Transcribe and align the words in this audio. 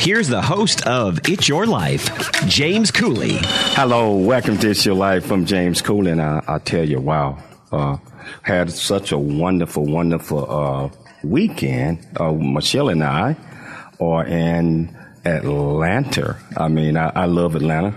here's 0.00 0.28
the 0.28 0.40
host 0.40 0.86
of 0.86 1.20
It's 1.28 1.46
Your 1.46 1.66
Life, 1.66 2.32
James 2.46 2.90
Cooley. 2.90 3.36
Hello, 3.76 4.16
welcome 4.16 4.56
to 4.58 4.70
It's 4.70 4.86
Your 4.86 4.94
Life. 4.94 5.30
I'm 5.30 5.44
James 5.44 5.82
Cooley, 5.82 6.12
and 6.12 6.22
I, 6.22 6.42
I 6.48 6.58
tell 6.58 6.82
you, 6.82 6.98
wow, 7.00 7.38
uh, 7.70 7.98
had 8.40 8.70
such 8.72 9.12
a 9.12 9.18
wonderful, 9.18 9.84
wonderful 9.84 10.50
uh, 10.50 10.88
weekend. 11.22 12.06
Uh, 12.18 12.32
Michelle 12.32 12.88
and 12.88 13.04
I 13.04 13.36
are 14.00 14.24
in 14.24 14.96
Atlanta. 15.26 16.38
I 16.56 16.68
mean, 16.68 16.96
I, 16.96 17.12
I 17.14 17.24
love 17.26 17.54
Atlanta. 17.54 17.94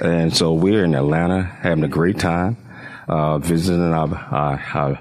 And 0.00 0.36
so 0.36 0.52
we're 0.52 0.84
in 0.84 0.96
Atlanta 0.96 1.44
having 1.44 1.84
a 1.84 1.88
great 1.88 2.18
time, 2.18 2.56
uh, 3.06 3.38
visiting 3.38 3.92
our, 3.92 4.12
our, 4.12 4.62
our, 4.74 5.00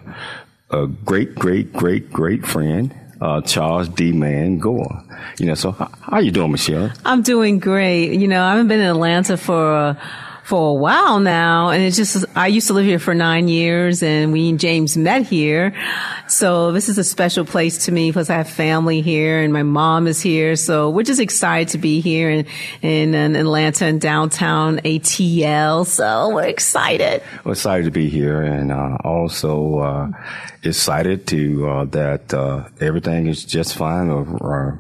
a 0.70 0.86
great, 0.86 1.34
great, 1.34 1.74
great, 1.74 2.12
great 2.12 2.46
friend, 2.46 2.94
uh, 3.22 3.42
Charles 3.42 3.90
D. 3.90 4.12
Man 4.12 4.58
Gore. 4.60 5.04
You 5.38 5.48
know, 5.48 5.56
so 5.56 5.72
how, 5.72 5.92
how 6.02 6.20
you 6.20 6.32
doing, 6.32 6.52
Michelle? 6.52 6.92
I'm 7.06 7.22
doing 7.22 7.60
great. 7.60 8.14
You 8.14 8.28
know, 8.28 8.44
I 8.44 8.52
haven't 8.52 8.68
been 8.68 8.80
in 8.80 8.88
Atlanta 8.88 9.38
for, 9.38 9.76
uh, 9.76 9.96
for 10.50 10.72
a 10.72 10.74
while 10.74 11.20
now. 11.20 11.70
And 11.70 11.84
it's 11.84 11.96
just, 11.96 12.26
I 12.36 12.48
used 12.48 12.66
to 12.68 12.74
live 12.74 12.86
here 12.86 12.98
for 12.98 13.14
nine 13.14 13.48
years 13.48 14.02
and 14.02 14.34
we 14.34 14.50
and 14.50 14.60
James 14.60 14.98
met 14.98 15.28
here. 15.28 15.76
So 16.28 16.72
this 16.72 16.90
is 16.90 16.98
a 16.98 17.04
special 17.04 17.46
place 17.46 17.86
to 17.86 17.92
me 17.92 18.10
because 18.10 18.32
I 18.32 18.38
have 18.38 18.50
family 18.50 19.02
here 19.02 19.42
and 19.44 19.54
my 19.54 19.62
mom 19.62 20.08
is 20.08 20.20
here. 20.20 20.56
So 20.56 20.90
we're 20.90 21.04
just 21.04 21.22
excited 21.22 21.68
to 21.70 21.78
be 21.78 22.02
here 22.02 22.32
in, 22.32 22.48
in, 22.82 23.14
in 23.14 23.36
Atlanta 23.36 23.86
and 23.86 24.02
downtown 24.02 24.80
ATL. 24.80 25.86
So 25.86 26.34
we're 26.34 26.48
excited. 26.48 27.22
We're 27.44 27.52
excited 27.52 27.86
to 27.86 27.92
be 27.92 28.10
here 28.10 28.42
and, 28.42 28.72
uh, 28.72 28.98
also, 29.04 29.78
uh, 29.78 30.08
excited 30.64 31.28
to, 31.28 31.70
uh, 31.70 31.86
that, 31.86 32.34
uh, 32.34 32.68
everything 32.82 33.28
is 33.28 33.46
just 33.46 33.76
fine 33.76 34.10
or, 34.10 34.28
or 34.42 34.80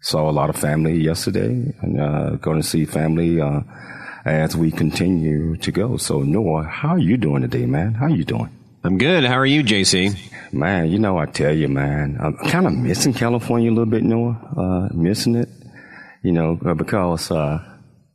saw 0.00 0.30
a 0.30 0.32
lot 0.32 0.48
of 0.48 0.54
family 0.54 0.94
yesterday 1.00 1.74
and, 1.80 2.00
uh, 2.00 2.30
going 2.36 2.62
to 2.62 2.66
see 2.66 2.84
family, 2.84 3.40
uh, 3.40 3.62
as 4.24 4.56
we 4.56 4.70
continue 4.70 5.56
to 5.56 5.72
go. 5.72 5.96
So 5.96 6.20
Noah, 6.20 6.64
how 6.64 6.90
are 6.90 6.98
you 6.98 7.16
doing 7.16 7.42
today, 7.42 7.66
man? 7.66 7.94
How 7.94 8.06
are 8.06 8.10
you 8.10 8.24
doing? 8.24 8.50
I'm 8.84 8.98
good. 8.98 9.24
How 9.24 9.38
are 9.38 9.46
you, 9.46 9.62
JC? 9.62 10.18
Man, 10.52 10.90
you 10.90 10.98
know, 10.98 11.16
I 11.16 11.26
tell 11.26 11.54
you, 11.54 11.68
man, 11.68 12.18
I'm 12.20 12.36
kind 12.36 12.66
of 12.66 12.72
missing 12.72 13.14
California 13.14 13.70
a 13.70 13.72
little 13.72 13.86
bit, 13.86 14.02
Noah. 14.02 14.38
Uh, 14.56 14.94
missing 14.94 15.36
it, 15.36 15.48
you 16.22 16.32
know, 16.32 16.56
because 16.56 17.30
uh, 17.30 17.62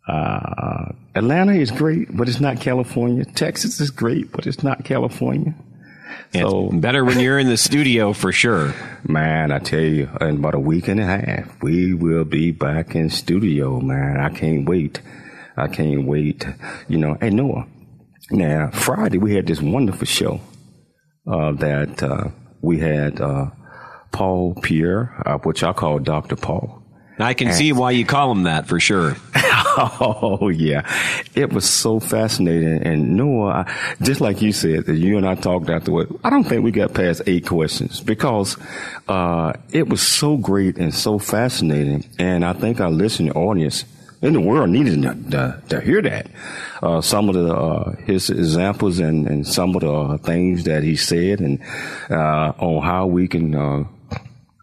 uh, 0.07 0.91
Atlanta 1.16 1.53
is 1.53 1.72
great, 1.72 2.16
but 2.16 2.28
it's 2.28 2.41
not 2.41 2.59
California. 2.59 3.24
Texas 3.25 3.79
is 3.79 3.91
great, 3.91 4.31
but 4.31 4.45
it's 4.45 4.62
not 4.62 4.84
California. 4.84 5.56
So 6.34 6.69
better 6.72 7.06
when 7.06 7.19
you're 7.19 7.39
in 7.39 7.47
the 7.47 7.57
studio 7.57 8.13
for 8.13 8.31
sure. 8.31 8.74
Man, 9.07 9.51
I 9.51 9.59
tell 9.59 9.79
you, 9.79 10.09
in 10.19 10.38
about 10.38 10.56
a 10.56 10.59
week 10.59 10.88
and 10.88 11.00
a 11.00 11.06
half, 11.06 11.62
we 11.63 11.94
will 11.94 12.25
be 12.25 12.51
back 12.51 12.95
in 12.95 13.09
studio, 13.09 13.79
man. 13.79 14.19
I 14.19 14.29
can't 14.29 14.68
wait. 14.68 15.01
I 15.57 15.68
can't 15.68 16.06
wait. 16.06 16.45
You 16.88 16.97
know, 16.97 17.18
hey 17.19 17.29
Noah. 17.29 17.66
Now 18.29 18.69
Friday 18.72 19.18
we 19.18 19.35
had 19.35 19.47
this 19.47 19.62
wonderful 19.62 20.06
show 20.06 20.40
uh, 21.25 21.51
that 21.53 22.03
uh, 22.03 22.29
we 22.62 22.79
had 22.79 23.19
uh, 23.19 23.47
Paul 24.12 24.56
Pierre, 24.62 25.22
uh, 25.25 25.38
which 25.40 25.63
I 25.63 25.73
call 25.73 26.00
Doctor 26.00 26.35
Paul. 26.35 26.84
I 27.19 27.34
can 27.34 27.47
and, 27.47 27.56
see 27.56 27.72
why 27.72 27.91
you 27.91 28.06
call 28.06 28.31
him 28.31 28.44
that 28.44 28.68
for 28.68 28.79
sure. 28.79 29.16
oh 29.35 30.50
yeah, 30.50 30.88
it 31.34 31.51
was 31.51 31.68
so 31.68 32.00
fascinating. 32.00 32.84
And 32.84 33.18
Noah, 33.18 33.66
I, 33.68 33.95
just 34.03 34.22
like 34.22 34.41
you 34.41 34.51
said, 34.51 34.85
that 34.85 34.95
you 34.95 35.18
and 35.18 35.28
I 35.28 35.35
talked 35.35 35.69
afterward. 35.69 36.09
I 36.24 36.29
don't 36.29 36.44
think 36.44 36.63
we 36.63 36.72
got 36.72 36.94
past 36.94 37.24
eight 37.25 37.47
questions 37.47 38.01
because 38.01 38.56
uh, 39.07 39.53
it 39.72 39.89
was 39.89 40.01
so 40.01 40.38
great 40.38 40.78
and 40.78 40.94
so 40.94 41.18
fascinating. 41.18 42.06
And 42.19 42.45
I 42.45 42.53
think 42.53 42.79
our 42.79 42.91
listening 42.91 43.31
audience 43.31 43.85
in 44.22 44.33
the 44.33 44.41
world 44.41 44.69
needed 44.69 45.01
to, 45.03 45.31
to, 45.31 45.63
to 45.69 45.81
hear 45.81 46.01
that. 46.01 46.28
Uh, 46.81 47.01
some 47.01 47.29
of 47.29 47.35
the 47.35 47.53
uh, 47.53 47.95
his 47.97 48.29
examples 48.29 49.00
and, 49.00 49.28
and 49.28 49.47
some 49.47 49.75
of 49.75 49.81
the 49.81 50.19
things 50.23 50.63
that 50.63 50.83
he 50.83 50.95
said, 50.95 51.39
and 51.39 51.61
uh, 52.09 52.53
on 52.57 52.83
how 52.83 53.06
we 53.07 53.27
can 53.27 53.56
uh, 53.56 53.83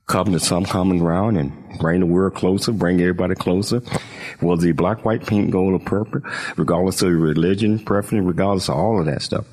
come 0.06 0.32
to 0.32 0.40
some 0.40 0.64
common 0.64 0.98
ground 0.98 1.36
and 1.36 1.78
bring 1.78 2.00
the 2.00 2.06
world 2.06 2.34
closer, 2.34 2.72
bring 2.72 3.00
everybody 3.00 3.34
closer. 3.34 3.80
Whether 4.40 4.66
you 4.66 4.74
black, 4.74 5.04
white, 5.04 5.26
pink, 5.26 5.50
gold, 5.50 5.74
or 5.74 5.84
purple, 5.84 6.20
regardless 6.56 7.02
of 7.02 7.12
religion, 7.12 7.78
preference, 7.78 8.26
regardless 8.26 8.68
of 8.68 8.76
all 8.76 9.00
of 9.00 9.06
that 9.06 9.22
stuff. 9.22 9.46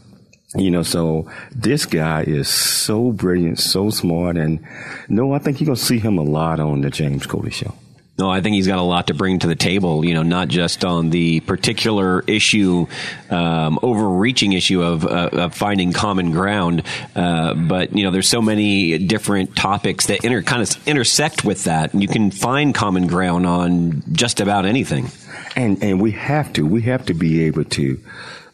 You 0.54 0.70
know, 0.70 0.84
so 0.84 1.32
this 1.52 1.86
guy 1.86 2.24
is 2.24 2.50
so 2.50 3.14
brilliant, 3.14 3.60
so 3.60 3.90
smart, 3.90 4.36
and 4.36 4.66
no, 5.08 5.32
I 5.32 5.40
think 5.40 5.62
you're 5.62 5.68
gonna 5.68 5.78
see 5.78 6.00
him 6.00 6.18
a 6.18 6.24
lot 6.24 6.60
on 6.60 6.82
the 6.82 6.90
James 6.90 7.26
Cooley 7.26 7.52
show. 7.52 7.74
No, 8.22 8.30
I 8.30 8.40
think 8.40 8.54
he's 8.54 8.68
got 8.68 8.78
a 8.78 8.84
lot 8.84 9.08
to 9.08 9.16
bring 9.16 9.40
to 9.40 9.48
the 9.48 9.56
table. 9.56 10.06
You 10.06 10.14
know, 10.14 10.22
not 10.22 10.48
just 10.48 10.86
on 10.86 11.10
the 11.10 11.40
particular 11.40 12.22
issue, 12.28 12.86
um, 13.32 13.80
overreaching 13.82 14.54
issue 14.54 14.84
of, 14.84 15.08
uh, 15.08 15.30
of, 15.32 15.56
finding 15.56 15.92
common 15.92 16.32
ground, 16.32 16.84
uh, 17.16 17.56
but 17.56 17.98
you 17.98 18.04
know, 18.04 18.12
there's 18.12 18.30
so 18.30 18.40
many 18.40 19.00
different 19.00 19.56
topics 19.56 20.06
that 20.06 20.24
inter- 20.24 20.44
kind 20.44 20.62
of 20.62 20.88
intersect 20.88 21.44
with 21.44 21.64
that. 21.64 21.96
You 21.96 22.08
can 22.08 22.30
find 22.30 22.76
common 22.76 23.08
ground 23.08 23.48
on 23.48 24.04
just 24.12 24.40
about 24.40 24.68
anything. 24.68 25.08
And 25.56 25.82
and 25.82 26.00
we 26.00 26.12
have 26.12 26.54
to 26.54 26.64
we 26.64 26.84
have 26.84 27.08
to 27.08 27.16
be 27.16 27.46
able 27.46 27.64
to 27.64 28.00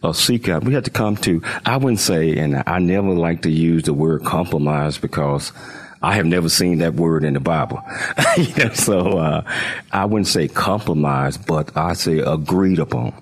uh, 0.02 0.14
seek 0.14 0.48
out. 0.48 0.64
We 0.64 0.76
have 0.76 0.86
to 0.86 0.92
come 0.92 1.18
to. 1.18 1.42
I 1.66 1.76
wouldn't 1.76 2.00
say, 2.00 2.38
and 2.38 2.64
I 2.66 2.80
never 2.80 3.10
like 3.10 3.42
to 3.42 3.52
use 3.52 3.84
the 3.84 3.94
word 3.94 4.24
compromise 4.24 4.98
because 4.98 5.52
I 6.02 6.16
have 6.16 6.26
never 6.26 6.50
seen 6.50 6.80
that 6.80 6.94
word 6.94 7.24
in 7.24 7.34
the 7.34 7.40
Bible. 7.40 7.82
you 8.38 8.56
know, 8.56 8.74
so 8.74 9.18
uh, 9.18 9.42
I 9.92 10.06
wouldn't 10.06 10.28
say 10.28 10.48
compromise, 10.48 11.38
but 11.38 11.76
I 11.76 11.94
say 11.94 12.20
agreed 12.20 12.80
upon 12.80 13.14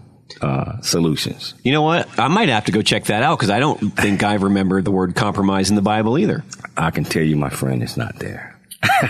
uh, 0.41 0.81
solutions. 0.81 1.53
You 1.64 1.72
know 1.72 1.81
what? 1.81 2.19
I 2.19 2.28
might 2.28 2.50
have 2.50 2.66
to 2.66 2.72
go 2.72 2.81
check 2.81 3.06
that 3.06 3.24
out 3.24 3.38
because 3.38 3.50
I 3.50 3.59
don't 3.59 3.80
think 3.96 4.24
I 4.24 4.35
remember 4.35 4.81
the 4.81 4.91
word 4.91 5.16
compromise 5.16 5.69
in 5.69 5.75
the 5.75 5.81
Bible 5.81 6.18
either. 6.18 6.44
I 6.75 6.91
can 6.91 7.03
tell 7.06 7.24
you, 7.24 7.35
my 7.35 7.50
friend, 7.50 7.81
it's 7.81 7.97
not 7.97 8.17
there. 8.20 8.55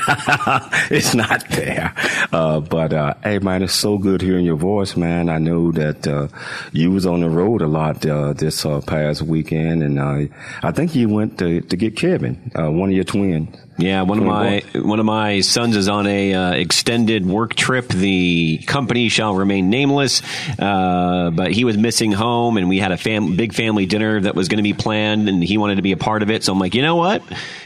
it's 0.90 1.14
not 1.14 1.48
there. 1.50 1.94
Uh, 2.32 2.60
but, 2.60 2.94
uh, 2.94 3.14
hey 3.24 3.40
man, 3.40 3.62
it's 3.62 3.74
so 3.74 3.98
good 3.98 4.22
hearing 4.22 4.46
your 4.46 4.56
voice, 4.56 4.96
man. 4.96 5.30
I 5.30 5.38
know 5.38 5.72
that, 5.74 6.08
uh, 6.08 6.28
you 6.72 6.92
was 6.92 7.06
on 7.06 7.22
the 7.22 7.30
road 7.30 7.62
a 7.62 7.68
lot, 7.68 8.06
uh, 8.06 8.34
this, 8.34 8.66
uh, 8.66 8.82
past 8.82 9.22
weekend. 9.22 9.84
And, 9.84 10.00
uh, 10.00 10.34
I 10.64 10.72
think 10.72 10.96
you 10.96 11.10
went 11.10 11.40
to, 11.40 11.62
to 11.62 11.76
get 11.76 11.98
Kevin, 11.98 12.52
one 12.56 12.90
of 12.90 12.96
your 12.96 13.04
twins. 13.04 13.58
Yeah, 13.78 14.04
one 14.04 14.20
of 14.20 14.24
my 14.24 14.64
one 14.74 15.00
of 15.00 15.06
my 15.06 15.42
sons 15.42 15.76
is 15.76 15.90
on 15.90 16.08
a 16.08 16.34
uh, 16.34 16.52
extended 16.54 17.26
work 17.26 17.56
trip. 17.56 17.90
The 17.90 18.60
company 18.66 19.10
shall 19.10 19.36
remain 19.36 19.70
nameless, 19.70 20.22
uh, 20.58 21.30
but 21.32 21.52
he 21.52 21.66
was 21.66 21.78
missing 21.78 22.14
home, 22.14 22.56
and 22.56 22.70
we 22.70 22.80
had 22.80 22.94
a 22.94 22.98
fam- 22.98 23.36
big 23.36 23.54
family 23.54 23.86
dinner 23.86 24.22
that 24.22 24.34
was 24.34 24.48
going 24.48 24.60
to 24.60 24.64
be 24.64 24.74
planned, 24.74 25.28
and 25.28 25.44
he 25.44 25.58
wanted 25.58 25.76
to 25.76 25.82
be 25.82 25.92
a 25.92 25.98
part 25.98 26.24
of 26.24 26.32
it. 26.32 26.46
So 26.46 26.54
I'm 26.54 26.60
like, 26.60 26.74
you 26.74 26.84
know 26.84 26.96
what? 26.96 27.22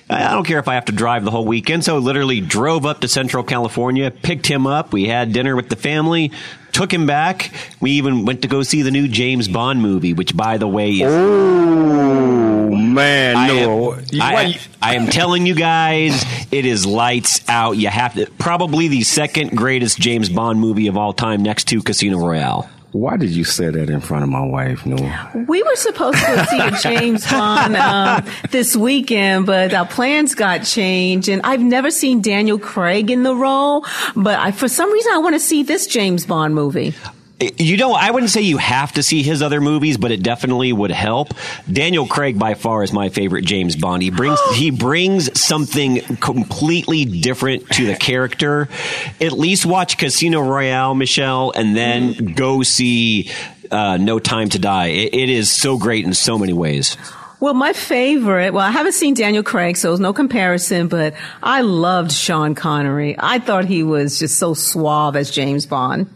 I 0.10 0.32
don't 0.34 0.46
care 0.46 0.58
if 0.58 0.68
I 0.68 0.74
have 0.74 0.86
to 0.86 0.92
drive 0.92 1.24
the 1.24 1.32
whole 1.32 1.46
weekend. 1.46 1.86
So 1.86 2.00
literally 2.00 2.42
drove 2.42 2.88
up 2.88 3.02
to 3.02 3.08
Central 3.08 3.44
California, 3.44 4.10
picked 4.10 4.48
him 4.48 4.66
up. 4.66 4.92
We 4.92 5.06
had 5.06 5.32
dinner 5.32 5.56
with 5.56 5.70
the 5.70 5.76
family, 5.76 6.32
took 6.74 6.94
him 6.94 7.06
back. 7.06 7.52
We 7.80 7.92
even 7.92 8.26
went 8.26 8.42
to 8.44 8.48
go 8.48 8.64
see 8.64 8.82
the 8.82 8.92
new 8.92 9.08
James 9.08 9.48
Bond 9.48 9.82
movie, 9.82 10.14
which, 10.14 10.36
by 10.36 10.58
the 10.58 10.68
way, 10.68 10.92
is. 10.92 11.12
Oh, 11.12 12.76
man, 12.76 13.36
I 13.36 13.48
no! 13.48 13.94
am, 13.94 14.06
I, 14.22 14.60
I 14.82 14.96
am 14.96 15.08
telling 15.08 15.46
you 15.46 15.56
guys, 15.56 16.24
it 16.52 16.66
is 16.66 16.86
lights 16.86 17.48
out. 17.50 17.74
You 17.74 17.88
have 17.88 18.14
to 18.16 18.26
probably 18.38 18.88
the 18.88 19.04
second 19.04 19.56
greatest 19.58 20.00
James 20.00 20.30
Bond 20.30 20.60
movie 20.60 20.88
of 20.88 20.98
all 20.98 21.14
time, 21.14 21.44
next 21.44 21.68
to 21.70 21.82
Casino 21.82 22.18
Royale. 22.18 22.70
Why 22.92 23.18
did 23.18 23.30
you 23.30 23.44
say 23.44 23.70
that 23.70 23.90
in 23.90 24.00
front 24.00 24.24
of 24.24 24.30
my 24.30 24.44
wife, 24.44 24.86
Noah? 24.86 25.46
We 25.48 25.62
were 25.62 25.76
supposed 25.76 26.18
to 26.18 26.46
see 26.48 26.72
James 26.82 27.30
Bond 27.30 27.76
um, 27.76 28.26
this 28.50 28.76
weekend, 28.76 29.46
but 29.46 29.74
our 29.74 29.86
plans 29.86 30.34
got 30.34 30.64
changed. 30.64 31.30
And 31.30 31.42
I've 31.44 31.62
never 31.62 31.92
seen 31.92 32.22
Daniel 32.22 32.58
Craig 32.58 33.12
in 33.12 33.22
the 33.24 33.36
role, 33.36 33.86
but 34.16 34.40
I, 34.40 34.52
for 34.52 34.68
some 34.68 34.92
reason, 34.92 35.12
I 35.14 35.20
want 35.20 35.36
to 35.36 35.40
see 35.40 35.62
this 35.62 35.86
James 35.86 36.26
Bond 36.26 36.56
movie. 36.56 36.96
You 37.40 37.78
know, 37.78 37.94
I 37.94 38.12
wouldn't 38.12 38.32
say 38.32 38.42
you 38.42 38.58
have 38.58 38.92
to 38.94 39.04
see 39.04 39.24
his 39.24 39.42
other 39.42 39.62
movies, 39.62 39.98
but 39.98 40.12
it 40.12 40.22
definitely 40.22 40.74
would 40.74 40.92
help. 40.92 41.34
Daniel 41.72 42.06
Craig, 42.06 42.38
by 42.38 42.54
far, 42.54 42.84
is 42.84 42.92
my 42.92 43.08
favorite 43.08 43.46
James 43.46 43.78
Bond. 43.78 44.04
He 44.04 44.10
brings 44.10 44.40
he 44.56 44.72
brings 44.72 45.40
something 45.40 46.02
completely 46.18 47.06
different 47.06 47.70
to 47.70 47.86
the 47.86 47.96
character. 47.96 48.68
At 49.22 49.32
least 49.32 49.66
watch 49.66 49.98
Casino 49.98 50.42
Royale, 50.42 50.94
Michelle, 50.96 51.54
and 51.56 51.78
then 51.78 52.34
go 52.34 52.62
see 52.62 53.32
uh, 53.72 53.96
No 53.96 54.20
Time 54.20 54.50
to 54.50 54.60
Die. 54.60 54.88
It, 54.88 55.14
it 55.14 55.30
is 55.30 55.50
so 55.50 55.78
great 55.78 56.04
in 56.04 56.14
so 56.14 56.38
many 56.38 56.54
ways. 56.54 56.98
Well, 57.40 57.54
my 57.54 57.72
favorite, 57.72 58.54
well, 58.54 58.66
I 58.66 58.72
haven't 58.72 58.96
seen 58.96 59.14
Daniel 59.14 59.44
Craig, 59.44 59.78
so 59.78 59.88
there's 59.88 60.02
no 60.02 60.12
comparison, 60.12 60.90
but 60.90 61.14
I 61.42 61.62
loved 61.62 62.12
Sean 62.12 62.54
Connery. 62.54 63.16
I 63.18 63.40
thought 63.40 63.64
he 63.64 63.82
was 63.82 64.20
just 64.20 64.38
so 64.38 64.54
suave 64.54 65.16
as 65.16 65.32
James 65.32 65.66
Bond. 65.66 66.10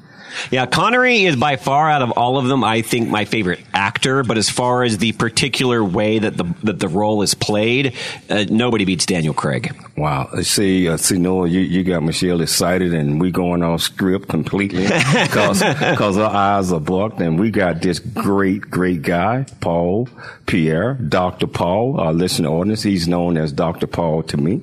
Yeah, 0.51 0.65
Connery 0.65 1.23
is 1.23 1.35
by 1.35 1.55
far 1.55 1.89
out 1.89 2.01
of 2.01 2.11
all 2.11 2.37
of 2.37 2.47
them, 2.47 2.63
I 2.63 2.81
think 2.81 3.09
my 3.09 3.25
favorite 3.25 3.61
actor. 3.73 4.23
But 4.23 4.37
as 4.37 4.49
far 4.49 4.83
as 4.83 4.97
the 4.97 5.11
particular 5.13 5.83
way 5.83 6.19
that 6.19 6.37
the 6.37 6.45
that 6.63 6.79
the 6.79 6.87
role 6.87 7.21
is 7.21 7.33
played, 7.33 7.95
uh, 8.29 8.45
nobody 8.49 8.85
beats 8.85 9.05
Daniel 9.05 9.33
Craig. 9.33 9.75
Wow. 9.95 10.29
See, 10.41 10.89
uh, 10.89 10.97
see, 10.97 11.17
Noah, 11.17 11.47
you, 11.47 11.61
you 11.61 11.83
got 11.83 12.03
Michelle 12.03 12.41
excited, 12.41 12.93
and 12.93 13.21
we 13.21 13.31
going 13.31 13.63
off 13.63 13.81
script 13.81 14.27
completely 14.29 14.83
because 15.23 15.63
because 15.63 16.17
our 16.17 16.33
eyes 16.33 16.71
are 16.71 16.79
blocked, 16.79 17.19
and 17.19 17.39
we 17.39 17.51
got 17.51 17.81
this 17.81 17.99
great, 17.99 18.61
great 18.61 19.01
guy, 19.01 19.45
Paul 19.61 20.09
Pierre, 20.45 20.95
Doctor 20.95 21.47
Paul, 21.47 21.99
our 21.99 22.13
listening 22.13 22.51
audience. 22.51 22.83
He's 22.83 23.07
known 23.07 23.37
as 23.37 23.51
Doctor 23.51 23.87
Paul 23.87 24.23
to 24.23 24.37
me. 24.37 24.61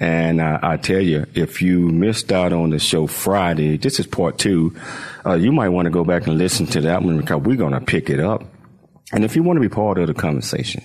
And 0.00 0.40
uh, 0.40 0.58
I 0.62 0.78
tell 0.78 1.02
you, 1.02 1.26
if 1.34 1.60
you 1.60 1.90
missed 1.90 2.32
out 2.32 2.54
on 2.54 2.70
the 2.70 2.78
show 2.78 3.06
Friday, 3.06 3.76
this 3.76 4.00
is 4.00 4.06
part 4.06 4.38
two. 4.38 4.74
Uh, 5.26 5.34
you 5.34 5.52
might 5.52 5.68
want 5.68 5.84
to 5.86 5.90
go 5.90 6.04
back 6.04 6.26
and 6.26 6.38
listen 6.38 6.64
to 6.68 6.80
that 6.80 7.02
one 7.02 7.18
because 7.18 7.42
we're 7.42 7.56
going 7.56 7.74
to 7.74 7.82
pick 7.82 8.08
it 8.08 8.18
up. 8.18 8.42
And 9.12 9.24
if 9.24 9.36
you 9.36 9.42
want 9.42 9.58
to 9.58 9.60
be 9.60 9.68
part 9.68 9.98
of 9.98 10.06
the 10.06 10.14
conversation, 10.14 10.82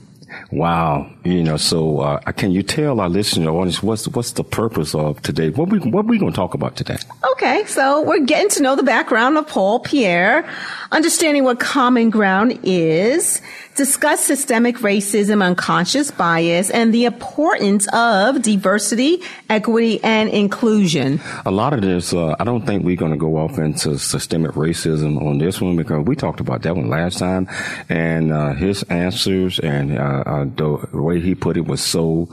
Wow, 0.51 1.09
you 1.24 1.44
know, 1.44 1.57
so 1.57 2.00
uh, 2.00 2.19
can 2.31 2.51
you 2.51 2.63
tell 2.63 3.00
our 3.00 3.09
listening 3.09 3.47
audience 3.47 3.81
what's 3.81 4.07
what's 4.07 4.33
the 4.33 4.44
purpose 4.44 4.94
of 4.95 5.21
today? 5.21 5.50
What 5.50 5.69
we 5.69 5.80
what 5.80 6.06
we 6.06 6.18
going 6.18 6.31
to 6.31 6.35
talk 6.35 6.53
about 6.53 6.75
today? 6.75 6.97
Okay, 7.33 7.65
so 7.65 8.01
we're 8.01 8.25
getting 8.25 8.50
to 8.51 8.63
know 8.63 8.75
the 8.75 8.83
background 8.83 9.38
of 9.38 9.47
Paul 9.47 9.80
Pierre, 9.80 10.47
understanding 10.91 11.44
what 11.44 11.59
common 11.59 12.09
ground 12.09 12.59
is, 12.63 13.41
discuss 13.75 14.24
systemic 14.24 14.78
racism, 14.78 15.44
unconscious 15.44 16.12
bias, 16.12 16.70
and 16.70 16.94
the 16.94 17.06
importance 17.06 17.88
of 17.94 18.42
diversity, 18.42 19.22
equity, 19.50 20.04
and 20.04 20.30
inclusion. 20.30 21.20
A 21.46 21.52
lot 21.52 21.74
of 21.74 21.81
this, 21.81 22.14
uh, 22.14 22.36
I 22.40 22.44
don't 22.44 22.66
think 22.66 22.84
we're 22.84 22.96
going 22.96 23.12
to 23.12 23.18
go 23.18 23.38
off 23.38 23.58
into 23.58 23.98
systemic 23.98 24.52
racism 24.52 25.22
on 25.22 25.38
this 25.38 25.60
one 25.62 25.75
because 25.75 26.06
we 26.06 26.16
talked 26.16 26.40
about 26.40 26.62
that 26.64 26.75
one 26.75 26.90
last 26.90 27.20
time, 27.20 27.50
and 27.90 28.31
uh, 28.31 28.54
his 28.54 28.84
answers 28.84 29.60
and 29.60 29.98
uh, 29.98 30.24
uh 30.25 30.46
the 30.46 30.88
way 30.94 31.20
he 31.20 31.36
put 31.36 31.58
it 31.58 31.66
was 31.66 31.81
so. 31.81 32.30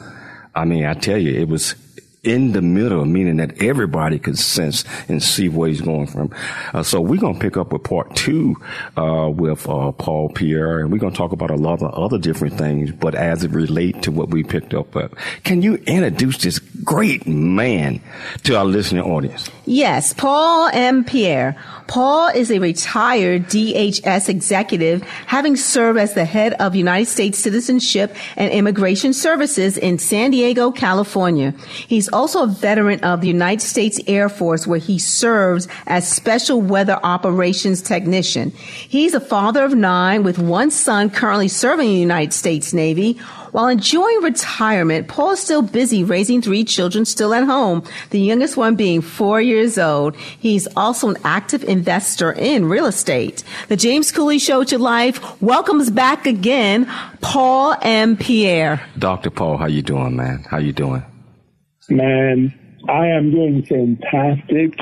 I 0.53 0.65
mean, 0.65 0.85
I 0.85 0.95
tell 0.95 1.17
you, 1.17 1.41
it 1.41 1.49
was 1.49 1.77
in 2.23 2.53
the 2.53 2.61
middle, 2.61 3.05
meaning 3.05 3.37
that 3.37 3.63
everybody 3.63 4.19
could 4.19 4.39
sense 4.39 4.85
and 5.09 5.23
see 5.23 5.49
where 5.49 5.69
he's 5.69 5.81
going 5.81 6.07
from. 6.07 6.35
Uh, 6.75 6.83
so 6.83 7.01
we're 7.01 7.21
going 7.21 7.35
to 7.35 7.41
pick 7.41 7.57
up 7.57 7.73
with 7.73 7.83
part 7.83 8.15
two 8.15 8.57
uh, 8.97 9.31
with 9.33 9.67
uh, 9.69 9.93
Paul 9.93 10.29
Pierre, 10.29 10.81
and 10.81 10.93
we're 10.93 10.99
going 10.99 11.13
to 11.13 11.17
talk 11.17 11.33
about 11.33 11.51
a 11.51 11.57
lot 11.57 11.83
of 11.83 11.93
other 11.95 12.19
different 12.19 12.59
things, 12.59 12.93
but 12.93 13.15
as 13.15 13.43
it 13.43 13.51
relate 13.53 14.03
to 14.03 14.11
what 14.11 14.29
we 14.29 14.43
picked 14.43 14.75
up. 14.75 14.95
Uh, 14.95 15.09
can 15.45 15.63
you 15.63 15.77
introduce 15.87 16.39
this 16.39 16.59
great 16.59 17.27
man 17.27 18.01
to 18.45 18.57
our 18.57 18.65
listening 18.65 19.03
audience? 19.03 19.51
Yes, 19.71 20.13
Paul 20.13 20.69
M. 20.73 21.05
Pierre. 21.05 21.57
Paul 21.87 22.27
is 22.35 22.51
a 22.51 22.59
retired 22.59 23.45
DHS 23.45 24.29
executive, 24.29 25.03
having 25.03 25.55
served 25.55 25.97
as 25.97 26.15
the 26.15 26.25
head 26.25 26.55
of 26.55 26.75
United 26.75 27.07
States 27.07 27.39
Citizenship 27.39 28.13
and 28.35 28.53
Immigration 28.53 29.13
Services 29.13 29.79
in 29.79 30.01
San 30.01 30.33
Diego, 30.33 30.73
California. 30.73 31.53
He's 31.87 32.09
also 32.09 32.43
a 32.43 32.47
veteran 32.49 32.99
of 33.05 33.21
the 33.21 33.29
United 33.29 33.63
States 33.63 34.01
Air 34.09 34.29
Force, 34.29 34.67
where 34.67 34.81
he 34.81 34.99
serves 34.99 35.69
as 35.87 36.11
Special 36.11 36.61
Weather 36.61 36.99
Operations 37.05 37.81
Technician. 37.81 38.51
He's 38.51 39.15
a 39.15 39.21
father 39.21 39.65
of 39.65 39.73
nine 39.73 40.25
with 40.25 40.41
one 40.41 40.73
son 40.73 41.11
currently 41.11 41.47
serving 41.47 41.87
in 41.87 41.95
the 41.95 42.01
United 42.01 42.33
States 42.33 42.73
Navy. 42.73 43.21
While 43.53 43.67
enjoying 43.67 44.23
retirement, 44.23 45.09
Paul 45.09 45.33
is 45.33 45.41
still 45.41 45.63
busy 45.63 46.05
raising 46.05 46.41
three 46.41 46.63
children 46.63 47.05
still 47.05 47.35
at 47.35 47.45
home, 47.45 47.83
the 48.11 48.21
youngest 48.21 48.57
one 48.57 48.77
being 48.77 49.01
four 49.01 49.41
years 49.41 49.77
old. 49.77 50.15
He's 50.17 50.69
also 50.77 51.09
an 51.09 51.17
active 51.25 51.65
investor 51.65 52.33
in 52.33 52.67
real 52.67 52.87
estate. 52.87 53.43
The 53.69 53.77
James 53.77 54.13
Cooley 54.13 54.39
Show 54.39 54.63
to 54.65 54.79
Life 54.79 55.43
welcomes 55.43 55.91
back 55.91 56.27
again 56.27 56.87
Paul 57.21 57.77
M. 57.83 58.17
Pierre. 58.17 58.87
Dr. 58.99 59.31
Paul, 59.31 59.57
how 59.57 59.67
you 59.67 59.83
doing, 59.83 60.15
man? 60.15 60.45
How 60.49 60.59
you 60.59 60.73
doing? 60.73 61.03
Man, 61.89 62.55
I 62.89 63.09
am 63.09 63.33
doing 63.33 63.65
fantastic. 63.65 64.79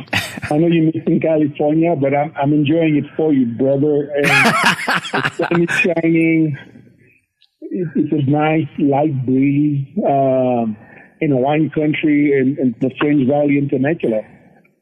I 0.50 0.58
know 0.58 0.66
you 0.66 0.92
miss 0.94 1.02
in 1.06 1.20
California, 1.20 1.96
but 1.96 2.14
I'm, 2.14 2.32
I'm 2.36 2.52
enjoying 2.52 2.96
it 2.96 3.04
for 3.16 3.32
you, 3.32 3.46
brother. 3.46 4.10
And 4.10 4.24
the 5.12 5.30
sun 5.36 5.62
is 5.62 5.70
shining. 5.80 6.58
It, 7.78 7.88
it's 7.94 8.12
a 8.12 8.28
nice 8.28 8.68
light 8.78 9.24
breeze 9.24 9.86
um, 10.04 10.76
in 11.20 11.30
a 11.30 11.36
wine 11.36 11.70
country 11.70 12.32
in, 12.32 12.56
in 12.58 12.74
the 12.80 12.90
French 12.98 13.28
Valley 13.28 13.56
in 13.58 13.68
Temecula. 13.68 14.22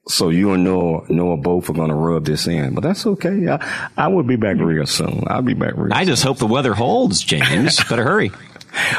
So 0.08 0.30
you 0.30 0.52
and 0.52 0.64
Noah, 0.64 1.04
Noah 1.10 1.36
both 1.36 1.68
are 1.68 1.74
going 1.74 1.90
to 1.90 1.94
rub 1.94 2.24
this 2.24 2.46
in, 2.46 2.74
but 2.74 2.82
that's 2.82 3.06
okay. 3.06 3.48
I, 3.48 3.90
I 3.96 4.08
will 4.08 4.22
be 4.22 4.36
back 4.36 4.56
real 4.56 4.86
soon. 4.86 5.24
I'll 5.26 5.42
be 5.42 5.52
back 5.52 5.74
real. 5.76 5.92
I 5.92 6.04
just 6.04 6.22
hope 6.22 6.38
the 6.38 6.46
weather 6.46 6.72
holds, 6.72 7.22
James. 7.22 7.82
Better 7.84 8.04
hurry. 8.04 8.30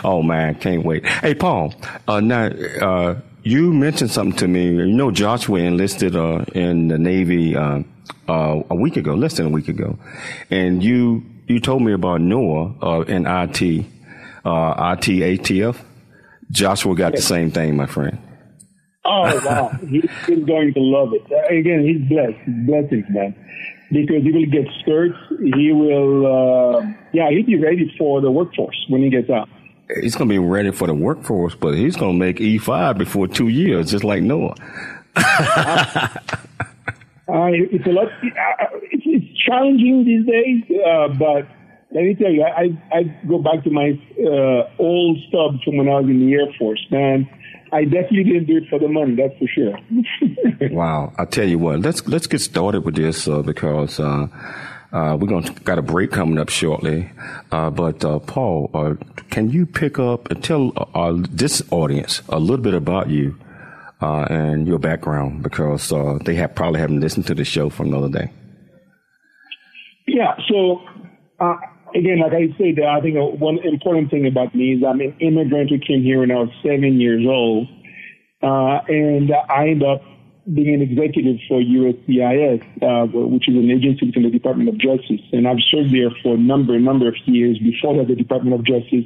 Oh 0.04 0.24
man, 0.24 0.56
can't 0.56 0.84
wait. 0.84 1.06
Hey, 1.06 1.36
Paul. 1.36 1.72
Uh, 2.08 2.20
now, 2.20 2.48
uh, 2.48 3.22
you 3.44 3.72
mentioned 3.72 4.10
something 4.10 4.36
to 4.40 4.48
me. 4.48 4.70
You 4.70 4.88
know, 4.88 5.12
Joshua 5.12 5.60
enlisted 5.60 6.16
uh, 6.16 6.46
in 6.56 6.88
the 6.88 6.98
Navy 6.98 7.56
uh, 7.56 7.84
uh, 8.28 8.64
a 8.72 8.76
week 8.76 8.98
ago, 8.98 9.14
less 9.14 9.38
than 9.38 9.46
a 9.46 9.50
week 9.50 9.68
ago, 9.68 10.00
and 10.50 10.84
you 10.84 11.24
you 11.48 11.60
told 11.60 11.82
me 11.82 11.94
about 11.94 12.22
Noah 12.22 12.76
uh, 12.82 13.02
in 13.02 13.26
IT, 13.26 13.86
uh, 14.46 14.96
IT 14.96 15.08
ATF. 15.42 15.78
Joshua 16.52 16.96
got 16.96 17.14
the 17.14 17.22
same 17.22 17.52
thing, 17.52 17.76
my 17.76 17.86
friend. 17.86 18.18
Oh 19.04 19.24
wow, 19.46 19.70
he's 19.90 20.46
going 20.46 20.74
to 20.74 20.80
love 20.80 21.14
it. 21.14 21.24
Again, 21.50 21.86
he's 21.86 22.08
blessed. 22.10 22.66
Blessings, 22.66 23.06
man. 23.10 23.36
Because 23.92 24.22
he 24.24 24.32
will 24.32 24.46
get 24.46 24.68
skirts. 24.82 25.18
He 25.56 25.72
will, 25.72 26.26
uh, 26.26 26.82
yeah, 27.14 27.30
he'll 27.30 27.46
be 27.46 27.56
ready 27.56 27.94
for 27.98 28.20
the 28.20 28.30
workforce 28.30 28.76
when 28.90 29.02
he 29.02 29.10
gets 29.10 29.30
out 29.30 29.48
he's 30.02 30.16
going 30.16 30.30
to 30.30 30.34
be 30.34 30.40
ready 30.40 30.72
for 30.72 30.88
the 30.88 30.94
workforce, 30.94 31.56
but 31.56 31.74
he's 31.74 31.96
going 31.96 32.14
to 32.14 32.20
make 32.20 32.38
E5 32.38 32.98
before 32.98 33.28
two 33.28 33.48
years, 33.48 33.92
just 33.92 34.04
like 34.04 34.22
Noah. 34.22 34.56
uh, 37.30 37.52
it's 37.52 37.86
a 37.86 37.90
lot. 37.90 38.08
Uh, 38.08 38.80
it's, 38.92 39.04
it's, 39.06 39.26
challenging 39.46 40.04
these 40.04 40.26
days, 40.26 40.64
uh, 40.86 41.08
but 41.08 41.48
let 41.92 42.04
me 42.04 42.16
tell 42.16 42.32
you, 42.32 42.44
I, 42.44 42.68
I 42.92 43.04
go 43.28 43.38
back 43.38 43.64
to 43.64 43.70
my 43.70 43.98
uh, 44.20 44.70
old 44.78 45.18
stub 45.30 45.62
from 45.64 45.78
when 45.78 45.88
I 45.88 46.02
was 46.02 46.06
in 46.10 46.26
the 46.26 46.34
Air 46.34 46.48
Force, 46.60 46.86
man. 46.92 47.30
I 47.72 47.84
definitely 47.84 48.24
didn't 48.24 48.46
do 48.46 48.58
it 48.58 48.64
for 48.70 48.80
the 48.80 48.88
money, 48.88 49.16
that's 49.16 49.38
for 49.38 49.48
sure. 49.48 50.70
wow, 50.72 51.14
I 51.18 51.26
tell 51.26 51.48
you 51.48 51.60
what, 51.60 51.80
let's 51.80 52.06
let's 52.08 52.28
get 52.28 52.40
started 52.40 52.84
with 52.84 52.96
this 52.96 53.28
uh, 53.28 53.42
because 53.42 54.00
uh, 54.00 54.28
uh, 54.92 55.18
we're 55.20 55.42
to 55.42 55.54
got 55.64 55.78
a 55.78 55.82
break 55.82 56.12
coming 56.12 56.38
up 56.38 56.50
shortly, 56.50 57.12
uh, 57.52 57.70
but 57.70 58.04
uh, 58.06 58.20
Paul, 58.20 58.70
uh, 58.74 58.94
can 59.30 59.50
you 59.50 59.66
pick 59.66 60.00
up 60.00 60.32
and 60.32 60.44
tell 60.44 60.72
uh, 60.94 61.14
this 61.30 61.62
audience 61.72 62.22
a 62.30 62.40
little 62.40 62.64
bit 62.64 62.74
about 62.74 63.10
you 63.10 63.38
uh, 64.02 64.26
and 64.30 64.68
your 64.68 64.80
background 64.80 65.44
because 65.44 65.92
they 66.26 66.36
have 66.36 66.56
probably 66.56 66.80
haven't 66.80 67.00
listened 67.00 67.26
to 67.28 67.36
the 67.36 67.46
show 67.46 67.70
from 67.70 67.88
another 67.88 68.10
day. 68.10 68.32
Yeah. 70.08 70.36
So, 70.48 70.82
uh, 71.40 71.58
again, 71.96 72.20
like 72.20 72.34
I 72.34 72.48
said, 72.58 72.84
I 72.84 73.02
think 73.02 73.18
one 73.40 73.60
important 73.60 74.10
thing 74.10 74.26
about 74.26 74.56
me 74.56 74.74
is 74.74 74.84
I'm 74.84 75.02
an 75.02 75.16
immigrant 75.20 75.70
who 75.70 75.80
came 75.80 76.04
here 76.04 76.20
when 76.20 76.32
I 76.32 76.36
was 76.36 76.50
seven 76.64 77.00
years 77.00 77.26
old. 77.28 77.68
Uh, 78.42 78.80
and 78.88 79.32
I 79.50 79.70
ended 79.70 79.88
up 79.88 80.02
being 80.54 80.76
an 80.76 80.82
executive 80.82 81.38
for 81.48 81.60
USCIS, 81.60 82.62
uh, 82.82 83.06
which 83.12 83.50
is 83.50 83.56
an 83.56 83.70
agency 83.70 84.06
within 84.06 84.24
the 84.24 84.30
Department 84.30 84.70
of 84.70 84.78
Justice. 84.78 85.22
And 85.34 85.48
I've 85.48 85.60
served 85.70 85.92
there 85.92 86.12
for 86.24 86.36
a 86.36 86.38
number, 86.38 86.80
number 86.80 87.08
of 87.10 87.16
years 87.26 87.58
before 87.60 87.98
that, 87.98 88.08
the 88.08 88.16
Department 88.16 88.56
of 88.56 88.64
Justice 88.64 89.06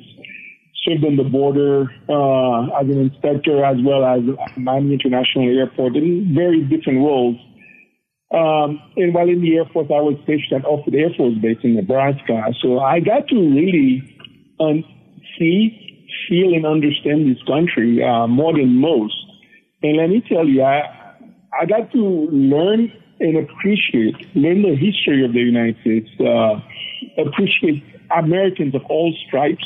served 0.84 1.06
on 1.06 1.16
the 1.16 1.24
border 1.24 1.90
uh, 2.10 2.80
as 2.80 2.88
an 2.88 3.00
inspector 3.00 3.64
as 3.64 3.78
well 3.84 4.04
as 4.04 4.22
Miami 4.58 4.94
International 4.94 5.48
Airport 5.48 5.96
in 5.96 6.34
very 6.34 6.62
different 6.64 7.00
roles. 7.00 7.38
Um, 8.34 8.82
and 8.96 9.14
while 9.14 9.28
in 9.28 9.42
the 9.42 9.58
Air 9.58 9.66
Force, 9.74 9.88
I 9.90 10.00
was 10.00 10.18
stationed 10.24 10.64
at 10.64 10.66
Offutt 10.66 10.96
Air 10.96 11.12
Force 11.18 11.36
Base 11.42 11.58
in 11.64 11.76
Nebraska. 11.76 12.54
So 12.62 12.80
I 12.80 13.00
got 13.00 13.28
to 13.28 13.36
really 13.36 14.18
um, 14.60 14.84
see, 15.38 16.08
feel, 16.30 16.54
and 16.54 16.66
understand 16.66 17.30
this 17.30 17.44
country 17.44 18.02
uh, 18.02 18.28
more 18.28 18.54
than 18.54 18.78
most. 18.78 19.16
And 19.84 19.98
let 19.98 20.10
me 20.10 20.24
tell 20.28 20.48
you, 20.48 20.64
I, 20.64 20.82
I 21.60 21.66
got 21.66 21.92
to 21.92 22.30
learn 22.32 22.92
and 23.20 23.38
appreciate, 23.38 24.16
learn 24.36 24.64
the 24.64 24.76
history 24.76 25.26
of 25.26 25.34
the 25.34 25.40
United 25.40 25.78
States, 25.82 26.10
uh, 26.20 26.60
appreciate 27.22 27.84
Americans 28.18 28.74
of 28.74 28.82
all 28.86 29.14
stripes, 29.28 29.66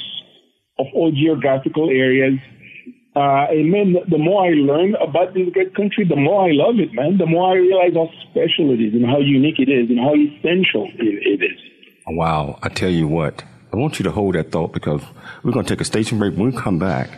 of 0.77 0.87
all 0.93 1.11
geographical 1.11 1.89
areas. 1.89 2.39
Uh, 3.15 3.47
and 3.49 3.71
man, 3.71 3.95
the 4.09 4.17
more 4.17 4.45
I 4.45 4.49
learn 4.49 4.95
about 4.95 5.33
this 5.33 5.47
great 5.53 5.73
country, 5.73 6.05
the 6.05 6.17
more 6.17 6.49
I 6.49 6.51
love 6.51 6.79
it, 6.79 6.93
man. 6.93 7.17
The 7.17 7.25
more 7.25 7.53
I 7.53 7.55
realize 7.55 7.93
how 7.93 8.09
special 8.29 8.71
it 8.71 8.81
is 8.81 8.93
and 8.93 9.05
how 9.05 9.19
unique 9.19 9.59
it 9.59 9.69
is 9.69 9.89
and 9.89 9.99
how 9.99 10.13
essential 10.13 10.89
it, 10.99 11.41
it 11.41 11.43
is. 11.45 11.59
Wow. 12.07 12.59
I 12.61 12.69
tell 12.69 12.89
you 12.89 13.07
what, 13.07 13.43
I 13.71 13.77
want 13.77 13.99
you 13.99 14.03
to 14.03 14.11
hold 14.11 14.35
that 14.35 14.51
thought 14.51 14.73
because 14.73 15.01
we're 15.43 15.53
going 15.53 15.65
to 15.65 15.73
take 15.73 15.81
a 15.81 15.85
station 15.85 16.19
break. 16.19 16.35
When 16.35 16.51
we 16.51 16.57
come 16.57 16.77
back, 16.77 17.09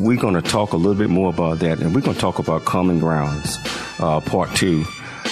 we're 0.00 0.20
going 0.20 0.34
to 0.34 0.42
talk 0.42 0.72
a 0.72 0.76
little 0.76 0.94
bit 0.94 1.10
more 1.10 1.30
about 1.30 1.60
that 1.60 1.78
and 1.78 1.94
we're 1.94 2.00
going 2.00 2.16
to 2.16 2.20
talk 2.20 2.40
about 2.40 2.64
common 2.64 2.98
grounds, 2.98 3.56
uh, 4.00 4.20
part 4.20 4.54
two 4.56 4.84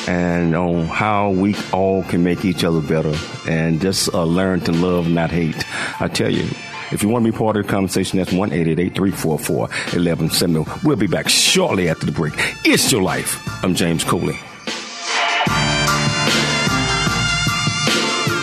and 0.08 0.56
on 0.56 0.86
how 0.86 1.30
we 1.30 1.54
all 1.72 2.02
can 2.04 2.24
make 2.24 2.44
each 2.44 2.64
other 2.64 2.80
better 2.80 3.14
and 3.48 3.80
just 3.80 4.12
uh, 4.14 4.24
learn 4.24 4.60
to 4.60 4.72
love, 4.72 5.08
not 5.08 5.30
hate. 5.30 5.64
I 6.00 6.08
tell 6.08 6.30
you, 6.30 6.48
if 6.92 7.02
you 7.02 7.08
want 7.08 7.24
to 7.24 7.32
be 7.32 7.36
part 7.36 7.56
of 7.56 7.66
the 7.66 7.72
conversation, 7.72 8.18
that's 8.18 8.32
1 8.32 8.50
344 8.50 9.58
1170. 9.58 10.64
We'll 10.84 10.96
be 10.96 11.06
back 11.06 11.28
shortly 11.28 11.88
after 11.88 12.06
the 12.06 12.12
break. 12.12 12.34
It's 12.64 12.92
your 12.92 13.02
life. 13.02 13.40
I'm 13.64 13.74
James 13.74 14.04
Cooley. 14.04 14.38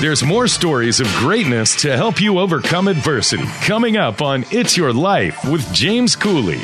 There's 0.01 0.23
more 0.23 0.47
stories 0.47 1.01
of 1.01 1.07
greatness 1.17 1.81
to 1.81 1.97
help 1.97 2.21
you 2.21 2.39
overcome 2.39 2.87
adversity 2.87 3.43
coming 3.63 3.97
up 3.97 4.21
on 4.21 4.45
It's 4.49 4.77
Your 4.77 4.93
Life 4.93 5.43
with 5.43 5.73
James 5.73 6.15
Cooley. 6.15 6.61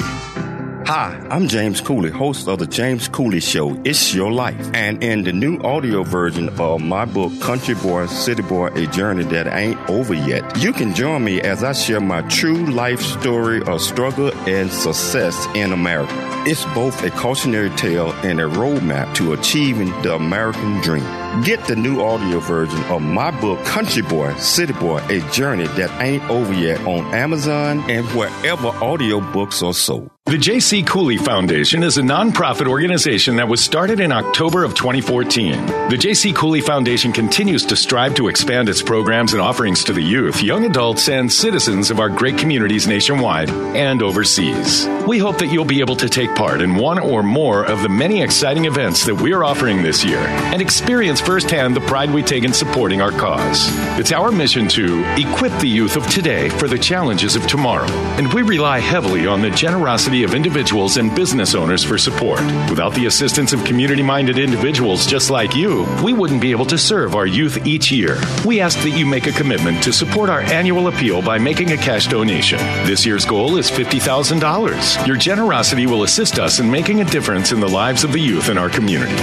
Hi, 0.88 1.20
I'm 1.32 1.48
James 1.48 1.82
Cooley, 1.82 2.12
host 2.12 2.48
of 2.48 2.60
the 2.60 2.68
James 2.68 3.08
Cooley 3.08 3.40
Show, 3.40 3.76
It's 3.84 4.14
Your 4.14 4.32
Life. 4.32 4.70
And 4.76 5.04
in 5.04 5.24
the 5.24 5.34
new 5.34 5.58
audio 5.62 6.04
version 6.04 6.48
of 6.60 6.80
my 6.80 7.06
book, 7.06 7.32
Country 7.42 7.74
Boy, 7.74 8.06
City 8.06 8.44
Boy, 8.44 8.68
A 8.68 8.86
Journey 8.86 9.24
That 9.24 9.48
Ain't 9.48 9.80
Over 9.90 10.14
Yet, 10.14 10.60
you 10.60 10.72
can 10.74 10.94
join 10.94 11.24
me 11.24 11.42
as 11.42 11.64
I 11.64 11.72
share 11.72 12.02
my 12.02 12.22
true 12.28 12.68
life 12.68 13.02
story 13.02 13.64
of 13.64 13.82
struggle 13.82 14.32
and 14.48 14.72
success 14.72 15.48
in 15.56 15.74
America. 15.74 16.14
It's 16.46 16.66
both 16.76 17.04
a 17.04 17.10
cautionary 17.10 17.72
tale 17.72 18.12
and 18.24 18.40
a 18.40 18.44
roadmap 18.44 19.16
to 19.16 19.34
achieving 19.34 19.90
the 20.04 20.14
American 20.14 20.82
dream. 20.82 21.25
Get 21.44 21.66
the 21.66 21.76
new 21.76 22.02
audio 22.02 22.40
version 22.40 22.82
of 22.86 23.02
my 23.02 23.30
book, 23.42 23.64
Country 23.66 24.02
Boy, 24.02 24.34
City 24.36 24.72
Boy, 24.72 25.00
A 25.10 25.20
Journey 25.32 25.68
That 25.68 25.92
Ain't 26.02 26.24
Over 26.30 26.54
Yet 26.54 26.80
on 26.88 27.14
Amazon 27.14 27.84
and 27.90 28.06
wherever 28.12 28.70
audiobooks 28.72 29.62
are 29.62 29.74
sold. 29.74 30.10
The 30.28 30.40
J.C. 30.40 30.82
Cooley 30.82 31.18
Foundation 31.18 31.84
is 31.84 32.00
a 32.00 32.02
nonprofit 32.02 32.68
organization 32.68 33.36
that 33.36 33.48
was 33.48 33.64
started 33.64 34.00
in 34.00 34.12
October 34.12 34.64
of 34.64 34.74
2014. 34.74 35.68
The 35.90 35.98
J.C. 36.00 36.34
Cooley 36.34 36.62
Foundation 36.62 37.12
continues 37.12 37.64
to 37.68 37.76
strive 37.76 38.16
to 38.16 38.28
expand 38.28 38.68
its 38.68 38.82
programs 38.82 39.34
and 39.34 39.42
offerings 39.42 39.84
to 39.84 39.94
the 39.94 40.02
youth, 40.02 40.42
young 40.42 40.66
adults, 40.66 41.10
and 41.10 41.32
citizens 41.32 41.92
of 41.92 42.00
our 42.00 42.10
great 42.10 42.40
communities 42.40 42.88
nationwide 42.88 43.52
and 43.52 44.02
overseas. 44.02 44.88
We 45.06 45.20
hope 45.20 45.38
that 45.38 45.52
you'll 45.52 45.64
be 45.64 45.82
able 45.82 45.96
to 45.98 46.10
take 46.10 46.34
part 46.34 46.60
in 46.60 46.74
one 46.74 46.98
or 46.98 47.22
more 47.22 47.64
of 47.64 47.84
the 47.84 47.90
many 47.90 48.24
exciting 48.24 48.66
events 48.66 49.06
that 49.06 49.22
we 49.22 49.32
are 49.32 49.44
offering 49.44 49.84
this 49.84 50.04
year 50.04 50.18
and 50.18 50.60
experience 50.60 51.22
firsthand 51.26 51.76
the 51.76 51.82
pride 51.82 52.12
we 52.12 52.22
take 52.22 52.44
in 52.44 52.54
supporting 52.54 53.02
our 53.02 53.12
cause. 53.12 53.68
It's 54.00 54.12
our 54.12 54.32
mission 54.32 54.68
to 54.70 55.04
equip 55.18 55.52
the 55.60 55.68
youth 55.68 55.96
of 55.96 56.06
today 56.08 56.50
for 56.50 56.68
the 56.68 56.78
challenges 56.78 57.36
of 57.36 57.48
tomorrow, 57.48 57.90
and 58.18 58.32
we 58.32 58.44
rely 58.44 58.80
heavily 58.80 59.26
on 59.26 59.42
the 59.42 59.50
generosity 59.50 60.24
of 60.24 60.36
individuals 60.36 60.98
and 60.98 61.14
business 61.16 61.56
owners 61.56 61.84
for 61.84 61.98
support. 61.98 62.42
Without 62.70 62.94
the 62.94 63.08
assistance 63.08 63.54
of 63.54 63.64
community 63.64 64.04
minded 64.04 64.38
individuals 64.38 65.08
just 65.08 65.32
like 65.32 65.56
you, 65.56 65.88
we 66.04 66.14
wouldn't 66.14 66.42
be 66.42 66.52
able 66.52 66.66
to 66.68 66.78
serve 66.78 67.16
our 67.16 67.26
youth 67.26 67.66
each 67.66 67.92
year. 67.92 68.20
We 68.46 68.62
ask 68.62 68.78
that 68.84 68.92
you 68.92 69.06
make 69.06 69.26
a 69.26 69.32
commitment 69.32 69.82
to 69.84 69.94
support 69.94 70.30
our 70.30 70.42
annual 70.42 70.88
appeal 70.88 71.24
by 71.24 71.40
making 71.40 71.72
a 71.72 71.78
cash 71.78 72.08
donation. 72.08 72.60
This 72.86 73.06
year's 73.06 73.26
goal 73.26 73.58
is 73.58 73.72
$50,000. 73.72 75.08
Your 75.08 75.18
generosity 75.18 75.88
will 75.88 76.04
assist 76.04 76.38
us 76.38 76.60
in 76.60 76.70
making 76.70 77.02
a 77.02 77.06
difference 77.06 77.52
in 77.52 77.60
the 77.60 77.68
lives 77.68 78.04
of 78.04 78.12
the 78.12 78.20
youth 78.20 78.50
in 78.50 78.58
our 78.60 78.70
community. 78.70 79.16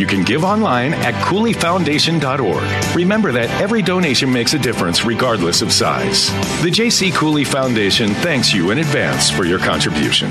You 0.00 0.06
can 0.06 0.24
give 0.24 0.44
online 0.44 0.94
at 0.94 1.14
CooleyFoundation.org. 1.54 2.96
Remember 2.96 3.32
that 3.32 3.50
every 3.60 3.82
donation 3.82 4.32
makes 4.32 4.54
a 4.54 4.58
difference 4.58 5.04
regardless 5.04 5.62
of 5.62 5.72
size. 5.72 6.30
The 6.62 6.70
J.C. 6.70 7.10
Cooley 7.12 7.44
Foundation 7.44 8.10
thanks 8.10 8.52
you 8.52 8.70
in 8.70 8.78
advance 8.78 9.30
for 9.30 9.44
your 9.44 9.58
contribution. 9.58 10.30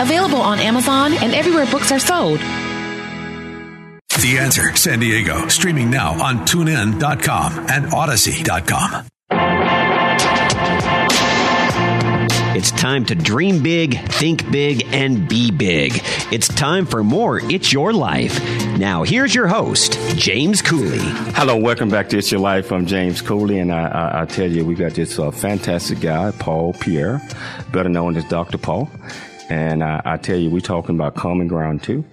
available 0.00 0.40
on 0.40 0.58
Amazon 0.58 1.12
and 1.14 1.34
everywhere 1.34 1.66
books 1.66 1.92
are 1.92 1.98
sold. 1.98 2.40
The 4.20 4.38
Answer 4.40 4.74
San 4.74 4.98
Diego, 4.98 5.46
streaming 5.48 5.90
now 5.90 6.20
on 6.20 6.38
tunein.com 6.38 7.66
and 7.70 7.92
odyssey.com. 7.92 9.06
It's 12.58 12.72
time 12.72 13.04
to 13.04 13.14
dream 13.14 13.62
big, 13.62 13.96
think 14.08 14.50
big, 14.50 14.84
and 14.92 15.28
be 15.28 15.52
big. 15.52 16.02
It's 16.32 16.48
time 16.48 16.86
for 16.86 17.04
more 17.04 17.38
It's 17.48 17.72
Your 17.72 17.92
Life. 17.92 18.42
Now, 18.76 19.04
here's 19.04 19.32
your 19.32 19.46
host, 19.46 19.96
James 20.16 20.60
Cooley. 20.60 20.98
Hello, 21.36 21.56
welcome 21.56 21.88
back 21.88 22.08
to 22.08 22.18
It's 22.18 22.32
Your 22.32 22.40
Life. 22.40 22.72
I'm 22.72 22.86
James 22.86 23.22
Cooley, 23.22 23.60
and 23.60 23.72
I, 23.72 23.86
I, 23.86 24.22
I 24.22 24.24
tell 24.24 24.50
you, 24.50 24.64
we 24.64 24.74
got 24.74 24.94
this 24.94 25.20
uh, 25.20 25.30
fantastic 25.30 26.00
guy, 26.00 26.32
Paul 26.32 26.72
Pierre, 26.72 27.22
better 27.70 27.88
known 27.88 28.16
as 28.16 28.24
Dr. 28.24 28.58
Paul. 28.58 28.90
And 29.48 29.82
uh, 29.82 30.02
I 30.04 30.16
tell 30.16 30.36
you, 30.36 30.50
we're 30.50 30.60
talking 30.60 30.94
about 30.94 31.14
common 31.14 31.48
ground 31.48 31.82
too. 31.82 32.04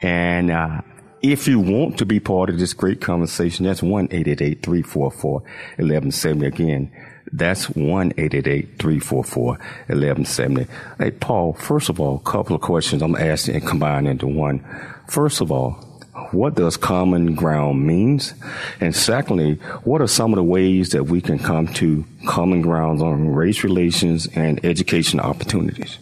And 0.00 0.50
uh, 0.50 0.80
if 1.22 1.48
you 1.48 1.58
want 1.58 1.98
to 1.98 2.06
be 2.06 2.20
part 2.20 2.50
of 2.50 2.58
this 2.58 2.74
great 2.74 3.00
conversation, 3.00 3.64
that's 3.64 3.82
1 3.82 4.08
344 4.08 5.32
1170. 5.32 6.46
Again, 6.46 6.92
that's 7.32 7.70
1 7.70 8.10
344 8.12 9.44
1170. 9.46 10.66
Hey, 10.98 11.10
Paul, 11.10 11.54
first 11.54 11.88
of 11.88 12.00
all, 12.00 12.16
a 12.16 12.30
couple 12.30 12.54
of 12.54 12.62
questions 12.62 13.02
I'm 13.02 13.16
asking 13.16 13.56
and 13.56 13.66
combine 13.66 14.06
into 14.06 14.26
one. 14.26 14.64
First 15.08 15.40
of 15.40 15.50
all, 15.50 15.72
what 16.30 16.54
does 16.54 16.76
common 16.76 17.34
ground 17.34 17.86
means? 17.86 18.34
And 18.80 18.94
secondly, 18.94 19.54
what 19.82 20.00
are 20.00 20.06
some 20.06 20.32
of 20.32 20.36
the 20.36 20.44
ways 20.44 20.90
that 20.90 21.04
we 21.04 21.20
can 21.20 21.38
come 21.38 21.68
to 21.74 22.04
common 22.26 22.62
grounds 22.62 23.02
on 23.02 23.28
race 23.28 23.64
relations 23.64 24.28
and 24.34 24.64
education 24.64 25.20
opportunities? 25.20 25.98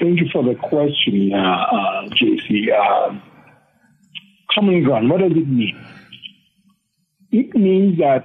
Thank 0.00 0.20
you 0.20 0.28
for 0.32 0.44
the 0.44 0.54
question, 0.54 1.32
uh, 1.32 1.38
uh, 1.38 2.08
JC. 2.10 2.72
Uh, 2.72 3.18
common 4.54 4.82
ground, 4.84 5.10
what 5.10 5.20
does 5.20 5.32
it 5.32 5.48
mean? 5.48 5.76
It 7.30 7.54
means 7.54 7.98
that 7.98 8.24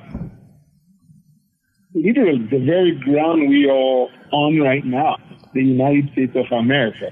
literally 1.93 2.47
the 2.49 2.59
very 2.59 2.95
ground 2.95 3.49
we 3.49 3.67
are 3.67 4.07
on 4.31 4.59
right 4.59 4.85
now, 4.85 5.17
the 5.53 5.63
United 5.63 6.11
States 6.13 6.35
of 6.35 6.45
America, 6.51 7.11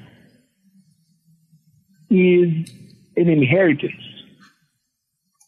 is 2.10 2.70
an 3.18 3.30
inheritance 3.30 4.12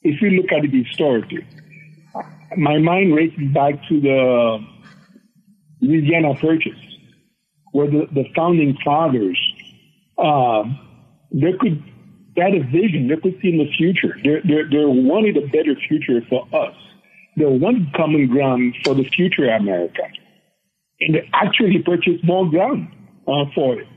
if 0.04 0.22
you 0.22 0.32
look 0.32 0.52
at 0.52 0.66
it 0.66 0.74
historically, 0.74 1.46
my 2.58 2.78
mind 2.78 3.16
races 3.16 3.52
back 3.54 3.76
to 3.88 4.02
the 4.02 4.66
Louisiana 5.82 6.36
Purchase, 6.36 6.80
where 7.74 7.88
the, 7.88 8.08
the 8.14 8.24
founding 8.36 8.78
fathers, 8.86 9.38
uh, 10.18 10.64
they 11.34 11.54
could, 11.60 11.84
had 12.38 12.54
a 12.54 12.64
vision, 12.72 13.10
they 13.10 13.18
could 13.18 13.38
see 13.42 13.50
in 13.50 13.58
the 13.58 13.70
future. 13.76 14.16
They're, 14.24 14.42
they're, 14.48 14.70
they 14.70 14.86
wanted 14.86 15.38
a 15.38 15.48
better 15.48 15.76
future 15.88 16.22
for 16.30 16.48
us. 16.54 16.76
They 17.36 17.46
wanted 17.46 17.92
common 17.94 18.28
ground 18.28 18.76
for 18.84 18.94
the 18.94 19.04
future 19.04 19.50
America. 19.50 20.04
And 21.00 21.16
they 21.16 21.30
actually 21.34 21.82
purchased 21.84 22.24
more 22.24 22.48
ground 22.50 22.88
uh, 23.28 23.46
for 23.56 23.82
it. 23.82 23.88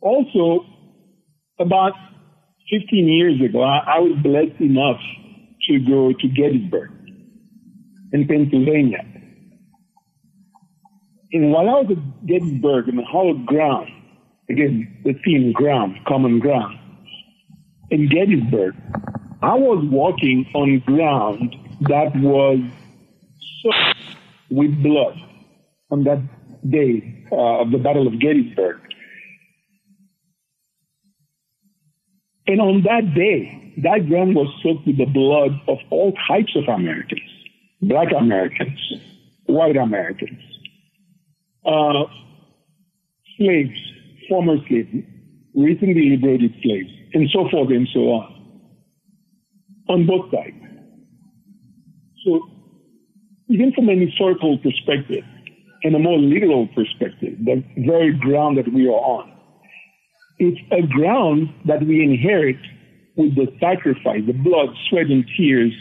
Also, 0.00 0.64
about 1.58 1.92
15 2.70 3.08
years 3.08 3.40
ago, 3.42 3.62
I, 3.62 3.96
I 3.96 3.98
was 3.98 4.16
blessed 4.22 4.60
enough 4.60 5.00
to 5.68 5.78
go 5.80 6.12
to 6.12 6.28
Gettysburg 6.28 6.90
in 8.12 8.28
Pennsylvania. 8.28 9.15
And 11.36 11.52
while 11.52 11.68
I 11.68 11.80
was 11.80 11.90
at 11.90 12.26
Gettysburg 12.26 12.88
in 12.88 12.96
the 12.96 13.04
hallowed 13.04 13.44
ground, 13.44 13.88
again, 14.48 15.02
the 15.04 15.12
theme 15.24 15.52
ground, 15.52 15.96
common 16.06 16.38
ground, 16.38 16.78
in 17.90 18.08
Gettysburg, 18.08 18.74
I 19.42 19.54
was 19.54 19.84
walking 19.90 20.46
on 20.54 20.82
ground 20.86 21.54
that 21.82 22.16
was 22.16 22.58
soaked 23.62 24.16
with 24.50 24.82
blood 24.82 25.16
on 25.90 26.04
that 26.04 26.22
day 26.70 27.26
uh, 27.30 27.60
of 27.60 27.70
the 27.70 27.78
Battle 27.78 28.06
of 28.06 28.18
Gettysburg. 28.18 28.80
And 32.46 32.60
on 32.60 32.82
that 32.84 33.14
day, 33.14 33.74
that 33.82 34.08
ground 34.08 34.34
was 34.34 34.48
soaked 34.62 34.86
with 34.86 34.96
the 34.96 35.04
blood 35.04 35.60
of 35.68 35.78
all 35.90 36.12
types 36.28 36.56
of 36.56 36.64
Americans 36.72 37.20
black 37.82 38.08
Americans, 38.18 38.80
white 39.46 39.76
Americans, 39.76 40.40
uh, 41.66 42.04
slaves, 43.38 43.78
former 44.28 44.56
slaves, 44.68 44.88
recently 45.54 46.10
liberated 46.10 46.52
slaves, 46.62 46.90
and 47.14 47.28
so 47.32 47.48
forth 47.50 47.70
and 47.70 47.88
so 47.92 48.00
on, 48.00 48.62
on 49.88 50.06
both 50.06 50.30
sides. 50.30 50.56
So, 52.24 52.40
even 53.48 53.72
from 53.72 53.88
an 53.88 54.00
historical 54.00 54.58
perspective 54.58 55.24
and 55.82 55.94
a 55.94 55.98
more 55.98 56.18
literal 56.18 56.66
perspective, 56.68 57.38
the 57.44 57.62
very 57.78 58.12
ground 58.12 58.58
that 58.58 58.72
we 58.72 58.86
are 58.88 58.92
on, 58.92 59.32
it's 60.38 60.60
a 60.72 60.82
ground 60.86 61.48
that 61.64 61.82
we 61.86 62.02
inherit 62.02 62.58
with 63.16 63.34
the 63.34 63.46
sacrifice, 63.58 64.22
the 64.26 64.32
blood, 64.32 64.68
sweat, 64.88 65.06
and 65.06 65.24
tears 65.36 65.72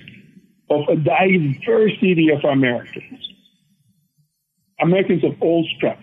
of 0.69 0.81
a 0.89 0.95
diversity 0.95 2.29
of 2.31 2.43
Americans. 2.43 3.34
Americans 4.79 5.23
of 5.23 5.31
all 5.41 5.67
stripes. 5.77 6.01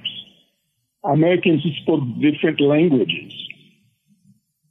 Americans 1.04 1.62
who 1.62 1.70
spoke 1.82 2.00
different 2.20 2.60
languages. 2.60 3.32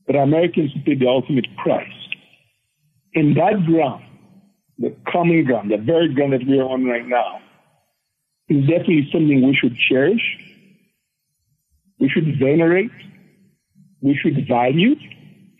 But 0.07 0.15
Americans 0.15 0.71
who 0.73 0.81
paid 0.81 0.99
the 0.99 1.07
ultimate 1.07 1.47
price. 1.57 1.87
In 3.13 3.33
that 3.35 3.65
ground, 3.65 4.03
the 4.77 4.95
common 5.11 5.43
ground, 5.43 5.71
the 5.71 5.77
very 5.77 6.13
ground 6.13 6.33
that 6.33 6.45
we 6.47 6.59
are 6.59 6.69
on 6.69 6.85
right 6.85 7.05
now, 7.05 7.39
is 8.49 8.61
definitely 8.61 9.07
something 9.11 9.45
we 9.45 9.55
should 9.55 9.77
cherish, 9.77 10.21
we 11.99 12.09
should 12.09 12.39
venerate, 12.39 12.91
we 14.01 14.15
should 14.15 14.47
value 14.47 14.95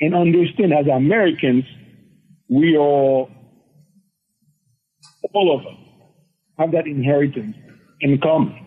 and 0.01 0.15
understand 0.15 0.73
as 0.73 0.87
Americans, 0.87 1.63
we 2.49 2.75
are, 2.75 3.27
all 5.33 5.59
of 5.59 5.65
us 5.65 5.79
have 6.57 6.71
that 6.71 6.87
inheritance 6.87 7.55
in 8.01 8.19
common. 8.19 8.57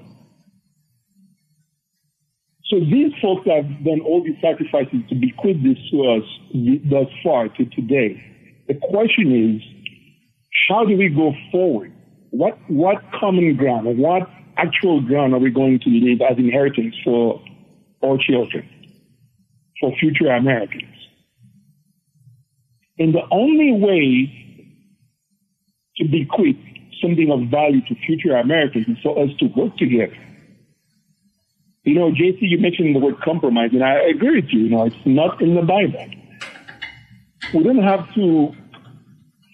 So 2.67 2.81
these 2.81 3.13
folks 3.21 3.47
have 3.47 3.67
done 3.85 4.01
all 4.01 4.25
these 4.25 4.41
sacrifices 4.41 5.01
to 5.09 5.15
bequeath 5.15 5.63
this 5.63 5.79
to 5.91 6.03
us 6.09 6.25
thus 6.91 7.09
far 7.23 7.49
to 7.49 7.65
today. 7.67 8.23
The 8.69 8.75
question 8.75 9.55
is, 9.55 9.63
how 10.69 10.85
do 10.85 10.97
we 10.97 11.09
go 11.09 11.33
forward? 11.53 11.93
What, 12.31 12.59
what 12.69 12.97
common 13.21 13.55
ground, 13.57 13.87
or 13.87 13.95
what 13.95 14.29
actual 14.57 15.01
ground 15.03 15.35
are 15.35 15.39
we 15.39 15.51
going 15.51 15.79
to 15.81 15.91
leave 15.91 16.21
as 16.23 16.39
inheritance 16.39 16.95
for 17.05 17.43
our 18.03 18.17
children? 18.19 18.69
for 19.81 19.95
future 19.99 20.29
Americans. 20.29 20.95
And 22.99 23.15
the 23.15 23.23
only 23.31 23.73
way 23.73 24.33
to 25.97 26.05
bequeath 26.05 26.57
something 27.05 27.31
of 27.31 27.51
value 27.51 27.81
to 27.89 27.95
future 28.07 28.37
Americans 28.37 28.87
and 28.89 28.99
for 29.03 29.23
us 29.23 29.31
to 29.39 29.47
work 29.57 29.77
together. 29.77 30.17
You 31.85 31.97
know, 31.97 32.11
JC, 32.11 32.39
you 32.41 32.59
mentioned 32.59 32.97
the 32.97 32.99
word 32.99 33.21
compromise, 33.21 33.71
and 33.73 33.85
I 33.85 33.95
agree 34.15 34.41
with 34.41 34.51
you. 34.51 34.61
You 34.61 34.71
know, 34.71 34.85
it's 34.85 34.97
not 35.05 35.41
in 35.43 35.55
the 35.55 35.63
Bible. 35.63 36.09
We 37.53 37.63
don't 37.63 37.83
have 37.83 38.13
to 38.15 38.55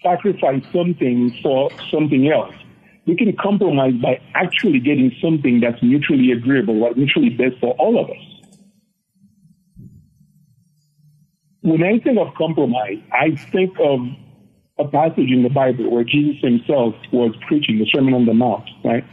sacrifice 0.01 0.63
something 0.71 1.37
for 1.43 1.69
something 1.91 2.31
else. 2.31 2.55
We 3.05 3.17
can 3.17 3.35
compromise 3.35 3.95
by 4.01 4.21
actually 4.33 4.79
getting 4.79 5.11
something 5.21 5.59
that's 5.59 5.81
mutually 5.83 6.31
agreeable, 6.31 6.75
what 6.75 6.97
mutually 6.97 7.29
best 7.29 7.59
for 7.59 7.73
all 7.73 7.99
of 7.99 8.09
us. 8.09 8.31
when 11.61 11.83
I 11.83 11.99
think 11.99 12.17
of 12.17 12.33
compromise, 12.35 12.97
I 13.11 13.35
think 13.51 13.73
of 13.79 13.99
a 14.81 14.87
passage 14.91 15.31
in 15.31 15.43
the 15.43 15.49
Bible 15.49 15.89
where 15.89 16.03
Jesus 16.03 16.41
himself 16.41 16.95
was 17.11 17.35
preaching 17.47 17.79
the 17.79 17.85
Sermon 17.93 18.13
on 18.13 18.25
the 18.25 18.33
Mount, 18.33 18.69
right? 18.83 19.05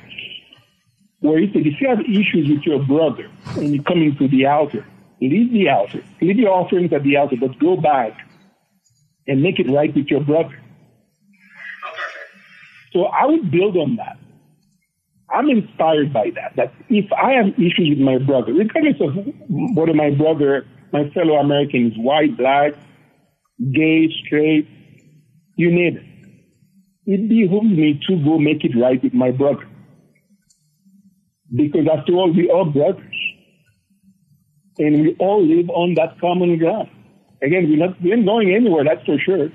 Where 1.20 1.38
he 1.38 1.50
said, 1.52 1.66
if 1.66 1.80
you 1.80 1.88
have 1.88 2.00
issues 2.00 2.48
with 2.48 2.62
your 2.62 2.84
brother 2.84 3.30
and 3.56 3.74
you 3.74 3.82
come 3.82 4.02
into 4.02 4.28
the 4.28 4.46
altar, 4.46 4.86
leave 5.20 5.52
the 5.52 5.68
altar, 5.68 6.02
leave 6.20 6.36
your 6.36 6.50
offerings 6.50 6.92
at 6.92 7.02
the 7.02 7.16
altar, 7.16 7.36
but 7.40 7.58
go 7.58 7.76
back 7.76 8.12
and 9.26 9.42
make 9.42 9.58
it 9.58 9.70
right 9.70 9.94
with 9.94 10.06
your 10.06 10.20
brother. 10.20 10.58
Oh, 11.84 11.94
so 12.92 13.04
I 13.06 13.26
would 13.26 13.50
build 13.50 13.76
on 13.76 13.96
that. 13.96 14.18
I'm 15.30 15.50
inspired 15.50 16.12
by 16.12 16.30
that. 16.36 16.56
That 16.56 16.72
if 16.88 17.12
I 17.12 17.32
have 17.32 17.52
issues 17.54 17.90
with 17.90 17.98
my 17.98 18.18
brother, 18.18 18.52
regardless 18.52 18.96
of 19.00 19.14
whether 19.48 19.92
my 19.92 20.10
brother 20.10 20.64
my 20.92 21.08
fellow 21.10 21.36
Americans, 21.36 21.94
white, 21.96 22.36
black, 22.36 22.72
gay, 23.72 24.08
straight, 24.24 24.68
you 25.58 25.70
need. 25.72 25.94
it. 27.04 27.28
Behooves 27.28 27.76
me 27.76 28.00
to 28.06 28.16
go 28.24 28.38
make 28.38 28.64
it 28.64 28.78
right 28.80 29.02
with 29.02 29.12
my 29.12 29.30
brother. 29.32 29.66
Because 31.54 31.86
after 31.90 32.12
all, 32.12 32.32
we 32.32 32.48
are 32.50 32.64
brothers. 32.64 33.18
And 34.78 35.02
we 35.02 35.16
all 35.18 35.44
live 35.44 35.68
on 35.70 35.94
that 35.94 36.20
common 36.20 36.58
ground. 36.58 36.88
Again, 37.42 37.68
we're 37.68 37.84
not, 37.84 38.00
we're 38.00 38.22
going 38.22 38.54
anywhere, 38.54 38.84
that's 38.84 39.04
for 39.04 39.18
sure. 39.18 39.50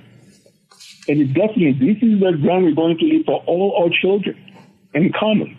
And 1.07 1.21
it 1.21 1.33
definitely, 1.33 1.73
this 1.79 2.03
is 2.03 2.19
the 2.19 2.33
ground 2.41 2.65
we're 2.65 2.75
going 2.75 2.97
to 2.97 3.05
live 3.05 3.25
for 3.25 3.41
all 3.45 3.81
our 3.81 3.89
children 4.01 4.35
in 4.93 5.11
common. 5.17 5.55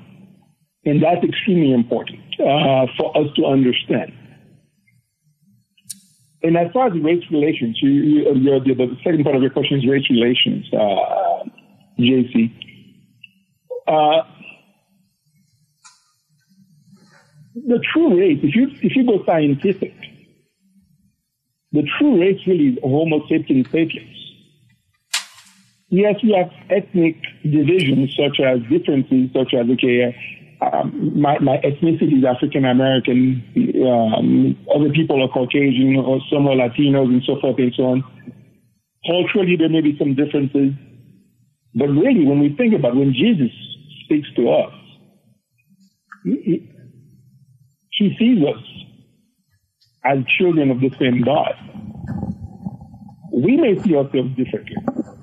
And 0.84 1.02
that's 1.02 1.24
extremely 1.24 1.72
important 1.72 2.20
uh, 2.40 2.86
for 2.98 3.16
us 3.16 3.28
to 3.36 3.46
understand. 3.46 4.12
And 6.44 6.58
as 6.58 6.70
far 6.72 6.88
as 6.88 6.92
race 7.02 7.24
relations, 7.30 7.78
you, 7.80 7.90
you, 7.90 8.28
uh, 8.28 8.34
the, 8.34 8.74
the, 8.74 8.96
second 9.02 9.24
part 9.24 9.34
of 9.34 9.40
your 9.40 9.50
question 9.50 9.78
is 9.78 9.88
race 9.88 10.04
relations, 10.10 10.66
uh, 10.74 11.44
JC. 11.98 12.52
Uh, 13.88 14.22
the 17.54 17.82
true 17.90 18.20
race, 18.20 18.40
if 18.42 18.54
you 18.54 18.68
if 18.82 18.94
you 18.94 19.06
go 19.06 19.24
scientific, 19.24 19.94
the 21.72 21.82
true 21.98 22.20
race 22.20 22.40
really 22.46 22.74
is 22.74 22.78
Homo 22.82 23.26
sapiens 23.26 23.66
sapiens. 23.70 24.10
Yes, 25.88 26.16
we 26.22 26.32
have 26.32 26.50
ethnic 26.68 27.16
divisions 27.42 28.14
such 28.16 28.38
as 28.40 28.60
differences, 28.68 29.30
such 29.32 29.54
as 29.54 29.66
okay, 29.70 30.14
um, 30.72 31.20
my, 31.20 31.38
my 31.40 31.56
ethnicity 31.58 32.18
is 32.18 32.24
African 32.24 32.64
American, 32.64 33.42
um, 33.86 34.56
other 34.74 34.90
people 34.90 35.22
are 35.22 35.28
Caucasian, 35.28 35.96
or 35.96 36.20
some 36.30 36.46
are 36.46 36.54
Latinos, 36.56 37.06
and 37.06 37.22
so 37.26 37.40
forth 37.40 37.58
and 37.58 37.72
so 37.76 37.82
on. 37.84 38.04
Culturally, 39.06 39.56
there 39.56 39.68
may 39.68 39.80
be 39.80 39.96
some 39.98 40.14
differences, 40.14 40.72
but 41.74 41.88
really, 41.88 42.24
when 42.24 42.40
we 42.40 42.54
think 42.56 42.74
about 42.74 42.96
when 42.96 43.12
Jesus 43.12 43.50
speaks 44.04 44.28
to 44.36 44.50
us, 44.50 44.72
he, 46.24 46.70
he 47.90 48.16
sees 48.18 48.42
us 48.44 48.62
as 50.04 50.18
children 50.38 50.70
of 50.70 50.80
the 50.80 50.90
same 50.98 51.22
God. 51.22 51.54
We 53.32 53.56
may 53.56 53.80
see 53.82 53.96
ourselves 53.96 54.36
differently. 54.36 54.76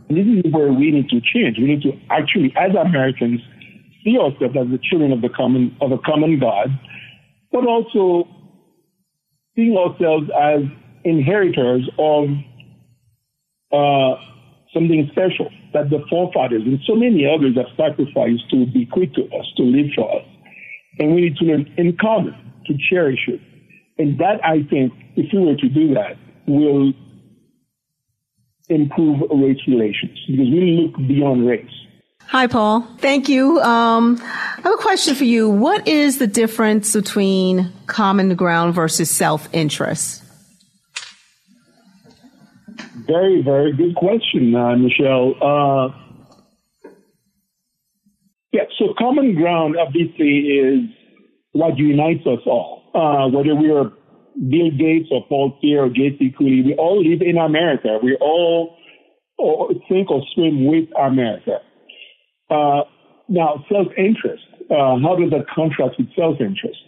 This 0.10 0.28
is 0.28 0.52
where 0.52 0.72
we 0.74 0.92
need 0.92 1.10
to 1.10 1.22
change. 1.22 1.58
We 1.58 1.66
need 1.66 1.82
to 1.84 1.94
actually, 2.10 2.54
as 2.58 2.76
Americans, 2.76 3.40
see 4.04 4.18
ourselves 4.18 4.56
as 4.58 4.68
the 4.70 4.80
children 4.82 5.12
of 5.12 5.22
the 5.22 5.30
common 5.30 5.76
of 5.82 5.92
a 5.92 5.98
common 6.00 6.40
God, 6.40 6.68
but 7.52 7.66
also 7.66 8.28
seeing 9.56 9.78
ourselves 9.78 10.30
as 10.40 10.62
inheritors 11.04 11.90
of 11.98 12.30
uh, 13.72 14.16
something 14.74 15.10
special 15.12 15.50
that 15.74 15.90
the 15.90 16.04
forefathers 16.10 16.64
and 16.66 16.80
so 16.86 16.96
many 16.96 17.26
others 17.26 17.56
have 17.56 17.72
sacrificed 17.78 18.50
to 18.52 18.66
bequeath 18.68 19.14
to 19.14 19.24
us, 19.36 19.46
to 19.58 19.64
live 19.64 19.88
for 19.96 20.10
us. 20.20 20.26
And 21.00 21.16
we 21.16 21.22
need 21.22 21.38
to 21.38 21.46
learn 21.46 21.74
in 21.78 21.98
common 22.00 22.36
to 22.68 22.74
cherish 22.90 23.28
it. 23.28 23.40
And 23.98 24.20
that, 24.20 24.44
I 24.44 24.64
think, 24.70 24.94
if 25.16 25.32
we 25.34 25.40
were 25.40 25.56
to 25.56 25.70
do 25.70 25.94
that, 25.94 26.18
will 26.48 26.94
improve 28.70 29.22
race 29.32 29.60
relations 29.68 30.18
because 30.28 30.50
we 30.50 30.82
look 30.82 31.08
beyond 31.08 31.48
race. 31.48 31.70
Hi, 32.32 32.48
Paul. 32.48 32.88
Thank 33.00 33.28
you. 33.28 33.60
Um, 33.60 34.18
I 34.22 34.62
have 34.64 34.74
a 34.74 34.78
question 34.78 35.16
for 35.16 35.26
you. 35.26 35.50
What 35.50 35.86
is 35.86 36.18
the 36.18 36.28
difference 36.28 36.94
between 36.94 37.74
common 37.88 38.36
ground 38.36 38.74
versus 38.74 39.12
self-interest? 39.12 40.24
Very, 43.06 43.42
very 43.42 43.74
good 43.74 43.98
question, 43.98 44.56
uh, 44.56 44.78
Michelle. 44.78 45.36
Uh, 45.42 45.90
yeah, 48.54 48.62
so 48.80 48.94
common 48.98 49.36
ground 49.36 49.76
obviously 49.78 50.38
is 50.58 50.90
what 51.52 51.78
unites 51.78 52.26
us 52.26 52.40
all. 52.46 52.84
Uh, 52.96 53.28
whether 53.28 53.54
we 53.56 53.72
are 53.72 53.92
Bill 54.38 54.72
Gates 54.72 55.10
or 55.12 55.26
Paul 55.28 55.58
Pierre 55.60 55.84
or 55.84 55.90
J.C. 55.90 56.34
Cooley, 56.38 56.62
we 56.62 56.76
all 56.76 57.04
live 57.04 57.22
in 57.22 57.38
America. 57.38 58.00
We 58.02 58.16
all 58.22 58.78
think 59.90 60.10
or 60.10 60.22
swim 60.34 60.66
with 60.66 60.88
America. 60.98 61.60
Uh, 62.52 62.84
now, 63.30 63.64
self-interest. 63.72 64.44
Uh, 64.70 65.00
how 65.00 65.16
does 65.16 65.32
that 65.32 65.46
contrast 65.54 65.98
with 65.98 66.08
self-interest? 66.16 66.80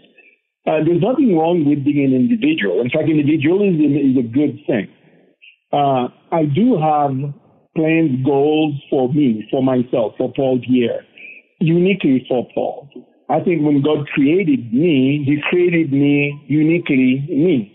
Uh, 0.68 0.84
there's 0.86 1.02
nothing 1.02 1.38
wrong 1.38 1.66
with 1.66 1.84
being 1.84 2.06
an 2.06 2.14
individual. 2.14 2.82
In 2.82 2.90
fact, 2.90 3.10
individualism 3.10 3.96
is 3.96 4.18
a 4.20 4.28
good 4.28 4.60
thing. 4.68 4.88
Uh, 5.72 6.08
I 6.32 6.46
do 6.46 6.78
have 6.78 7.34
plans, 7.76 8.24
goals 8.24 8.76
for 8.90 9.12
me, 9.12 9.48
for 9.50 9.64
myself, 9.64 10.14
for 10.18 10.32
Paul 10.34 10.60
Pierre, 10.60 11.04
uniquely 11.60 12.26
for 12.28 12.48
Paul. 12.54 12.90
I 13.30 13.40
think 13.40 13.64
when 13.64 13.82
God 13.82 14.08
created 14.08 14.74
me, 14.74 15.24
He 15.26 15.42
created 15.50 15.92
me 15.92 16.40
uniquely 16.48 17.26
me. 17.30 17.73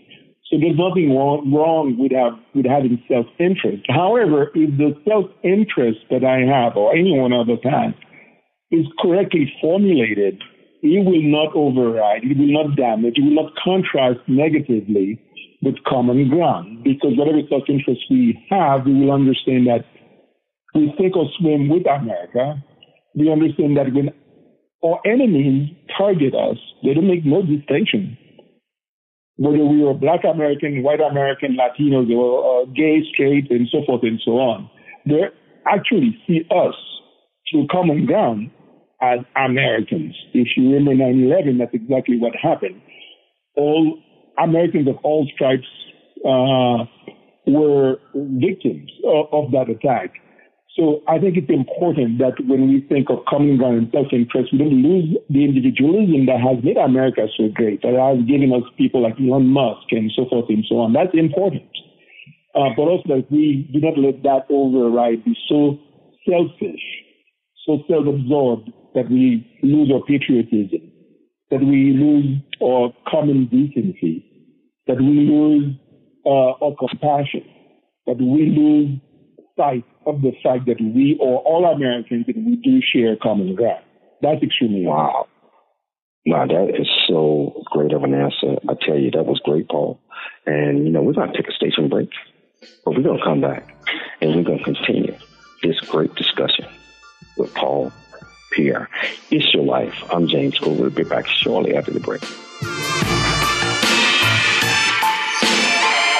So 0.49 0.57
there's 0.57 0.77
nothing 0.77 1.13
wrong, 1.13 1.45
wrong 1.53 1.93
with, 1.93 2.11
have, 2.11 2.33
with 2.55 2.65
having 2.65 2.97
self-interest. 3.05 3.85
However, 3.87 4.49
if 4.55 4.73
the 4.81 4.97
self-interest 5.05 6.09
that 6.09 6.25
I 6.25 6.41
have 6.41 6.75
or 6.75 6.89
anyone 6.95 7.33
us 7.33 7.61
has 7.61 7.93
is 8.71 8.85
correctly 8.97 9.45
formulated, 9.61 10.41
it 10.81 11.05
will 11.05 11.21
not 11.21 11.53
override, 11.53 12.23
it 12.23 12.33
will 12.33 12.49
not 12.49 12.75
damage, 12.75 13.17
it 13.17 13.21
will 13.21 13.45
not 13.45 13.53
contrast 13.63 14.25
negatively 14.27 15.21
with 15.61 15.75
common 15.85 16.29
ground. 16.29 16.83
Because 16.83 17.13
whatever 17.13 17.45
self-interest 17.47 18.01
we 18.09 18.33
have, 18.49 18.85
we 18.85 18.93
will 18.93 19.11
understand 19.11 19.67
that 19.67 19.85
we 20.73 20.91
think 20.97 21.15
or 21.15 21.29
swim 21.37 21.69
with 21.69 21.85
America. 21.85 22.57
We 23.13 23.31
understand 23.31 23.77
that 23.77 23.93
when 23.93 24.09
our 24.83 24.99
enemies 25.05 25.69
target 25.95 26.33
us, 26.33 26.57
they 26.81 26.95
don't 26.95 27.07
make 27.07 27.25
no 27.25 27.43
distinction 27.43 28.17
whether 29.39 29.63
we 29.63 29.81
were 29.81 29.93
black 29.93 30.19
American, 30.25 30.83
white 30.83 30.99
American, 30.99 31.55
Latinos, 31.55 32.11
or 32.11 32.61
uh, 32.61 32.65
gay, 32.75 32.99
straight, 33.13 33.49
and 33.49 33.67
so 33.71 33.79
forth 33.85 34.03
and 34.03 34.19
so 34.23 34.31
on. 34.31 34.69
They 35.05 35.21
actually 35.65 36.19
see 36.27 36.41
us 36.51 36.75
through 37.49 37.67
common 37.71 38.05
ground 38.05 38.51
as 39.01 39.19
Americans. 39.37 40.13
If 40.33 40.49
you 40.57 40.73
remember 40.73 40.91
9-11, 40.91 41.57
that's 41.57 41.73
exactly 41.73 42.19
what 42.19 42.33
happened. 42.35 42.81
All 43.55 43.97
Americans 44.37 44.89
of 44.89 44.97
all 45.03 45.25
stripes 45.33 45.67
uh, 46.25 46.83
were 47.47 47.95
victims 48.13 48.91
of, 49.05 49.27
of 49.31 49.51
that 49.51 49.69
attack. 49.69 50.15
So 50.79 51.03
I 51.09 51.19
think 51.19 51.35
it's 51.35 51.49
important 51.49 52.19
that 52.19 52.39
when 52.47 52.69
we 52.69 52.79
think 52.87 53.09
of 53.09 53.25
common 53.27 53.57
ground 53.57 53.77
and 53.77 53.91
self-interest, 53.91 54.53
we 54.53 54.59
don't 54.59 54.79
lose 54.79 55.11
the 55.27 55.43
individualism 55.43 56.25
that 56.31 56.39
has 56.39 56.63
made 56.63 56.77
America 56.77 57.27
so 57.35 57.49
great, 57.53 57.81
that 57.81 57.99
has 57.99 58.23
given 58.23 58.55
us 58.55 58.63
people 58.77 59.03
like 59.03 59.19
Elon 59.19 59.47
Musk 59.47 59.91
and 59.91 60.09
so 60.15 60.23
forth 60.31 60.47
and 60.47 60.63
so 60.69 60.79
on. 60.79 60.93
That's 60.93 61.11
important. 61.11 61.67
Uh, 62.55 62.71
but 62.79 62.87
also 62.87 63.03
that 63.11 63.27
we 63.29 63.67
do 63.73 63.83
not 63.83 63.99
let 63.99 64.23
that 64.23 64.47
override, 64.49 65.25
be 65.25 65.35
so 65.49 65.77
selfish, 66.23 66.81
so 67.67 67.83
self-absorbed 67.91 68.71
that 68.95 69.11
we 69.11 69.43
lose 69.61 69.91
our 69.91 70.01
patriotism, 70.07 70.79
that 71.51 71.59
we 71.59 71.91
lose 71.91 72.39
our 72.63 72.95
common 73.11 73.51
decency, 73.51 74.23
that 74.87 74.97
we 74.97 75.27
lose 75.27 75.75
uh, 76.25 76.55
our 76.63 76.73
compassion, 76.79 77.43
that 78.07 78.15
we 78.15 78.47
lose 78.55 78.95
sight 79.59 79.83
of 80.05 80.21
the 80.21 80.31
fact 80.41 80.65
that 80.67 80.79
we 80.79 81.19
are 81.21 81.37
all 81.43 81.65
Americans 81.65 82.25
and 82.27 82.45
we 82.45 82.55
do 82.55 82.79
share 82.81 83.17
common 83.21 83.55
ground. 83.55 83.83
That's 84.21 84.41
extremely 84.41 84.85
wow. 84.85 85.27
Wow, 86.25 86.47
that 86.47 86.79
is 86.79 86.87
so 87.07 87.63
great 87.65 87.91
of 87.93 88.03
an 88.03 88.13
answer. 88.13 88.57
I 88.67 88.73
tell 88.85 88.97
you, 88.97 89.11
that 89.11 89.25
was 89.25 89.41
great, 89.43 89.67
Paul. 89.67 89.99
And, 90.45 90.85
you 90.85 90.91
know, 90.91 91.01
we're 91.01 91.13
going 91.13 91.31
to 91.31 91.37
take 91.37 91.47
a 91.47 91.53
station 91.53 91.89
break, 91.89 92.09
but 92.85 92.95
we're 92.95 93.03
going 93.03 93.17
to 93.17 93.23
come 93.23 93.41
back 93.41 93.75
and 94.21 94.35
we're 94.35 94.43
going 94.43 94.59
to 94.59 94.63
continue 94.63 95.15
this 95.63 95.79
great 95.81 96.13
discussion 96.15 96.65
with 97.37 97.53
Paul 97.53 97.91
Pierre. 98.51 98.89
It's 99.31 99.53
your 99.53 99.63
life. 99.63 99.95
I'm 100.11 100.27
James 100.27 100.59
Cole. 100.59 100.75
We'll 100.75 100.89
be 100.89 101.03
back 101.03 101.27
shortly 101.27 101.75
after 101.75 101.91
the 101.91 101.99
break. 101.99 102.23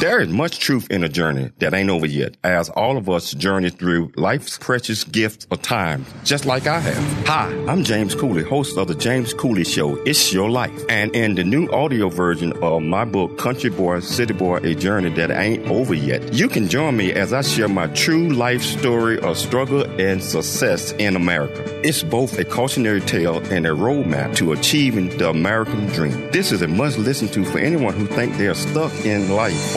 There 0.00 0.20
is 0.20 0.30
much 0.30 0.58
truth 0.58 0.90
in 0.90 1.04
a 1.04 1.08
journey 1.08 1.52
that 1.58 1.74
ain't 1.74 1.90
over 1.90 2.06
yet, 2.06 2.38
as 2.42 2.70
all 2.70 2.96
of 2.96 3.10
us 3.10 3.34
journey 3.34 3.68
through 3.68 4.10
life's 4.16 4.56
precious 4.56 5.04
gifts 5.04 5.46
of 5.50 5.60
time, 5.60 6.06
just 6.24 6.46
like 6.46 6.66
I 6.66 6.80
have. 6.80 7.26
Hi, 7.26 7.54
I'm 7.68 7.84
James 7.84 8.14
Cooley, 8.14 8.42
host 8.42 8.78
of 8.78 8.88
the 8.88 8.94
James 8.94 9.34
Cooley 9.34 9.64
Show, 9.64 9.96
It's 10.04 10.32
Your 10.32 10.48
Life. 10.48 10.72
And 10.88 11.14
in 11.14 11.34
the 11.34 11.44
new 11.44 11.70
audio 11.70 12.08
version 12.08 12.54
of 12.62 12.80
my 12.82 13.04
book, 13.04 13.36
Country 13.36 13.68
Boy, 13.68 14.00
City 14.00 14.32
Boy, 14.32 14.60
A 14.62 14.74
Journey 14.74 15.10
That 15.10 15.30
Ain't 15.30 15.70
Over 15.70 15.92
Yet, 15.92 16.32
you 16.32 16.48
can 16.48 16.68
join 16.68 16.96
me 16.96 17.12
as 17.12 17.34
I 17.34 17.42
share 17.42 17.68
my 17.68 17.86
true 17.88 18.30
life 18.30 18.62
story 18.62 19.20
of 19.20 19.36
struggle 19.36 19.82
and 20.00 20.22
success 20.22 20.92
in 20.92 21.16
America. 21.16 21.62
It's 21.86 22.02
both 22.02 22.38
a 22.38 22.46
cautionary 22.46 23.02
tale 23.02 23.40
and 23.52 23.66
a 23.66 23.70
roadmap 23.70 24.36
to 24.36 24.52
achieving 24.52 25.18
the 25.18 25.28
American 25.28 25.86
dream. 25.88 26.30
This 26.30 26.50
is 26.50 26.62
a 26.62 26.68
must 26.68 26.96
listen 26.96 27.28
to 27.28 27.44
for 27.44 27.58
anyone 27.58 27.92
who 27.92 28.06
think 28.06 28.38
they 28.38 28.48
are 28.48 28.54
stuck 28.54 28.92
in 29.04 29.28
life 29.28 29.76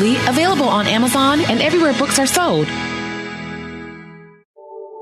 available 0.00 0.68
on 0.68 0.86
Amazon 0.86 1.40
and 1.40 1.60
everywhere 1.60 1.92
books 1.92 2.18
are 2.18 2.26
sold. 2.26 2.66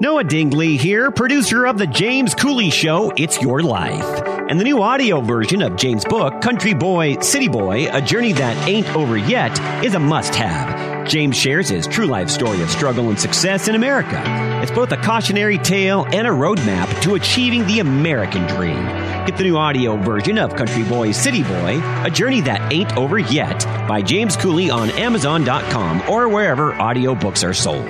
Noah 0.01 0.25
Dingley 0.25 0.77
here, 0.77 1.11
producer 1.11 1.67
of 1.67 1.77
The 1.77 1.87
James 1.87 2.35
Cooley 2.35 2.71
Show, 2.71 3.13
It's 3.17 3.41
Your 3.43 3.63
Life. 3.63 4.23
And 4.49 4.59
the 4.59 4.65
new 4.65 4.81
audio 4.81 5.21
version 5.21 5.61
of 5.63 5.77
James' 5.77 6.05
book, 6.05 6.41
Country 6.41 6.73
Boy, 6.73 7.19
City 7.21 7.49
Boy, 7.49 7.89
A 7.93 8.01
Journey 8.01 8.33
That 8.33 8.69
Ain't 8.69 8.95
Over 8.95 9.17
Yet, 9.17 9.59
is 9.85 9.95
a 9.95 9.99
must 9.99 10.35
have. 10.37 11.09
James 11.09 11.37
shares 11.37 11.69
his 11.69 11.87
true 11.87 12.07
life 12.07 12.31
story 12.31 12.63
of 12.63 12.71
struggle 12.71 13.09
and 13.09 13.19
success 13.19 13.67
in 13.67 13.75
America. 13.75 14.23
It's 14.63 14.73
both 14.73 14.93
a 14.93 14.97
cautionary 14.99 15.59
tale 15.59 16.05
and 16.05 16.27
a 16.27 16.31
roadmap 16.31 17.03
to 17.03 17.15
achieving 17.15 17.67
the 17.67 17.81
American 17.81 18.47
dream. 18.47 19.08
Get 19.29 19.37
the 19.37 19.45
new 19.45 19.59
audio 19.59 19.99
version 19.99 20.39
of 20.39 20.57
Country 20.57 20.85
Boy, 20.85 21.13
City 21.13 21.43
Boy, 21.43 21.83
A 22.03 22.11
Journey 22.11 22.41
That 22.41 22.73
Ain't 22.73 22.97
Over 22.97 23.19
Yet 23.19 23.63
by 23.87 24.01
James 24.01 24.39
Cooley 24.39 24.71
on 24.71 24.89
Amazon.com 24.93 26.09
or 26.09 26.31
wherever 26.31 26.73
audiobooks 26.73 27.47
are 27.47 27.53
sold. 27.53 27.85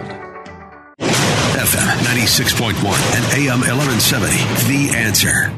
FM 0.99 1.95
96.1 2.03 2.75
and 2.75 3.25
AM 3.39 3.61
1170. 3.61 4.35
The 4.67 4.97
answer. 4.97 5.57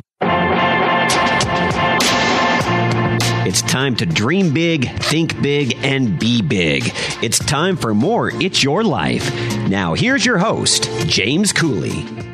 It's 3.49 3.62
time 3.62 3.97
to 3.97 4.05
dream 4.05 4.53
big, 4.53 4.90
think 4.99 5.40
big, 5.40 5.79
and 5.83 6.19
be 6.19 6.43
big. 6.43 6.93
It's 7.23 7.38
time 7.38 7.79
for 7.79 7.95
more 7.95 8.31
It's 8.35 8.62
Your 8.62 8.85
Life. 8.85 9.35
Now, 9.71 9.95
here's 9.95 10.27
your 10.27 10.37
host, 10.37 10.90
James 11.07 11.55
Cooley. 11.55 12.30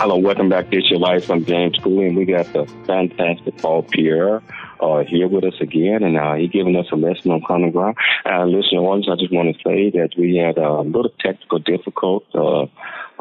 Hello, 0.00 0.16
welcome 0.16 0.48
back. 0.48 0.66
It's 0.70 0.88
your 0.88 1.00
life. 1.00 1.28
I'm 1.28 1.44
James 1.44 1.76
Cooley, 1.82 2.06
and 2.06 2.16
we 2.16 2.24
got 2.24 2.46
the 2.52 2.66
fantastic 2.86 3.58
Paul 3.58 3.82
Pierre 3.82 4.40
uh, 4.78 5.02
here 5.02 5.26
with 5.26 5.42
us 5.42 5.60
again, 5.60 6.04
and 6.04 6.16
uh, 6.16 6.34
he's 6.34 6.52
giving 6.52 6.76
us 6.76 6.86
a 6.92 6.94
lesson 6.94 7.32
on 7.32 7.42
common 7.44 7.72
ground. 7.72 7.96
Uh, 8.24 8.44
listen, 8.44 8.80
once 8.80 9.08
I 9.10 9.16
just 9.18 9.32
want 9.32 9.52
to 9.52 9.58
say 9.66 9.90
that 9.98 10.10
we 10.16 10.36
had 10.36 10.56
a 10.56 10.82
little 10.82 11.10
technical 11.18 11.58
difficult 11.58 12.22
uh, 12.32 12.66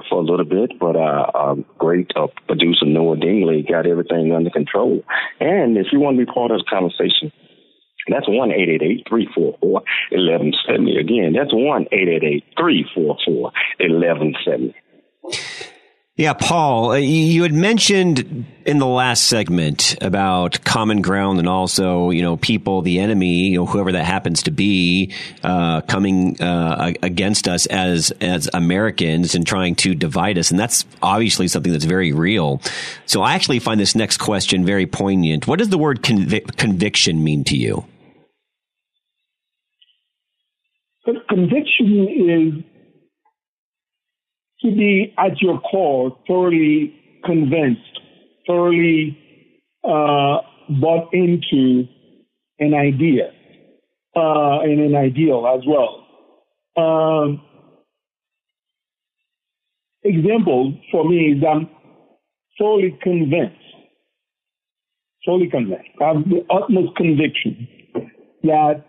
for 0.07 0.21
a 0.21 0.23
little 0.23 0.45
bit, 0.45 0.77
but 0.79 0.95
uh, 0.95 1.31
our 1.33 1.55
great 1.79 2.11
uh, 2.15 2.27
producer 2.45 2.85
Noah 2.85 3.17
Dingley 3.17 3.63
got 3.67 3.87
everything 3.87 4.31
under 4.31 4.51
control. 4.51 5.03
And 5.39 5.77
if 5.77 5.87
you 5.91 5.99
want 5.99 6.19
to 6.19 6.25
be 6.27 6.31
part 6.31 6.51
of 6.51 6.59
the 6.59 6.65
conversation, 6.69 7.31
that's 8.07 8.27
1 8.27 8.37
1170. 8.37 10.97
Again, 10.97 11.33
that's 11.33 11.51
1 11.51 11.87
1170. 11.89 14.75
Yeah, 16.17 16.33
Paul, 16.33 16.93
uh, 16.93 16.95
you 16.95 17.43
had 17.43 17.53
mentioned 17.53 18.47
in 18.65 18.79
the 18.79 18.87
last 18.87 19.27
segment 19.27 19.95
about 20.01 20.63
common 20.63 21.03
ground 21.03 21.37
and 21.37 21.47
also, 21.47 22.09
you 22.09 22.23
know, 22.23 22.37
people, 22.37 22.81
the 22.81 22.97
enemy, 22.97 23.49
you 23.49 23.59
know, 23.59 23.67
whoever 23.67 23.91
that 23.91 24.03
happens 24.03 24.41
to 24.43 24.51
be, 24.51 25.13
uh, 25.43 25.81
coming 25.81 26.41
uh, 26.41 26.91
against 27.03 27.47
us 27.47 27.67
as 27.67 28.09
as 28.19 28.49
Americans 28.55 29.35
and 29.35 29.45
trying 29.45 29.75
to 29.75 29.93
divide 29.93 30.39
us, 30.39 30.49
and 30.49 30.59
that's 30.59 30.85
obviously 31.03 31.47
something 31.47 31.71
that's 31.71 31.85
very 31.85 32.11
real. 32.11 32.61
So, 33.05 33.21
I 33.21 33.35
actually 33.35 33.59
find 33.59 33.79
this 33.79 33.93
next 33.93 34.17
question 34.17 34.65
very 34.65 34.87
poignant. 34.87 35.45
What 35.45 35.59
does 35.59 35.69
the 35.69 35.77
word 35.77 36.01
convic- 36.01 36.57
conviction 36.57 37.23
mean 37.23 37.43
to 37.43 37.55
you? 37.55 37.85
Conviction 41.29 42.63
is 42.63 42.76
to 44.61 44.71
be 44.71 45.13
at 45.17 45.41
your 45.41 45.59
core 45.59 46.17
thoroughly 46.27 46.93
convinced, 47.23 47.99
thoroughly 48.45 49.17
uh, 49.83 50.37
bought 50.81 51.13
into 51.13 51.87
an 52.59 52.73
idea 52.73 53.31
uh, 54.15 54.59
and 54.61 54.79
an 54.79 54.95
ideal 54.95 55.45
as 55.47 55.63
well. 55.67 56.03
Um, 56.75 57.41
example 60.03 60.77
for 60.91 61.07
me 61.07 61.33
is 61.33 61.43
I'm 61.47 61.69
fully 62.57 62.97
convinced, 63.01 63.55
fully 65.25 65.49
convinced, 65.49 65.89
I 66.01 66.05
have 66.05 66.29
the 66.29 66.45
utmost 66.49 66.95
conviction 66.95 67.67
that 68.43 68.85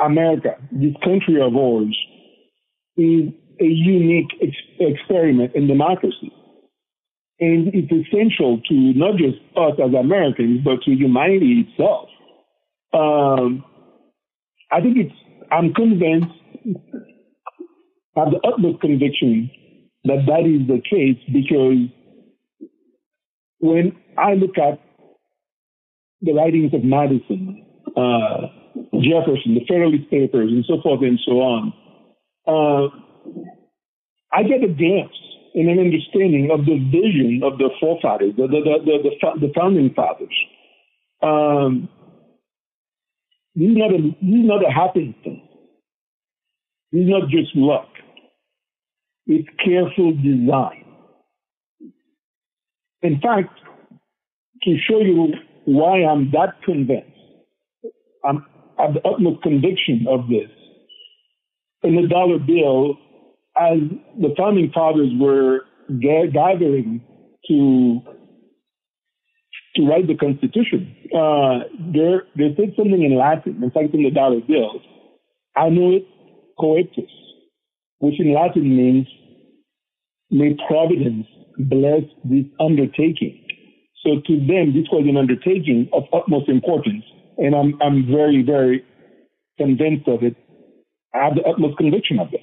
America, 0.00 0.56
this 0.72 0.94
country 1.04 1.40
of 1.40 1.54
ours, 1.54 1.96
is 2.96 3.32
a 3.60 3.64
unique 3.64 4.30
ex- 4.40 4.56
experiment 4.80 5.54
in 5.54 5.66
democracy. 5.66 6.32
And 7.40 7.68
it's 7.74 7.90
essential 7.90 8.60
to 8.68 8.74
not 8.74 9.16
just 9.16 9.38
us 9.56 9.72
as 9.84 9.94
Americans, 9.94 10.60
but 10.64 10.82
to 10.82 10.92
humanity 10.92 11.66
itself. 11.68 12.08
Um, 12.92 13.64
I 14.70 14.80
think 14.80 14.96
it's, 14.98 15.14
I'm 15.50 15.74
convinced, 15.74 16.28
I 18.16 18.20
have 18.20 18.30
the 18.30 18.40
utmost 18.46 18.80
conviction 18.80 19.50
that 20.04 20.24
that 20.26 20.46
is 20.46 20.66
the 20.66 20.80
case 20.88 21.18
because 21.32 21.88
when 23.58 23.96
I 24.18 24.34
look 24.34 24.58
at 24.58 24.80
the 26.20 26.32
writings 26.32 26.74
of 26.74 26.84
Madison, 26.84 27.64
uh, 27.96 28.48
Jefferson, 29.00 29.54
the 29.54 29.64
Federalist 29.68 30.10
Papers, 30.10 30.50
and 30.50 30.64
so 30.66 30.80
forth 30.82 31.02
and 31.02 31.18
so 31.24 31.32
on, 31.32 31.72
uh, 32.46 32.88
I 34.32 34.42
get 34.42 34.64
a 34.64 34.72
glimpse 34.72 35.18
and 35.54 35.68
an 35.68 35.78
understanding 35.78 36.50
of 36.50 36.64
the 36.64 36.78
vision 36.90 37.42
of 37.44 37.58
the 37.58 37.68
forefathers, 37.80 38.34
the 38.36 38.46
the 38.46 38.60
the, 38.84 39.10
the, 39.20 39.46
the 39.46 39.52
founding 39.54 39.92
fathers. 39.94 40.34
Um, 41.22 41.88
this 43.54 43.68
is 43.68 43.76
not 43.76 43.92
a 43.92 43.98
this 43.98 44.40
is 44.40 44.46
not 44.46 44.66
a 44.66 44.70
happenstance. 44.70 45.42
This 46.92 47.02
is 47.02 47.08
not 47.08 47.28
just 47.28 47.54
luck. 47.54 47.88
It's 49.26 49.48
careful 49.64 50.12
design. 50.12 50.84
In 53.02 53.20
fact, 53.20 53.58
to 54.62 54.76
show 54.88 55.00
you 55.00 55.34
why 55.64 56.04
I'm 56.04 56.30
that 56.32 56.62
convinced, 56.64 57.08
I'm, 58.24 58.46
have 58.78 58.94
the 58.94 59.06
utmost 59.06 59.42
conviction 59.42 60.06
of 60.08 60.28
this. 60.28 60.50
In 61.82 61.96
the 61.96 62.08
dollar 62.08 62.38
bill, 62.38 62.96
as 63.56 63.78
the 64.20 64.34
founding 64.36 64.70
fathers 64.72 65.10
were 65.18 65.60
gathering 66.00 67.02
to 67.48 68.00
to 69.76 69.86
write 69.86 70.06
the 70.06 70.16
Constitution, 70.16 70.94
uh, 71.16 71.60
they 72.36 72.54
said 72.56 72.74
something 72.76 73.02
in 73.02 73.16
Latin. 73.16 73.62
In 73.62 73.70
fact, 73.70 73.94
in 73.94 74.02
the 74.02 74.10
dollar 74.10 74.40
bills, 74.40 74.82
annuit 75.56 76.06
coeptis, 76.58 77.08
which 77.98 78.20
in 78.20 78.34
Latin 78.34 78.76
means 78.76 79.06
may 80.30 80.56
providence 80.68 81.26
bless 81.58 82.02
this 82.24 82.44
undertaking. 82.60 83.46
So 84.04 84.20
to 84.26 84.36
them, 84.36 84.74
this 84.74 84.88
was 84.90 85.06
an 85.08 85.16
undertaking 85.16 85.88
of 85.92 86.04
utmost 86.12 86.48
importance, 86.48 87.04
and 87.38 87.54
I'm 87.54 87.80
I'm 87.82 88.06
very 88.06 88.42
very 88.42 88.84
convinced 89.58 90.08
of 90.08 90.22
it. 90.22 90.36
I 91.14 91.24
have 91.24 91.34
the 91.34 91.42
utmost 91.42 91.76
conviction 91.78 92.18
of 92.18 92.30
this. 92.30 92.40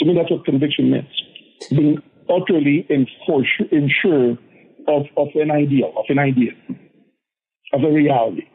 To 0.00 0.06
me, 0.06 0.14
that's 0.14 0.30
what 0.30 0.44
conviction 0.44 0.90
means. 0.90 1.06
Being 1.70 2.02
utterly 2.28 2.86
and 2.88 3.08
for 3.26 3.44
sure 4.02 4.30
of, 4.88 5.02
of 5.16 5.28
an 5.34 5.50
ideal, 5.50 5.92
of 5.96 6.06
an 6.08 6.18
idea, 6.18 6.52
of 7.72 7.84
a 7.84 7.90
reality. 7.92 8.46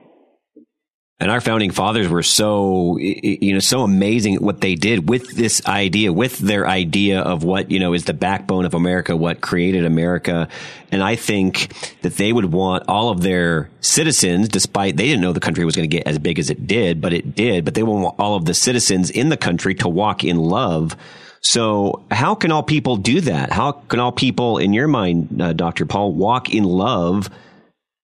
And 1.17 1.31
our 1.31 1.39
founding 1.39 1.71
fathers 1.71 2.09
were 2.09 2.23
so, 2.23 2.97
you 2.97 3.53
know, 3.53 3.59
so 3.59 3.83
amazing 3.83 4.35
at 4.35 4.41
what 4.41 4.59
they 4.59 4.75
did 4.75 5.07
with 5.07 5.33
this 5.33 5.65
idea, 5.65 6.11
with 6.11 6.39
their 6.39 6.67
idea 6.67 7.21
of 7.21 7.45
what, 7.45 7.71
you 7.71 7.79
know, 7.79 7.93
is 7.93 8.03
the 8.03 8.13
backbone 8.13 8.65
of 8.65 8.73
America, 8.73 9.15
what 9.15 9.39
created 9.39 9.85
America. 9.85 10.49
And 10.91 11.01
I 11.01 11.15
think 11.15 11.71
that 12.01 12.17
they 12.17 12.33
would 12.33 12.51
want 12.51 12.83
all 12.89 13.11
of 13.11 13.21
their 13.21 13.69
citizens, 13.79 14.49
despite 14.49 14.97
they 14.97 15.05
didn't 15.05 15.21
know 15.21 15.31
the 15.31 15.39
country 15.39 15.63
was 15.63 15.77
going 15.77 15.89
to 15.89 15.97
get 15.97 16.05
as 16.05 16.19
big 16.19 16.37
as 16.37 16.49
it 16.49 16.67
did, 16.67 16.99
but 16.99 17.13
it 17.13 17.33
did, 17.33 17.63
but 17.63 17.75
they 17.75 17.83
want 17.83 18.19
all 18.19 18.35
of 18.35 18.43
the 18.43 18.53
citizens 18.53 19.09
in 19.09 19.29
the 19.29 19.37
country 19.37 19.73
to 19.75 19.87
walk 19.87 20.25
in 20.25 20.35
love. 20.35 20.97
So 21.45 22.03
how 22.09 22.33
can 22.33 22.51
all 22.51 22.63
people 22.63 22.97
do 22.97 23.21
that? 23.21 23.51
How 23.51 23.73
can 23.73 23.99
all 23.99 24.11
people, 24.11 24.57
in 24.57 24.73
your 24.73 24.87
mind, 24.87 25.39
uh, 25.39 25.53
Dr. 25.53 25.85
Paul, 25.85 26.11
walk 26.11 26.51
in 26.51 26.63
love 26.63 27.29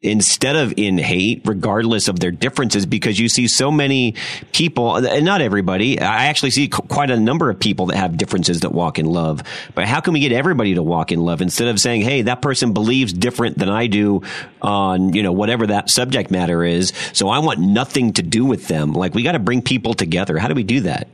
instead 0.03 0.55
of 0.55 0.75
in 0.77 0.99
hate, 0.99 1.41
regardless 1.45 2.07
of 2.07 2.19
their 2.19 2.29
differences, 2.29 2.85
because 2.85 3.19
you 3.19 3.27
see 3.27 3.47
so 3.47 3.71
many 3.71 4.13
people, 4.51 4.95
and 4.95 5.25
not 5.25 5.41
everybody. 5.41 5.99
I 5.99 6.25
actually 6.25 6.51
see 6.51 6.67
quite 6.67 7.09
a 7.09 7.19
number 7.19 7.49
of 7.49 7.59
people 7.59 7.87
that 7.87 7.97
have 7.97 8.15
differences 8.15 8.59
that 8.59 8.73
walk 8.73 8.99
in 8.99 9.07
love. 9.07 9.41
But 9.73 9.87
how 9.87 10.01
can 10.01 10.13
we 10.13 10.19
get 10.19 10.31
everybody 10.31 10.75
to 10.75 10.83
walk 10.83 11.11
in 11.11 11.19
love 11.19 11.41
instead 11.41 11.67
of 11.67 11.79
saying, 11.79 12.01
"Hey, 12.01 12.21
that 12.23 12.43
person 12.43 12.73
believes 12.73 13.11
different 13.11 13.57
than 13.57 13.69
I 13.69 13.87
do 13.87 14.21
on 14.61 15.13
you 15.13 15.23
know 15.23 15.31
whatever 15.31 15.65
that 15.65 15.89
subject 15.89 16.29
matter 16.29 16.63
is, 16.63 16.93
so 17.11 17.29
I 17.29 17.39
want 17.39 17.57
nothing 17.59 18.13
to 18.13 18.21
do 18.21 18.45
with 18.45 18.67
them." 18.67 18.93
Like 18.93 19.15
we 19.15 19.23
got 19.23 19.31
to 19.31 19.39
bring 19.39 19.63
people 19.63 19.95
together. 19.95 20.37
How 20.37 20.47
do 20.47 20.53
we 20.53 20.63
do 20.63 20.81
that? 20.81 21.07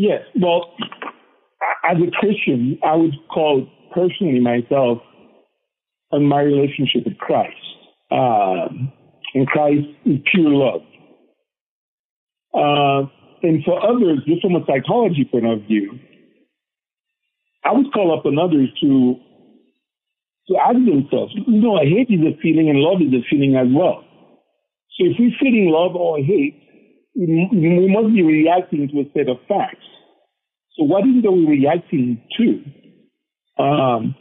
Yes, 0.00 0.22
well, 0.40 0.72
as 1.86 1.98
a 1.98 2.10
Christian, 2.10 2.78
I 2.82 2.96
would 2.96 3.12
call 3.28 3.68
personally 3.94 4.40
myself 4.40 5.02
on 6.10 6.24
my 6.24 6.40
relationship 6.40 7.04
with 7.04 7.18
Christ. 7.18 7.52
Um, 8.10 8.90
and 9.34 9.46
Christ 9.46 9.88
is 10.06 10.20
pure 10.32 10.48
love. 10.48 10.80
Uh, 12.54 13.10
and 13.42 13.62
for 13.62 13.76
others, 13.84 14.20
just 14.26 14.40
from 14.40 14.56
a 14.56 14.64
psychology 14.66 15.28
point 15.30 15.44
of 15.44 15.68
view, 15.68 15.98
I 17.62 17.72
would 17.72 17.92
call 17.92 18.18
up 18.18 18.24
on 18.24 18.38
others 18.38 18.70
to 18.80 19.16
to 20.48 20.56
ask 20.56 20.76
themselves, 20.76 21.34
you 21.46 21.60
know, 21.60 21.78
hate 21.78 22.08
is 22.08 22.24
a 22.24 22.40
feeling 22.40 22.70
and 22.70 22.78
love 22.78 23.02
is 23.02 23.12
a 23.12 23.20
feeling 23.28 23.54
as 23.54 23.68
well. 23.70 24.02
So 24.96 25.04
if 25.04 25.16
we're 25.18 25.36
feeling 25.38 25.68
love 25.68 25.94
or 25.94 26.16
hate, 26.16 26.56
we 27.14 27.88
must 27.92 28.14
be 28.14 28.22
reacting 28.22 28.88
to 28.88 29.00
a 29.00 29.12
set 29.12 29.28
of 29.28 29.36
facts. 29.46 29.89
So 30.76 30.84
what 30.84 31.04
is 31.04 31.22
we're 31.22 31.50
reacting 31.50 32.22
to? 32.38 33.62
Um, 33.62 34.14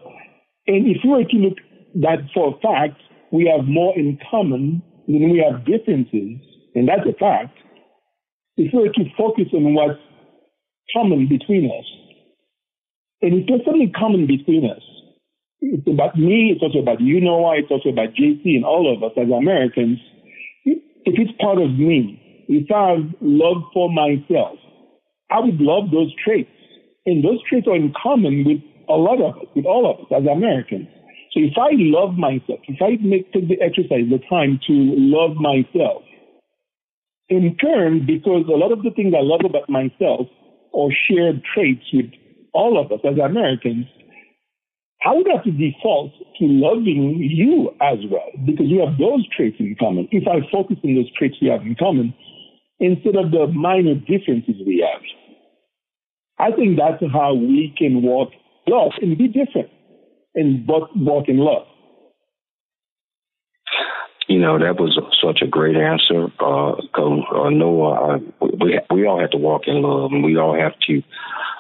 and 0.68 0.88
if 0.88 0.98
we 1.04 1.10
were 1.10 1.24
to 1.24 1.38
look 1.38 1.58
that 1.96 2.30
for 2.34 2.56
a 2.56 2.60
fact 2.60 3.02
we 3.32 3.52
have 3.56 3.66
more 3.68 3.98
in 3.98 4.18
common 4.30 4.82
than 5.08 5.30
we 5.32 5.44
have 5.46 5.66
differences, 5.66 6.40
and 6.76 6.88
that's 6.88 7.08
a 7.08 7.14
fact, 7.14 7.58
if 8.58 8.74
we 8.74 8.80
were 8.80 8.94
to 8.94 9.06
focus 9.18 9.46
on 9.54 9.74
what's 9.74 10.00
common 10.94 11.28
between 11.28 11.66
us, 11.66 11.86
and 13.22 13.48
there's 13.48 13.66
something 13.66 13.92
common 13.98 14.28
between 14.28 14.70
us, 14.70 14.82
it's 15.62 15.88
about 15.88 16.18
me, 16.18 16.54
it's 16.54 16.64
also 16.64 16.80
about 16.80 17.02
you, 17.02 17.20
know 17.20 17.38
why, 17.38 17.56
it's 17.56 17.72
also 17.72 17.90
about 17.90 18.14
JC 18.14 18.56
and 18.56 18.66
all 18.66 18.92
of 18.94 19.04
us 19.04 19.12
as 19.18 19.30
Americans. 19.30 20.00
If 20.66 21.16
it's 21.18 21.32
part 21.42 21.58
of 21.58 21.72
me, 21.78 22.46
if 22.48 22.72
I 22.72 22.92
have 22.92 23.14
love 23.22 23.64
for 23.74 23.92
myself, 23.92 24.58
I 25.30 25.40
would 25.40 25.60
love 25.60 25.92
those 25.92 26.14
traits. 26.24 26.50
And 27.06 27.24
those 27.24 27.40
traits 27.48 27.68
are 27.68 27.76
in 27.76 27.94
common 28.02 28.44
with 28.46 28.62
a 28.90 28.94
lot 28.94 29.22
of 29.22 29.38
us, 29.38 29.48
with 29.56 29.66
all 29.66 29.90
of 29.90 30.00
us 30.00 30.12
as 30.12 30.28
Americans. 30.28 30.88
So 31.32 31.40
if 31.42 31.54
I 31.58 31.70
love 31.74 32.18
myself, 32.18 32.60
if 32.68 32.82
I 32.82 32.98
make 33.06 33.32
take 33.32 33.48
the 33.48 33.62
exercise, 33.62 34.10
the 34.10 34.20
time 34.30 34.60
to 34.68 34.74
love 34.74 35.38
myself, 35.38 36.04
in 37.30 37.56
turn, 37.58 38.06
because 38.06 38.46
a 38.48 38.58
lot 38.58 38.72
of 38.72 38.82
the 38.82 38.90
things 38.90 39.14
I 39.16 39.22
love 39.22 39.42
about 39.46 39.70
myself 39.70 40.28
are 40.74 40.90
shared 41.08 41.44
traits 41.54 41.86
with 41.94 42.10
all 42.54 42.82
of 42.82 42.92
us 42.92 43.00
as 43.06 43.18
Americans, 43.20 43.86
I 45.06 45.14
would 45.14 45.28
have 45.32 45.44
to 45.44 45.52
default 45.52 46.12
to 46.40 46.46
loving 46.46 47.20
you 47.22 47.70
as 47.80 48.00
well, 48.10 48.32
because 48.46 48.66
we 48.66 48.82
have 48.84 48.98
those 48.98 49.26
traits 49.30 49.58
in 49.60 49.76
common. 49.80 50.10
If 50.12 50.28
I 50.28 50.42
focus 50.52 50.78
on 50.84 50.96
those 50.96 51.12
traits 51.14 51.36
we 51.42 51.48
have 51.50 51.62
in 51.62 51.76
common, 51.76 52.14
instead 52.80 53.16
of 53.16 53.32
the 53.32 53.48
minor 53.48 53.96
differences 53.96 54.56
we 54.66 54.86
have. 54.86 55.02
I 56.40 56.56
think 56.56 56.78
that's 56.78 57.04
how 57.12 57.34
we 57.34 57.74
can 57.78 58.02
walk 58.02 58.30
love 58.68 58.92
and 59.02 59.18
be 59.18 59.28
different 59.28 59.70
and 60.36 60.68
walk 60.68 61.28
in 61.28 61.38
love. 61.38 61.66
You 64.28 64.40
know 64.40 64.60
that 64.60 64.80
was 64.80 64.98
such 65.24 65.42
a 65.42 65.48
great 65.48 65.76
answer. 65.76 66.28
Uh, 66.40 66.74
uh, 66.74 67.50
Noah, 67.50 68.20
we 68.40 68.80
we 68.92 69.06
all 69.08 69.20
have 69.20 69.32
to 69.32 69.38
walk 69.38 69.64
in 69.66 69.82
love, 69.82 70.12
and 70.12 70.24
we 70.24 70.38
all 70.38 70.54
have 70.54 70.74
to 70.88 71.02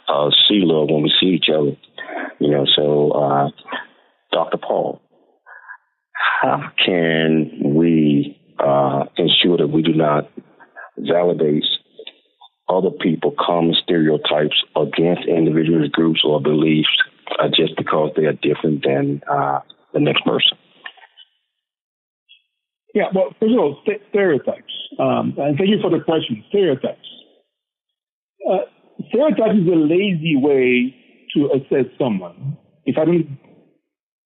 uh, 0.08 0.30
see 0.48 0.62
love 0.64 0.90
when 0.90 1.02
we 1.02 1.12
see 1.20 1.28
each 1.28 1.50
other. 1.52 1.76
You 2.40 2.52
know, 2.52 2.66
so 2.76 3.12
uh, 3.12 3.50
Dr. 4.32 4.58
Paul, 4.58 5.02
how 6.42 6.72
can 6.86 7.74
we 7.76 8.40
uh, 8.60 9.06
ensure 9.18 9.58
that 9.58 9.72
we 9.74 9.82
do 9.82 9.94
not 9.94 10.30
validate 11.00 11.66
other 12.70 12.92
people 12.92 13.34
common 13.40 13.76
stereotypes 13.84 14.64
against 14.76 15.28
individuals, 15.28 15.90
groups, 15.90 16.22
or 16.24 16.40
beliefs 16.40 16.90
uh, 17.40 17.48
just 17.48 17.76
because 17.78 18.12
they 18.16 18.26
are 18.26 18.34
different 18.34 18.84
than 18.84 19.22
uh, 19.30 19.60
the 19.94 20.00
next 20.00 20.24
person. 20.24 20.58
Yeah, 22.94 23.06
well, 23.14 23.30
first 23.40 23.54
of 23.54 23.60
all, 23.60 23.82
st- 23.86 24.02
stereotypes. 24.10 24.74
Um, 24.98 25.34
and 25.38 25.58
thank 25.58 25.70
you 25.70 25.80
for 25.82 25.90
the 25.90 26.04
question. 26.04 26.44
Stereotypes. 26.50 27.08
Uh, 28.50 28.66
stereotypes 29.10 29.60
is 29.62 29.68
a 29.68 29.78
lazy 29.78 30.36
way 30.36 30.96
to 31.36 31.50
assess 31.54 31.92
someone. 32.00 32.58
If 32.86 32.98
I 32.98 33.06
don't, 33.06 33.38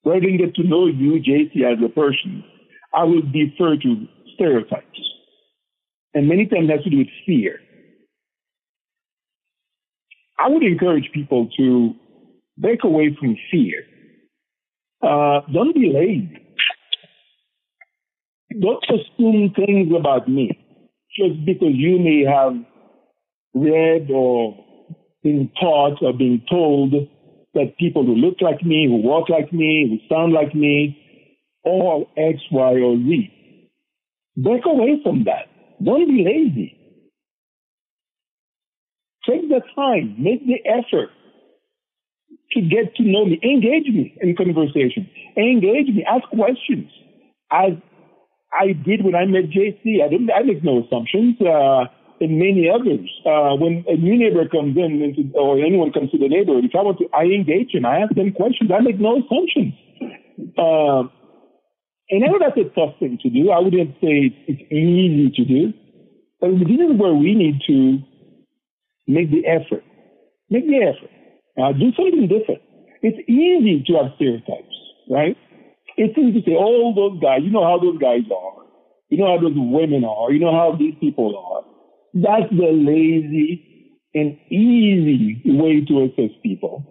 rather 0.05 0.21
than 0.21 0.37
get 0.37 0.55
to 0.55 0.63
know 0.63 0.87
you, 0.87 1.19
JC, 1.19 1.63
as 1.63 1.83
a 1.83 1.89
person, 1.89 2.43
I 2.93 3.03
will 3.03 3.21
defer 3.21 3.75
to 3.75 4.07
stereotypes. 4.35 5.12
And 6.13 6.27
many 6.27 6.45
times 6.45 6.69
has 6.69 6.83
to 6.83 6.89
do 6.89 6.99
with 6.99 7.07
fear. 7.25 7.59
I 10.39 10.49
would 10.49 10.63
encourage 10.63 11.09
people 11.13 11.49
to 11.57 11.93
break 12.57 12.83
away 12.83 13.15
from 13.19 13.37
fear. 13.49 13.83
Uh, 15.01 15.41
don't 15.51 15.73
be 15.73 15.91
lazy. 15.93 16.39
Don't 18.59 18.83
assume 18.89 19.53
things 19.55 19.91
about 19.97 20.27
me 20.27 20.51
just 21.17 21.43
because 21.45 21.73
you 21.73 21.99
may 21.99 22.23
have 22.23 22.53
read 23.53 24.09
or 24.11 24.55
been 25.23 25.49
taught 25.59 26.01
or 26.01 26.13
been 26.13 26.41
told 26.49 26.93
that 27.53 27.77
people 27.77 28.05
who 28.05 28.15
look 28.15 28.41
like 28.41 28.63
me, 28.63 28.87
who 28.87 28.97
walk 28.97 29.29
like 29.29 29.51
me, 29.53 29.87
who 29.89 30.13
sound 30.13 30.33
like 30.33 30.53
me, 30.55 30.97
all 31.63 32.09
X, 32.17 32.39
Y, 32.51 32.73
or 32.79 32.97
Z. 32.97 33.31
Break 34.37 34.65
away 34.65 34.99
from 35.03 35.25
that. 35.25 35.52
Don't 35.83 36.07
be 36.07 36.23
lazy. 36.23 36.77
Take 39.27 39.49
the 39.49 39.61
time, 39.75 40.15
make 40.19 40.45
the 40.45 40.59
effort 40.67 41.09
to 42.51 42.61
get 42.61 42.95
to 42.95 43.03
know 43.03 43.25
me. 43.25 43.39
Engage 43.43 43.87
me 43.87 44.17
in 44.21 44.35
conversation. 44.35 45.09
Engage 45.37 45.87
me. 45.87 46.05
Ask 46.07 46.27
questions. 46.29 46.89
As 47.51 47.73
I 48.51 48.73
did 48.73 49.03
when 49.03 49.15
I 49.15 49.25
met 49.25 49.49
JC, 49.49 50.03
I 50.03 50.09
didn't. 50.09 50.29
I 50.29 50.43
make 50.43 50.63
no 50.63 50.83
assumptions. 50.83 51.39
Uh, 51.41 51.85
and 52.19 52.39
many 52.39 52.69
others. 52.69 53.09
Uh, 53.25 53.55
when 53.55 53.83
a 53.87 53.95
new 53.97 54.17
neighbor 54.17 54.47
comes 54.47 54.77
in, 54.77 55.01
into, 55.01 55.35
or 55.37 55.59
anyone 55.59 55.91
comes 55.91 56.11
to 56.11 56.17
the 56.17 56.29
neighborhood, 56.29 56.65
if 56.65 56.71
I 56.73 56.81
want 56.81 56.99
to, 56.99 57.09
I 57.13 57.23
engage 57.23 57.73
them. 57.73 57.85
I 57.85 57.99
ask 57.99 58.13
them 58.15 58.31
questions. 58.31 58.71
I 58.73 58.79
make 58.79 58.99
no 58.99 59.19
assumptions. 59.19 59.73
Uh, 60.57 61.09
and 62.13 62.23
I 62.23 62.27
know 62.27 62.37
that's 62.39 62.57
a 62.57 62.69
tough 62.77 62.93
thing 62.99 63.17
to 63.23 63.29
do. 63.29 63.49
I 63.49 63.59
wouldn't 63.59 63.95
say 63.97 64.29
it's 64.47 64.61
easy 64.71 65.33
to 65.35 65.43
do, 65.45 65.73
but 66.39 66.51
this 66.59 66.77
is 66.77 66.99
where 66.99 67.13
we 67.13 67.33
need 67.33 67.59
to 67.65 67.97
make 69.07 69.31
the 69.31 69.47
effort. 69.47 69.83
Make 70.49 70.67
the 70.67 70.93
effort. 70.93 71.09
Do 71.79 71.91
something 71.97 72.27
different. 72.29 72.61
It's 73.01 73.17
easy 73.27 73.83
to 73.87 73.93
have 73.97 74.13
stereotypes, 74.15 74.77
right? 75.09 75.35
It's 75.97 76.17
easy 76.17 76.41
to 76.41 76.45
say, 76.45 76.55
oh, 76.57 76.93
those 76.95 77.19
guys, 77.21 77.41
you 77.43 77.51
know 77.51 77.65
how 77.65 77.79
those 77.79 77.97
guys 77.97 78.23
are. 78.31 78.63
You 79.09 79.17
know 79.17 79.35
how 79.35 79.41
those 79.41 79.55
women 79.55 80.05
are. 80.05 80.31
You 80.31 80.39
know 80.39 80.53
how 80.53 80.75
these 80.77 80.95
people 80.99 81.35
are. 81.37 81.63
That's 82.13 82.49
the 82.49 82.71
lazy 82.71 83.99
and 84.13 84.37
easy 84.49 85.41
way 85.45 85.81
to 85.85 86.03
assess 86.05 86.35
people. 86.43 86.85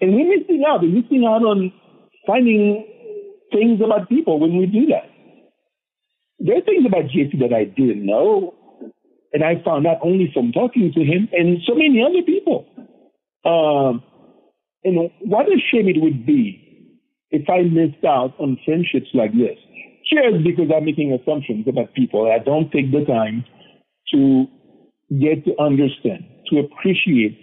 And 0.00 0.14
we're 0.14 0.38
missing 0.38 0.64
out. 0.66 0.82
We're 0.82 0.90
missing 1.02 1.24
out 1.26 1.42
on 1.42 1.72
finding 2.26 2.86
things 3.54 3.80
about 3.80 4.08
people 4.08 4.40
when 4.40 4.58
we 4.58 4.66
do 4.66 4.86
that. 4.86 5.08
There 6.40 6.58
are 6.58 6.62
things 6.62 6.84
about 6.86 7.04
JC 7.04 7.38
that 7.40 7.54
I 7.54 7.64
didn't 7.64 8.04
know. 8.04 8.54
And 9.32 9.42
I 9.42 9.62
found 9.64 9.86
out 9.86 9.98
only 10.02 10.30
from 10.32 10.52
talking 10.52 10.92
to 10.94 11.00
him 11.00 11.28
and 11.32 11.58
so 11.66 11.74
many 11.74 12.02
other 12.02 12.22
people. 12.22 12.66
Um, 13.44 14.02
and 14.84 15.10
what 15.20 15.46
a 15.46 15.58
shame 15.72 15.88
it 15.88 16.00
would 16.00 16.26
be 16.26 16.60
if 17.30 17.48
I 17.48 17.62
missed 17.62 18.04
out 18.04 18.34
on 18.38 18.58
friendships 18.64 19.08
like 19.14 19.32
this. 19.32 19.58
Just 20.12 20.44
because 20.44 20.70
I'm 20.74 20.84
making 20.84 21.12
assumptions 21.12 21.66
about 21.66 21.94
people. 21.94 22.30
I 22.30 22.38
don't 22.38 22.70
take 22.70 22.92
the 22.92 23.04
time 23.04 23.44
to 24.12 24.46
get 25.18 25.44
to 25.46 25.58
understand, 25.60 26.24
to 26.50 26.60
appreciate 26.60 27.40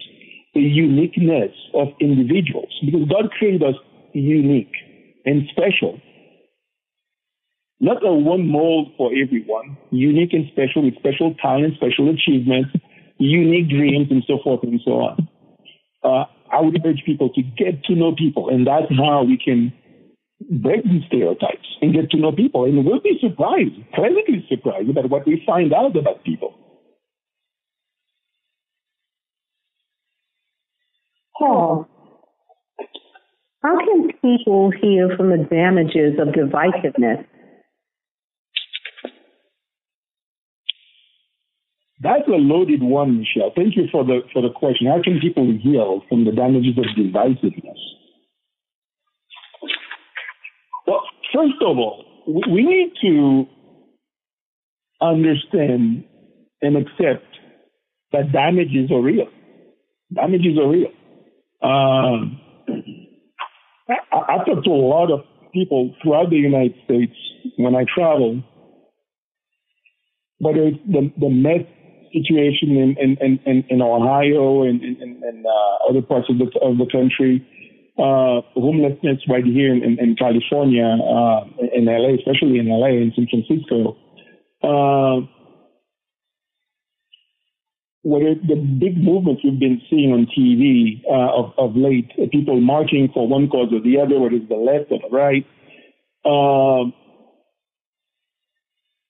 the 0.54 0.60
uniqueness 0.60 1.52
of 1.74 1.88
individuals. 2.00 2.70
Because 2.84 3.08
God 3.08 3.30
created 3.36 3.62
us 3.64 3.74
unique 4.14 4.72
and 5.24 5.48
special. 5.50 6.00
Not 7.80 8.04
a 8.06 8.12
one 8.12 8.46
mold 8.46 8.92
for 8.96 9.10
everyone, 9.10 9.76
unique 9.90 10.32
and 10.32 10.46
special 10.52 10.84
with 10.84 10.94
special 10.96 11.34
talent, 11.42 11.74
special 11.74 12.08
achievements, 12.10 12.70
unique 13.18 13.68
dreams, 13.68 14.08
and 14.10 14.22
so 14.26 14.38
forth 14.42 14.62
and 14.62 14.80
so 14.84 14.92
on 14.92 15.28
uh, 16.04 16.24
I 16.52 16.60
would 16.60 16.84
urge 16.84 17.02
people 17.06 17.30
to 17.30 17.42
get 17.42 17.84
to 17.84 17.94
know 17.94 18.14
people, 18.14 18.48
and 18.48 18.66
that's 18.66 18.90
how 18.96 19.24
we 19.24 19.38
can 19.42 19.72
break 20.50 20.84
these 20.84 21.02
stereotypes 21.06 21.66
and 21.80 21.94
get 21.94 22.10
to 22.10 22.18
know 22.18 22.32
people. 22.32 22.64
And 22.64 22.84
we'll 22.84 23.00
be 23.00 23.18
surprised, 23.20 23.74
pleasantly 23.94 24.44
surprised 24.48 24.90
about 24.90 25.08
what 25.08 25.26
we 25.26 25.42
find 25.46 25.72
out 25.72 25.96
about 25.96 26.24
people. 26.24 26.54
Paul, 31.38 31.88
how 33.62 33.78
can 33.78 34.08
people 34.20 34.70
heal 34.70 35.08
from 35.16 35.30
the 35.30 35.46
damages 35.50 36.18
of 36.18 36.28
divisiveness? 36.34 37.24
That's 42.00 42.26
a 42.26 42.32
loaded 42.32 42.82
one, 42.82 43.20
Michelle. 43.20 43.52
Thank 43.54 43.76
you 43.76 43.84
for 43.92 44.04
the 44.04 44.22
for 44.32 44.42
the 44.42 44.50
question. 44.50 44.88
How 44.88 45.00
can 45.02 45.20
people 45.20 45.46
heal 45.62 46.02
from 46.08 46.24
the 46.24 46.32
damages 46.32 46.76
of 46.76 46.84
divisiveness? 46.98 47.78
Well, 50.84 51.02
first 51.32 51.62
of 51.62 51.78
all, 51.78 52.04
we 52.26 52.64
need 52.64 52.92
to 53.02 53.46
understand 55.00 56.04
and 56.60 56.76
accept 56.76 57.24
that 58.12 58.32
damages 58.32 58.90
are 58.90 59.00
real. 59.00 59.28
Damages 60.12 60.58
are 60.58 60.68
real. 60.68 60.90
Um, 61.62 62.41
I, 63.88 63.94
I 64.12 64.36
talk 64.44 64.64
to 64.64 64.70
a 64.70 64.84
lot 64.88 65.10
of 65.10 65.20
people 65.52 65.94
throughout 66.02 66.30
the 66.30 66.36
United 66.36 66.74
States 66.84 67.12
when 67.56 67.74
I 67.74 67.84
travel, 67.92 68.42
whether 70.38 70.62
it's 70.62 70.78
the, 70.86 71.12
the 71.18 71.28
meth 71.28 71.66
situation 72.12 72.76
in, 72.76 72.96
in, 72.98 73.38
in, 73.46 73.64
in 73.68 73.82
Ohio 73.82 74.62
and, 74.62 74.82
and, 74.82 75.22
and 75.22 75.46
uh, 75.46 75.88
other 75.88 76.02
parts 76.02 76.28
of 76.28 76.38
the, 76.38 76.46
of 76.60 76.78
the 76.78 76.86
country, 76.92 77.46
uh, 77.98 78.40
homelessness 78.54 79.20
right 79.28 79.44
here 79.44 79.72
in, 79.72 79.98
in 79.98 80.16
California, 80.16 80.84
uh, 80.84 81.44
in 81.74 81.86
LA, 81.86 82.14
especially 82.14 82.58
in 82.58 82.68
LA 82.68 83.00
and 83.00 83.12
San 83.14 83.26
Francisco. 83.28 83.96
Uh, 84.62 85.26
what 88.02 88.22
are 88.22 88.34
the 88.34 88.56
big 88.56 88.98
movements 88.98 89.42
we've 89.44 89.60
been 89.60 89.80
seeing 89.88 90.12
on 90.12 90.26
TV 90.26 91.02
uh, 91.06 91.38
of, 91.38 91.52
of 91.56 91.76
late, 91.76 92.10
people 92.32 92.60
marching 92.60 93.08
for 93.14 93.28
one 93.28 93.48
cause 93.48 93.72
or 93.72 93.80
the 93.80 94.00
other, 94.00 94.18
whether 94.18 94.34
it's 94.34 94.48
the 94.48 94.56
left 94.56 94.90
or 94.90 94.98
the 94.98 95.14
right, 95.14 95.46
uh, 96.24 96.90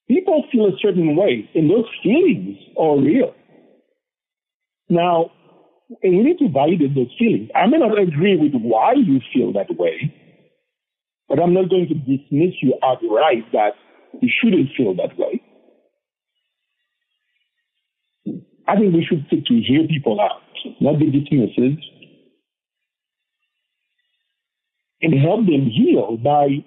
people 0.07 0.43
feel 0.51 0.67
a 0.67 0.77
certain 0.79 1.15
way, 1.15 1.49
and 1.55 1.69
those 1.69 1.89
feelings 2.03 2.57
are 2.77 2.99
real. 2.99 3.33
Now, 4.89 5.31
and 6.03 6.17
we 6.17 6.23
need 6.23 6.37
to 6.39 6.49
validate 6.49 6.93
those 6.93 7.13
feelings. 7.17 7.49
I 7.55 7.65
may 7.65 7.77
not 7.77 7.97
agree 7.97 8.37
with 8.37 8.53
why 8.53 8.93
you 8.93 9.19
feel 9.33 9.53
that 9.53 9.75
way, 9.75 10.13
but 11.27 11.39
I'm 11.39 11.53
not 11.53 11.69
going 11.69 11.87
to 11.87 11.95
dismiss 11.95 12.53
you 12.61 12.77
outright 12.83 13.51
that 13.53 13.73
you 14.21 14.29
shouldn't 14.29 14.69
feel 14.77 14.93
that 14.95 15.17
way. 15.17 15.41
I 18.67 18.75
think 18.77 18.93
we 18.93 19.05
should 19.05 19.25
seek 19.29 19.45
to 19.45 19.61
hear 19.61 19.87
people 19.87 20.19
out, 20.21 20.41
not 20.79 20.99
be 20.99 21.11
dismissive, 21.11 21.77
and 25.01 25.13
help 25.19 25.45
them 25.45 25.69
heal 25.69 26.17
by 26.17 26.63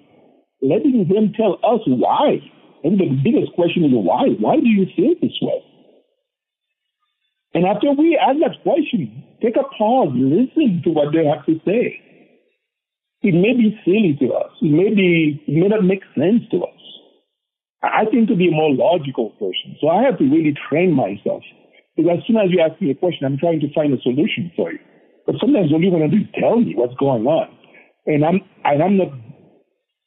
letting 0.61 1.07
them 1.09 1.33
tell 1.35 1.53
us 1.63 1.81
why. 1.85 2.37
And 2.83 2.99
the 2.99 3.09
biggest 3.23 3.53
question 3.53 3.83
is 3.83 3.91
why? 3.93 4.27
Why 4.39 4.57
do 4.57 4.67
you 4.67 4.85
feel 4.95 5.15
this 5.21 5.33
way? 5.41 5.63
And 7.53 7.65
after 7.65 7.91
we 7.91 8.15
ask 8.15 8.37
that 8.39 8.61
question, 8.61 9.23
take 9.41 9.55
a 9.55 9.63
pause, 9.77 10.13
listen 10.13 10.81
to 10.83 10.91
what 10.91 11.11
they 11.13 11.25
have 11.25 11.45
to 11.47 11.59
say. 11.65 11.99
It 13.23 13.33
may 13.33 13.53
be 13.57 13.75
silly 13.83 14.15
to 14.21 14.33
us. 14.35 14.51
It 14.61 14.71
may 14.71 14.93
be, 14.93 15.41
it 15.47 15.57
may 15.57 15.67
not 15.67 15.83
make 15.83 16.03
sense 16.13 16.43
to 16.51 16.63
us. 16.63 16.81
I 17.81 18.05
tend 18.05 18.27
to 18.27 18.35
be 18.35 18.49
a 18.49 18.51
more 18.51 18.73
logical 18.73 19.31
person. 19.31 19.75
So 19.81 19.89
I 19.89 20.03
have 20.03 20.19
to 20.19 20.23
really 20.25 20.53
train 20.69 20.91
myself 20.93 21.41
because 21.97 22.21
as 22.21 22.23
soon 22.29 22.37
as 22.37 22.53
you 22.53 22.61
ask 22.61 22.79
me 22.79 22.91
a 22.91 22.95
question, 22.95 23.25
I'm 23.25 23.41
trying 23.41 23.59
to 23.59 23.73
find 23.73 23.91
a 23.91 23.99
solution 24.05 24.53
for 24.55 24.71
you. 24.71 24.77
But 25.25 25.35
sometimes 25.41 25.73
all 25.73 25.81
you 25.81 25.89
want 25.89 26.05
to 26.05 26.13
do 26.13 26.23
is 26.23 26.29
tell 26.37 26.61
me 26.61 26.77
what's 26.77 26.93
going 27.01 27.25
on. 27.25 27.49
And 28.05 28.23
I'm, 28.23 28.39
and 28.63 28.79
I'm 28.85 28.95
not, 29.01 29.11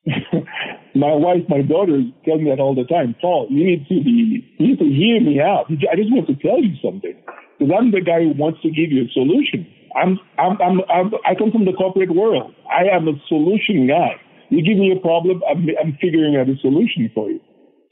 my 0.95 1.13
wife, 1.19 1.43
my 1.51 1.61
daughters 1.61 2.07
tell 2.25 2.39
me 2.39 2.49
that 2.49 2.63
all 2.63 2.79
the 2.79 2.87
time. 2.87 3.19
Paul, 3.21 3.51
you 3.51 3.67
need 3.67 3.91
to 3.91 3.99
be, 4.01 4.47
you 4.57 4.67
need 4.71 4.79
to 4.79 4.87
hear 4.87 5.21
me 5.21 5.43
out. 5.43 5.67
I 5.67 5.99
just 5.99 6.15
want 6.15 6.31
to 6.31 6.39
tell 6.39 6.63
you 6.63 6.79
something. 6.79 7.13
Because 7.59 7.75
I'm 7.75 7.91
the 7.91 8.01
guy 8.01 8.23
who 8.23 8.39
wants 8.39 8.63
to 8.63 8.71
give 8.71 8.95
you 8.95 9.05
a 9.05 9.11
solution. 9.13 9.67
I'm, 9.99 10.17
I'm, 10.39 10.57
I'm, 10.63 10.81
I'm, 10.87 11.11
I 11.27 11.35
come 11.35 11.51
from 11.51 11.67
the 11.67 11.75
corporate 11.75 12.15
world. 12.15 12.55
I 12.71 12.87
am 12.87 13.11
a 13.11 13.19
solution 13.29 13.91
guy. 13.91 14.15
You 14.49 14.63
give 14.63 14.79
me 14.79 14.95
a 14.95 15.01
problem, 15.03 15.43
I'm, 15.51 15.67
I'm 15.83 15.99
figuring 16.01 16.39
out 16.39 16.49
a 16.49 16.57
solution 16.63 17.11
for 17.15 17.29
you. 17.29 17.43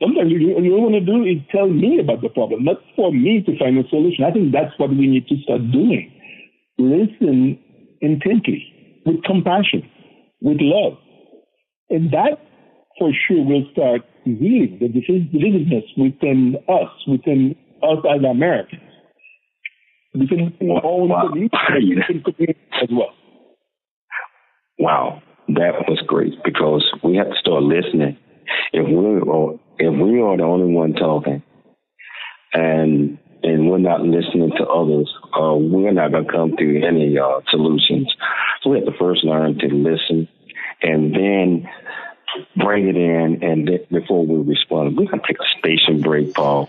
Sometimes 0.01 0.31
you, 0.31 0.39
you 0.39 0.73
want 0.79 0.95
to 0.95 1.01
do 1.01 1.25
is 1.25 1.43
tell 1.51 1.69
me 1.69 1.99
about 1.99 2.23
the 2.23 2.29
problem, 2.29 2.65
not 2.65 2.79
for 2.95 3.13
me 3.13 3.43
to 3.45 3.59
find 3.59 3.77
a 3.79 3.89
solution. 3.89 4.25
I 4.25 4.31
think 4.31 4.53
that's 4.53 4.73
what 4.79 4.91
we 4.91 5.07
need 5.09 5.27
to 5.27 5.37
start 5.43 5.61
doing. 5.73 6.13
Listen 6.79 7.59
intently, 8.01 8.63
with 9.05 9.25
compassion, 9.25 9.83
with 10.41 10.59
love. 10.61 10.99
And 11.91 12.13
that 12.13 12.39
for 12.99 13.11
sure 13.27 13.45
will 13.45 13.67
start 13.73 14.03
healing 14.25 14.79
the 14.79 14.87
divisiveness 14.87 15.87
within 15.97 16.57
us, 16.69 16.91
within 17.09 17.57
us 17.83 17.99
as 18.07 18.23
Americans. 18.23 18.83
Within 20.15 20.55
our 20.71 20.85
own 20.85 21.09
wow. 21.09 21.29
community 21.29 22.57
as 22.81 22.89
well. 22.91 23.15
Wow, 24.79 25.23
that 25.49 25.89
was 25.89 26.01
great 26.07 26.35
because 26.45 26.85
we 27.03 27.17
have 27.17 27.31
to 27.31 27.37
start 27.41 27.65
listening. 27.65 28.17
If 28.73 28.87
we're 28.89 29.59
if 29.79 29.95
we 29.95 30.21
are 30.21 30.37
the 30.37 30.43
only 30.43 30.73
one 30.73 30.95
talking 30.95 31.43
and 32.53 33.19
and 33.43 33.71
we're 33.71 33.79
not 33.79 34.03
listening 34.03 34.51
to 34.59 34.67
others, 34.67 35.13
uh, 35.39 35.55
we're 35.55 35.93
not 35.93 36.11
going 36.11 36.25
to 36.25 36.33
come 36.33 36.57
to 36.57 36.83
any 36.83 37.17
uh, 37.17 37.41
solutions. 37.51 38.13
So 38.63 38.71
we 38.71 38.79
have 38.79 38.87
to 38.87 38.99
first 38.99 39.23
learn 39.23 39.59
to 39.59 39.67
listen 39.69 40.27
and 40.83 41.15
then 41.15 41.69
bring 42.57 42.89
it 42.89 42.97
in 42.97 43.43
and 43.43 43.71
before 43.91 44.27
we 44.27 44.43
respond. 44.43 44.97
We're 44.97 45.07
going 45.07 45.21
to 45.21 45.27
take 45.27 45.39
a 45.39 45.59
station 45.59 46.01
break, 46.01 46.35
Paul. 46.35 46.69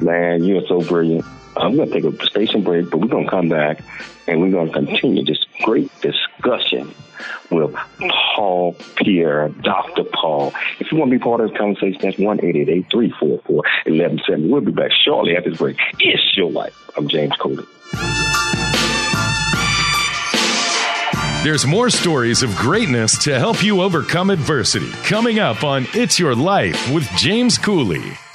Man, 0.00 0.44
you 0.44 0.58
are 0.58 0.66
so 0.66 0.80
brilliant. 0.80 1.24
I'm 1.56 1.76
going 1.76 1.90
to 1.90 2.00
take 2.00 2.20
a 2.20 2.26
station 2.26 2.62
break, 2.62 2.90
but 2.90 3.00
we're 3.00 3.08
going 3.08 3.24
to 3.24 3.30
come 3.30 3.48
back 3.48 3.82
and 4.26 4.40
we're 4.40 4.50
going 4.50 4.68
to 4.68 4.72
continue 4.72 5.24
this 5.24 5.44
great 5.62 5.90
discussion 6.00 6.94
with 7.50 7.74
Paul 8.34 8.76
Pierre, 8.96 9.48
Dr. 9.48 10.04
Paul. 10.04 10.54
If 10.78 10.90
you 10.90 10.98
want 10.98 11.10
to 11.10 11.18
be 11.18 11.22
part 11.22 11.40
of 11.40 11.50
this 11.50 11.58
conversation, 11.58 12.00
that's 12.00 12.18
1 12.18 12.38
344 12.38 13.56
1170. 13.56 14.48
We'll 14.48 14.60
be 14.60 14.72
back 14.72 14.90
shortly 15.04 15.36
after 15.36 15.50
this 15.50 15.58
break. 15.58 15.76
It's 15.98 16.36
your 16.36 16.50
life. 16.50 16.74
I'm 16.96 17.08
James 17.08 17.34
Cooley. 17.36 17.66
There's 21.42 21.66
more 21.66 21.88
stories 21.88 22.42
of 22.42 22.54
greatness 22.56 23.24
to 23.24 23.38
help 23.38 23.62
you 23.62 23.80
overcome 23.80 24.30
adversity 24.30 24.90
coming 25.04 25.38
up 25.38 25.64
on 25.64 25.86
It's 25.94 26.18
Your 26.18 26.34
Life 26.34 26.92
with 26.92 27.08
James 27.16 27.56
Cooley. 27.56 28.12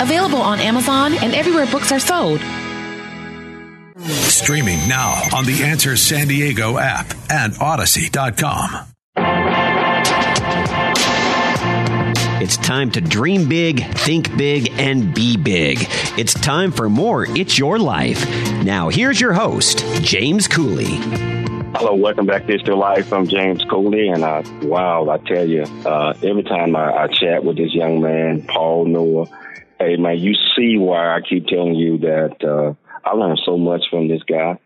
available 0.00 0.40
on 0.40 0.58
Amazon 0.58 1.14
and 1.14 1.34
everywhere 1.34 1.66
books 1.66 1.92
are 1.92 2.00
sold. 2.00 2.40
Streaming 3.98 4.88
now 4.88 5.22
on 5.34 5.44
the 5.44 5.62
Answer 5.62 5.96
San 5.96 6.28
Diego 6.28 6.78
app 6.78 7.06
and 7.28 7.54
Odyssey.com. 7.60 8.86
It's 12.42 12.56
time 12.56 12.90
to 12.92 13.00
dream 13.02 13.48
big, 13.48 13.84
think 13.84 14.36
big, 14.36 14.72
and 14.78 15.14
be 15.14 15.36
big. 15.36 15.78
It's 16.16 16.32
time 16.32 16.72
for 16.72 16.88
more 16.88 17.26
It's 17.28 17.58
Your 17.58 17.78
Life. 17.78 18.26
Now, 18.64 18.88
here's 18.88 19.20
your 19.20 19.34
host, 19.34 19.84
James 20.00 20.48
Cooley. 20.48 20.96
Hello, 21.74 21.94
welcome 21.94 22.26
back 22.26 22.46
to 22.46 22.54
It's 22.54 22.64
Your 22.64 22.76
Life. 22.76 23.12
I'm 23.12 23.28
James 23.28 23.62
Cooley, 23.64 24.08
and 24.08 24.24
I, 24.24 24.42
wow, 24.62 25.08
I 25.10 25.18
tell 25.18 25.46
you, 25.46 25.62
uh, 25.84 26.14
every 26.22 26.42
time 26.42 26.74
I, 26.74 27.04
I 27.04 27.06
chat 27.08 27.44
with 27.44 27.58
this 27.58 27.74
young 27.74 28.00
man, 28.00 28.42
Paul 28.42 28.86
Noah, 28.86 29.28
hey 29.80 29.96
man, 29.96 30.18
you 30.18 30.34
see 30.56 30.76
why 30.76 31.16
I 31.16 31.20
keep 31.22 31.46
telling 31.46 31.74
you 31.74 31.98
that 31.98 32.36
uh, 32.44 32.74
I 33.08 33.14
learned 33.14 33.40
so 33.44 33.56
much 33.56 33.82
from 33.90 34.08
this 34.08 34.22
guy, 34.22 34.58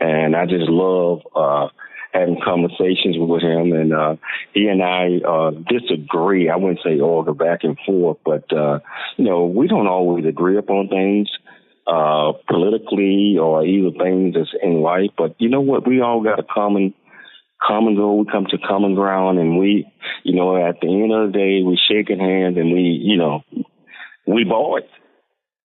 and 0.00 0.34
I 0.34 0.46
just 0.46 0.68
love 0.68 1.20
uh, 1.36 1.68
having 2.12 2.40
conversations 2.42 3.16
with 3.18 3.42
him. 3.42 3.72
And 3.72 3.92
uh, 3.92 4.16
he 4.54 4.66
and 4.66 4.82
I 4.82 5.18
uh, 5.28 5.50
disagree. 5.68 6.48
I 6.48 6.56
wouldn't 6.56 6.80
say 6.82 7.00
all 7.00 7.22
the 7.22 7.34
back 7.34 7.60
and 7.62 7.78
forth, 7.86 8.18
but 8.24 8.50
uh, 8.52 8.80
you 9.18 9.26
know, 9.26 9.44
we 9.44 9.68
don't 9.68 9.86
always 9.86 10.24
agree 10.24 10.56
upon 10.56 10.88
things 10.88 11.28
uh, 11.86 12.32
politically 12.48 13.36
or 13.38 13.64
even 13.64 13.94
things 13.94 14.34
that's 14.34 14.54
in 14.62 14.80
life. 14.80 15.10
But 15.18 15.36
you 15.38 15.50
know 15.50 15.60
what? 15.60 15.86
We 15.86 16.00
all 16.00 16.22
got 16.22 16.40
a 16.40 16.46
common 16.50 16.94
common 17.66 17.94
goal. 17.96 18.20
We 18.20 18.32
come 18.32 18.46
to 18.46 18.58
common 18.58 18.94
ground, 18.94 19.38
and 19.38 19.58
we, 19.58 19.86
you 20.24 20.34
know, 20.34 20.56
at 20.56 20.80
the 20.80 20.88
end 20.88 21.12
of 21.12 21.30
the 21.30 21.38
day, 21.38 21.62
we 21.62 21.78
shaking 21.88 22.20
hands 22.20 22.56
and 22.56 22.72
we, 22.72 22.80
you 22.80 23.18
know, 23.18 23.42
we 24.26 24.44
bought. 24.44 24.82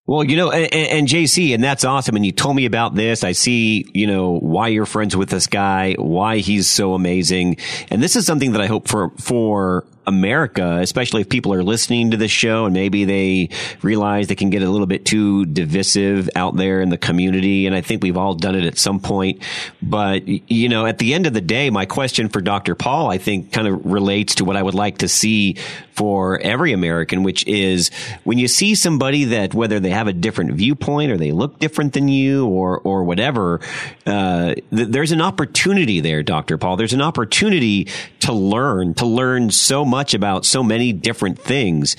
Well, 0.07 0.23
you 0.23 0.35
know, 0.35 0.51
and, 0.51 0.73
and, 0.73 1.07
JC, 1.07 1.53
and 1.53 1.63
that's 1.63 1.85
awesome. 1.85 2.15
And 2.15 2.25
you 2.25 2.31
told 2.31 2.55
me 2.55 2.65
about 2.65 2.95
this. 2.95 3.23
I 3.23 3.31
see, 3.31 3.85
you 3.93 4.07
know, 4.07 4.39
why 4.39 4.67
you're 4.67 4.85
friends 4.85 5.15
with 5.15 5.29
this 5.29 5.47
guy, 5.47 5.93
why 5.93 6.39
he's 6.39 6.67
so 6.67 6.95
amazing. 6.95 7.57
And 7.89 8.01
this 8.01 8.15
is 8.15 8.25
something 8.25 8.51
that 8.53 8.61
I 8.61 8.67
hope 8.67 8.87
for, 8.87 9.11
for 9.11 9.85
America, 10.11 10.79
especially 10.81 11.21
if 11.21 11.29
people 11.29 11.53
are 11.53 11.63
listening 11.63 12.11
to 12.11 12.17
this 12.17 12.31
show 12.31 12.65
and 12.65 12.73
maybe 12.73 13.05
they 13.05 13.49
realize 13.81 14.27
they 14.27 14.35
can 14.35 14.49
get 14.49 14.61
a 14.61 14.69
little 14.69 14.87
bit 14.87 15.05
too 15.05 15.45
divisive 15.45 16.29
out 16.35 16.57
there 16.57 16.81
in 16.81 16.89
the 16.89 16.97
community. 16.97 17.65
And 17.65 17.75
I 17.75 17.81
think 17.81 18.03
we've 18.03 18.17
all 18.17 18.33
done 18.33 18.55
it 18.55 18.65
at 18.65 18.77
some 18.77 18.99
point. 18.99 19.41
But, 19.81 20.27
you 20.27 20.67
know, 20.67 20.85
at 20.85 20.97
the 20.97 21.13
end 21.13 21.25
of 21.27 21.33
the 21.33 21.41
day, 21.41 21.69
my 21.69 21.85
question 21.85 22.27
for 22.27 22.41
Dr. 22.41 22.75
Paul, 22.75 23.09
I 23.09 23.17
think 23.17 23.53
kind 23.53 23.67
of 23.67 23.85
relates 23.85 24.35
to 24.35 24.45
what 24.45 24.57
I 24.57 24.61
would 24.63 24.75
like 24.75 24.99
to 24.99 25.07
see 25.07 25.55
for 25.93 26.39
every 26.39 26.73
American, 26.73 27.21
which 27.21 27.45
is 27.45 27.91
when 28.23 28.39
you 28.39 28.47
see 28.47 28.73
somebody 28.73 29.25
that 29.25 29.53
whether 29.53 29.79
they 29.79 29.91
have 29.91 30.07
a 30.07 30.13
different 30.13 30.53
viewpoint 30.53 31.11
or 31.11 31.17
they 31.17 31.31
look 31.31 31.59
different 31.59 31.93
than 31.93 32.07
you 32.07 32.47
or, 32.47 32.79
or 32.79 33.03
whatever, 33.03 33.59
uh, 34.07 34.55
th- 34.55 34.87
there's 34.89 35.11
an 35.11 35.21
opportunity 35.21 35.99
there, 35.99 36.23
Dr. 36.23 36.57
Paul. 36.57 36.75
There's 36.75 36.93
an 36.93 37.03
opportunity 37.03 37.87
to 38.21 38.33
learn, 38.33 38.95
to 38.95 39.05
learn 39.05 39.51
so 39.51 39.85
much 39.85 40.00
about 40.13 40.45
so 40.45 40.63
many 40.63 40.91
different 40.93 41.39
things. 41.39 41.95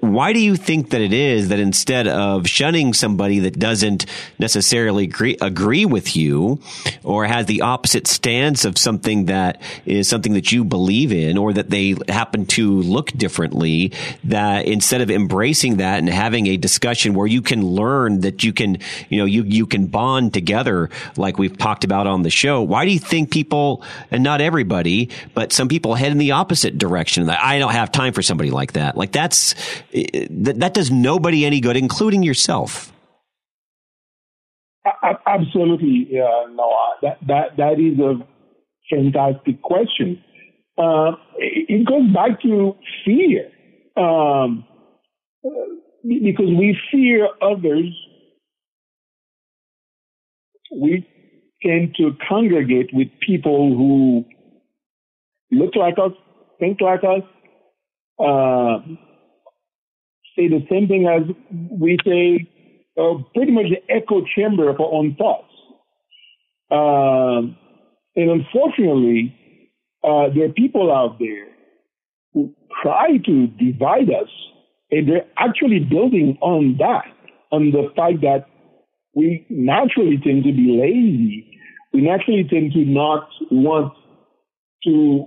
Why 0.00 0.32
do 0.32 0.40
you 0.40 0.56
think 0.56 0.90
that 0.90 1.00
it 1.00 1.12
is 1.12 1.48
that 1.48 1.58
instead 1.58 2.06
of 2.06 2.46
shunning 2.46 2.92
somebody 2.92 3.40
that 3.40 3.58
doesn't 3.58 4.06
necessarily 4.38 5.04
agree, 5.04 5.36
agree 5.40 5.84
with 5.84 6.16
you 6.16 6.60
or 7.02 7.24
has 7.26 7.46
the 7.46 7.62
opposite 7.62 8.06
stance 8.06 8.64
of 8.64 8.78
something 8.78 9.26
that 9.26 9.60
is 9.84 10.08
something 10.08 10.34
that 10.34 10.52
you 10.52 10.64
believe 10.64 11.12
in 11.12 11.38
or 11.38 11.52
that 11.52 11.70
they 11.70 11.96
happen 12.08 12.46
to 12.46 12.82
look 12.82 13.10
differently, 13.12 13.92
that 14.24 14.66
instead 14.66 15.00
of 15.00 15.10
embracing 15.10 15.78
that 15.78 15.98
and 15.98 16.08
having 16.08 16.46
a 16.46 16.56
discussion 16.56 17.14
where 17.14 17.26
you 17.26 17.42
can 17.42 17.64
learn 17.64 18.20
that 18.20 18.44
you 18.44 18.52
can, 18.52 18.78
you 19.08 19.18
know, 19.18 19.24
you, 19.24 19.42
you 19.44 19.66
can 19.66 19.86
bond 19.86 20.34
together 20.34 20.90
like 21.16 21.38
we've 21.38 21.56
talked 21.56 21.84
about 21.84 22.06
on 22.06 22.22
the 22.22 22.30
show, 22.30 22.62
why 22.62 22.84
do 22.84 22.90
you 22.90 22.98
think 22.98 23.30
people, 23.30 23.82
and 24.10 24.22
not 24.22 24.40
everybody, 24.40 25.08
but 25.34 25.52
some 25.52 25.68
people 25.68 25.94
head 25.94 26.12
in 26.12 26.18
the 26.18 26.32
opposite 26.32 26.78
direction? 26.78 27.26
I 27.40 27.58
don't 27.58 27.72
have 27.72 27.92
time 27.92 28.12
for 28.12 28.22
somebody 28.22 28.50
like 28.50 28.72
that. 28.72 28.96
Like 28.96 29.12
that's 29.12 29.54
that, 29.92 30.56
that 30.58 30.74
does 30.74 30.90
nobody 30.90 31.44
any 31.44 31.60
good, 31.60 31.76
including 31.76 32.22
yourself. 32.22 32.92
Absolutely, 35.26 36.08
uh, 36.18 36.48
Noah. 36.50 36.94
That 37.02 37.18
that 37.26 37.56
that 37.56 37.80
is 37.80 37.98
a 37.98 38.26
fantastic 38.88 39.60
question. 39.62 40.22
Uh, 40.78 41.12
it 41.38 41.86
goes 41.86 42.12
back 42.12 42.40
to 42.42 42.76
fear, 43.04 43.50
um, 43.96 44.64
because 46.06 46.46
we 46.46 46.78
fear 46.92 47.28
others. 47.40 47.92
We 50.70 51.06
tend 51.62 51.94
to 51.96 52.12
congregate 52.28 52.90
with 52.92 53.08
people 53.26 53.74
who 53.74 54.24
look 55.50 55.74
like 55.76 55.94
us, 55.98 56.12
think 56.58 56.80
like 56.80 57.04
us, 57.04 57.22
uh, 58.18 58.78
say 60.36 60.48
the 60.48 60.64
same 60.70 60.88
thing 60.88 61.06
as 61.06 61.22
we 61.70 61.98
say, 62.04 62.48
uh, 63.00 63.14
pretty 63.34 63.52
much 63.52 63.66
the 63.70 63.94
echo 63.94 64.22
chamber 64.34 64.68
of 64.68 64.80
our 64.80 64.92
own 64.92 65.16
thoughts. 65.16 65.52
Uh, 66.70 67.52
and 68.16 68.30
unfortunately, 68.30 69.34
uh, 70.02 70.28
there 70.34 70.46
are 70.46 70.52
people 70.52 70.92
out 70.92 71.18
there 71.18 71.46
who 72.32 72.54
try 72.82 73.18
to 73.24 73.46
divide 73.46 74.10
us, 74.10 74.28
and 74.90 75.08
they're 75.08 75.26
actually 75.38 75.80
building 75.80 76.38
on 76.40 76.76
that, 76.78 77.04
on 77.50 77.70
the 77.70 77.90
fact 77.96 78.20
that 78.22 78.46
we 79.14 79.46
naturally 79.48 80.18
tend 80.18 80.44
to 80.44 80.52
be 80.52 80.78
lazy. 80.80 81.58
We 81.92 82.02
naturally 82.02 82.44
tend 82.44 82.72
to 82.72 82.84
not 82.84 83.28
want 83.50 83.92
to 84.84 85.26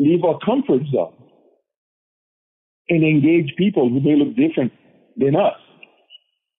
leave 0.00 0.24
our 0.24 0.38
comfort 0.44 0.82
zone 0.90 1.12
and 2.88 3.04
engage 3.04 3.54
people 3.56 3.88
who 3.88 4.00
may 4.00 4.16
look 4.16 4.34
different 4.34 4.72
than 5.16 5.36
us. 5.36 5.60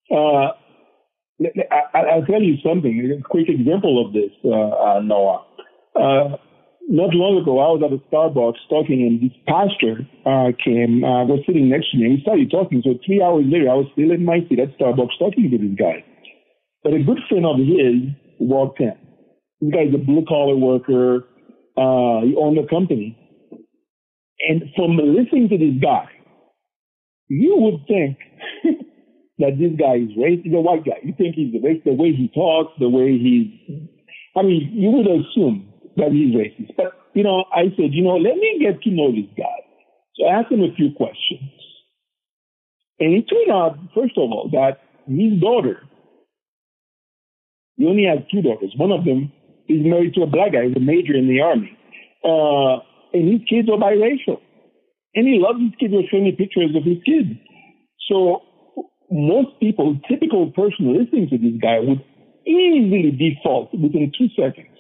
Uh, 0.10 0.54
I, 1.94 2.18
will 2.18 2.26
tell 2.30 2.42
you 2.42 2.56
something, 2.64 3.18
a 3.20 3.28
quick 3.28 3.50
example 3.50 4.06
of 4.06 4.14
this, 4.14 4.32
uh, 4.46 4.50
uh, 4.50 5.00
Noah. 5.02 5.44
Uh, 5.96 6.38
not 6.88 7.14
long 7.16 7.42
ago, 7.42 7.58
I 7.58 7.74
was 7.74 7.82
at 7.82 7.94
a 7.94 8.02
Starbucks 8.14 8.62
talking, 8.70 9.02
and 9.02 9.22
this 9.22 9.36
pastor 9.48 10.06
uh, 10.26 10.54
came, 10.64 11.04
uh, 11.04 11.26
was 11.26 11.42
sitting 11.48 11.70
next 11.70 11.92
to 11.92 11.98
me, 11.98 12.06
and 12.06 12.14
we 12.16 12.22
started 12.22 12.52
talking. 12.52 12.82
So 12.84 13.00
three 13.06 13.22
hours 13.22 13.46
later, 13.48 13.70
I 13.70 13.76
was 13.76 13.88
still 13.94 14.12
in 14.12 14.24
my 14.24 14.46
seat 14.48 14.60
at 14.60 14.78
Starbucks 14.78 15.18
talking 15.18 15.50
to 15.50 15.58
this 15.58 15.76
guy. 15.78 16.06
But 16.84 16.94
a 16.94 17.04
good 17.04 17.20
friend 17.30 17.46
of 17.46 17.58
his 17.58 18.14
walked 18.39 18.82
in. 18.82 18.94
This 19.62 19.74
guy's 19.74 19.94
a 19.94 20.04
blue 20.04 20.26
collar 20.28 20.56
worker. 20.56 21.26
He 21.78 22.36
owned 22.38 22.58
a 22.58 22.68
company. 22.68 23.18
And 24.48 24.64
from 24.76 24.98
listening 24.98 25.50
to 25.50 25.58
this 25.58 25.82
guy, 25.82 26.10
you 27.28 27.56
would 27.58 27.88
think 27.88 28.18
that 29.39 29.58
this 29.58 29.72
guy 29.78 29.96
is 30.04 30.12
racist, 30.18 30.54
a 30.54 30.62
white 30.62 30.86
guy. 30.86 31.00
You 31.04 31.14
think 31.18 31.36
he's 31.36 31.54
racist, 31.62 31.86
the 31.86 31.94
way 31.94 32.12
he 32.12 32.30
talks, 32.34 32.74
the 32.80 32.89
way 32.89 33.18
he's, 33.18 33.88
I 34.36 34.42
mean, 34.42 34.72
you 34.74 34.89
would 34.92 35.08
assume 35.08 35.72
that 35.98 36.12
he's 36.12 36.36
racist. 36.36 36.76
But, 36.76 36.94
you 37.14 37.24
know, 37.24 37.46
I 37.54 37.70
said, 37.76 37.94
you 37.94 38.04
know, 38.04 38.18
let 38.18 38.36
me 38.36 38.60
get 38.60 38.82
to 38.84 38.89
know 38.92 39.12
this 39.12 39.30
guy. 39.38 39.60
So 40.16 40.26
I 40.26 40.39
asked 40.39 40.52
him 40.52 40.62
a 40.62 40.74
few 40.76 40.92
questions. 40.96 41.50
And 43.00 43.14
it 43.16 43.26
turned 43.26 43.52
out, 43.52 43.78
first 43.96 44.14
of 44.18 44.30
all, 44.30 44.50
that 44.52 44.82
his 45.08 45.39
daughter, 45.42 45.82
he 47.78 47.88
only 47.88 48.06
has 48.06 48.20
two 48.32 48.42
daughters. 48.42 48.74
One 48.78 48.92
of 48.92 49.06
them 49.06 49.32
is 49.68 49.82
married 49.84 50.14
to 50.16 50.22
a 50.22 50.28
black 50.28 50.54
guy, 50.54 50.68
he's 50.68 50.78
a 50.78 50.80
major 50.80 51.16
in 51.16 51.28
the 51.28 51.42
army. 51.42 51.78
Uh, 52.24 52.86
and 53.14 53.32
his 53.32 53.41
kids 53.47 53.70
are 53.70 53.78
biracial. 53.78 54.39
And 55.14 55.28
he 55.28 55.39
loves 55.39 55.59
his 55.59 55.76
kids. 55.80 55.91
He 55.91 55.97
was 55.97 56.07
showing 56.09 56.24
me 56.24 56.32
pictures 56.32 56.76
of 56.76 56.84
his 56.84 57.03
kids. 57.03 57.36
So 58.09 58.41
most 59.12 59.59
people, 59.59 59.99
typical 60.09 60.51
person 60.51 60.95
listening 60.95 61.28
to 61.30 61.38
this 61.38 61.59
guy 61.62 61.80
would 61.80 62.03
easily 62.47 63.12
default 63.12 63.74
within 63.74 64.12
two 64.18 64.28
seconds. 64.36 64.72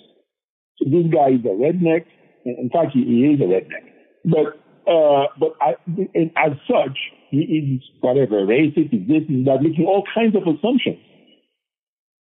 So 0.79 0.89
this 0.89 1.11
guy 1.11 1.35
is 1.35 1.45
a 1.45 1.53
redneck. 1.53 2.05
In 2.45 2.69
fact, 2.71 2.93
he 2.93 3.01
is 3.01 3.39
a 3.41 3.43
redneck. 3.43 3.91
But, 4.25 4.57
uh, 4.89 5.27
but 5.39 5.53
I, 5.61 5.75
and 6.15 6.31
as 6.37 6.53
such, 6.65 6.97
he 7.29 7.37
is 7.37 7.83
whatever, 7.99 8.45
racist, 8.45 8.89
he's 8.89 9.07
this, 9.07 9.23
that, 9.45 9.59
making 9.61 9.85
all 9.85 10.03
kinds 10.15 10.35
of 10.35 10.43
assumptions. 10.43 10.99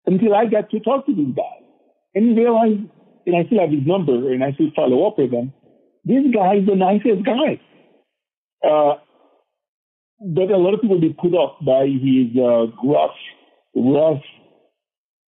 Until 0.07 0.35
I 0.35 0.47
got 0.47 0.71
to 0.71 0.81
talk 0.81 1.07
to 1.07 1.15
this 1.15 1.37
guy 1.37 1.59
and 2.15 2.37
realize, 2.37 2.81
and 3.27 3.37
I 3.37 3.45
still 3.47 3.61
have 3.61 3.71
his 3.71 3.87
number 3.87 4.33
and 4.33 4.43
I 4.43 4.53
still 4.53 4.71
follow 4.75 5.07
up 5.07 5.19
with 5.19 5.31
him. 5.31 5.53
This 6.09 6.25
guy 6.33 6.55
is 6.57 6.67
the 6.67 6.75
nicest 6.75 7.23
guy. 7.27 7.61
Uh, 8.65 8.95
but 10.21 10.51
a 10.51 10.57
lot 10.57 10.73
of 10.73 10.81
people 10.81 10.99
be 10.99 11.13
put 11.13 11.35
off 11.35 11.63
by 11.65 11.85
his 11.85 12.33
uh, 12.35 12.73
gruff, 12.81 13.11
rough, 13.77 14.23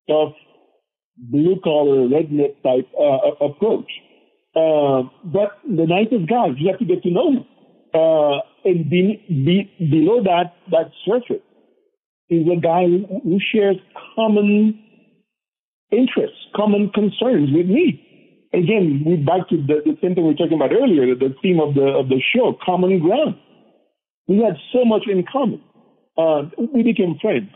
tough, 0.09 0.35
blue 1.17 1.59
collar, 1.65 2.07
redneck 2.07 2.63
type 2.63 2.89
uh, 2.95 3.45
approach. 3.45 3.91
Uh, 4.55 5.03
but 5.25 5.59
the 5.67 5.85
nicest 5.85 6.31
guy, 6.31 6.47
you 6.57 6.71
have 6.71 6.79
to 6.79 6.85
get 6.85 7.03
to 7.03 7.11
know 7.11 7.33
him. 7.33 7.45
Uh, 7.93 8.39
and 8.65 8.89
be, 8.89 9.21
be, 9.29 9.69
below 9.91 10.23
that, 10.23 10.55
that 10.71 10.93
surface 11.05 11.43
is 12.31 12.47
a 12.47 12.61
guy 12.61 12.85
who 12.85 13.39
shares 13.53 13.77
common 14.15 14.79
interests, 15.91 16.39
common 16.55 16.91
concerns 16.95 17.51
with 17.53 17.67
me. 17.67 18.05
Again, 18.53 19.03
we 19.05 19.17
back 19.17 19.49
to 19.51 19.57
the, 19.57 19.83
the 19.85 19.97
same 20.01 20.15
thing 20.15 20.25
we 20.25 20.31
were 20.31 20.35
talking 20.35 20.57
about 20.57 20.73
earlier, 20.73 21.15
the, 21.15 21.29
the 21.29 21.35
theme 21.43 21.61
of 21.61 21.75
the 21.75 21.85
of 21.85 22.09
the 22.09 22.21
show, 22.35 22.57
common 22.65 22.99
ground. 22.99 23.37
We 24.27 24.39
had 24.39 24.57
so 24.73 24.85
much 24.85 25.03
in 25.07 25.25
common. 25.31 25.63
Uh, 26.17 26.51
we 26.75 26.83
became 26.83 27.19
friends. 27.21 27.51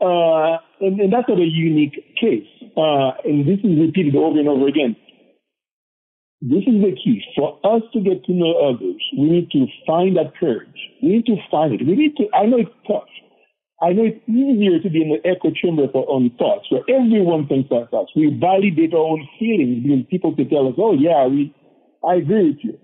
Uh, 0.00 0.58
and, 0.80 1.00
and, 1.00 1.12
that's 1.12 1.28
not 1.28 1.38
a 1.38 1.44
unique 1.44 1.94
case. 2.20 2.48
Uh, 2.76 3.16
and 3.24 3.48
this 3.48 3.58
is 3.64 3.78
repeated 3.80 4.14
over 4.14 4.38
and 4.38 4.48
over 4.48 4.68
again. 4.68 4.94
This 6.42 6.64
is 6.66 6.82
the 6.84 6.92
key. 7.02 7.22
For 7.34 7.58
us 7.64 7.82
to 7.94 8.00
get 8.00 8.24
to 8.24 8.32
know 8.32 8.52
others, 8.68 9.00
we 9.16 9.24
need 9.24 9.50
to 9.52 9.66
find 9.86 10.16
that 10.16 10.36
courage. 10.38 10.68
We 11.02 11.08
need 11.08 11.26
to 11.26 11.36
find 11.50 11.72
it. 11.72 11.86
We 11.86 11.96
need 11.96 12.16
to, 12.16 12.24
I 12.34 12.44
know 12.44 12.58
it's 12.58 12.70
tough. 12.86 13.08
I 13.82 13.92
know 13.92 14.04
it's 14.04 14.28
easier 14.28 14.80
to 14.80 14.88
be 14.88 15.02
in 15.02 15.10
the 15.10 15.28
echo 15.28 15.50
chamber 15.50 15.86
for 15.92 16.08
own 16.08 16.30
thoughts, 16.38 16.66
where 16.70 16.82
everyone 16.88 17.46
thinks 17.46 17.70
like 17.70 17.88
us. 17.92 18.08
We 18.16 18.34
validate 18.40 18.94
our 18.94 19.00
own 19.00 19.28
feelings 19.38 19.82
because 19.84 20.06
people 20.10 20.34
can 20.34 20.48
tell 20.48 20.68
us, 20.68 20.74
oh 20.78 20.94
yeah, 20.94 21.26
we, 21.26 21.54
I 22.06 22.16
agree 22.16 22.50
with 22.50 22.58
you. 22.62 22.78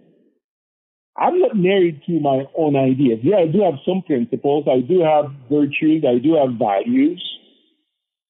I'm 1.17 1.41
not 1.41 1.57
married 1.57 2.03
to 2.07 2.21
my 2.21 2.45
own 2.57 2.77
ideas. 2.77 3.21
Yeah, 3.23 3.37
I 3.37 3.47
do 3.47 3.63
have 3.63 3.81
some 3.87 4.03
principles. 4.03 4.67
I 4.69 4.81
do 4.81 5.01
have 5.01 5.33
virtues. 5.51 6.05
I 6.09 6.19
do 6.19 6.35
have 6.35 6.59
values. 6.59 7.23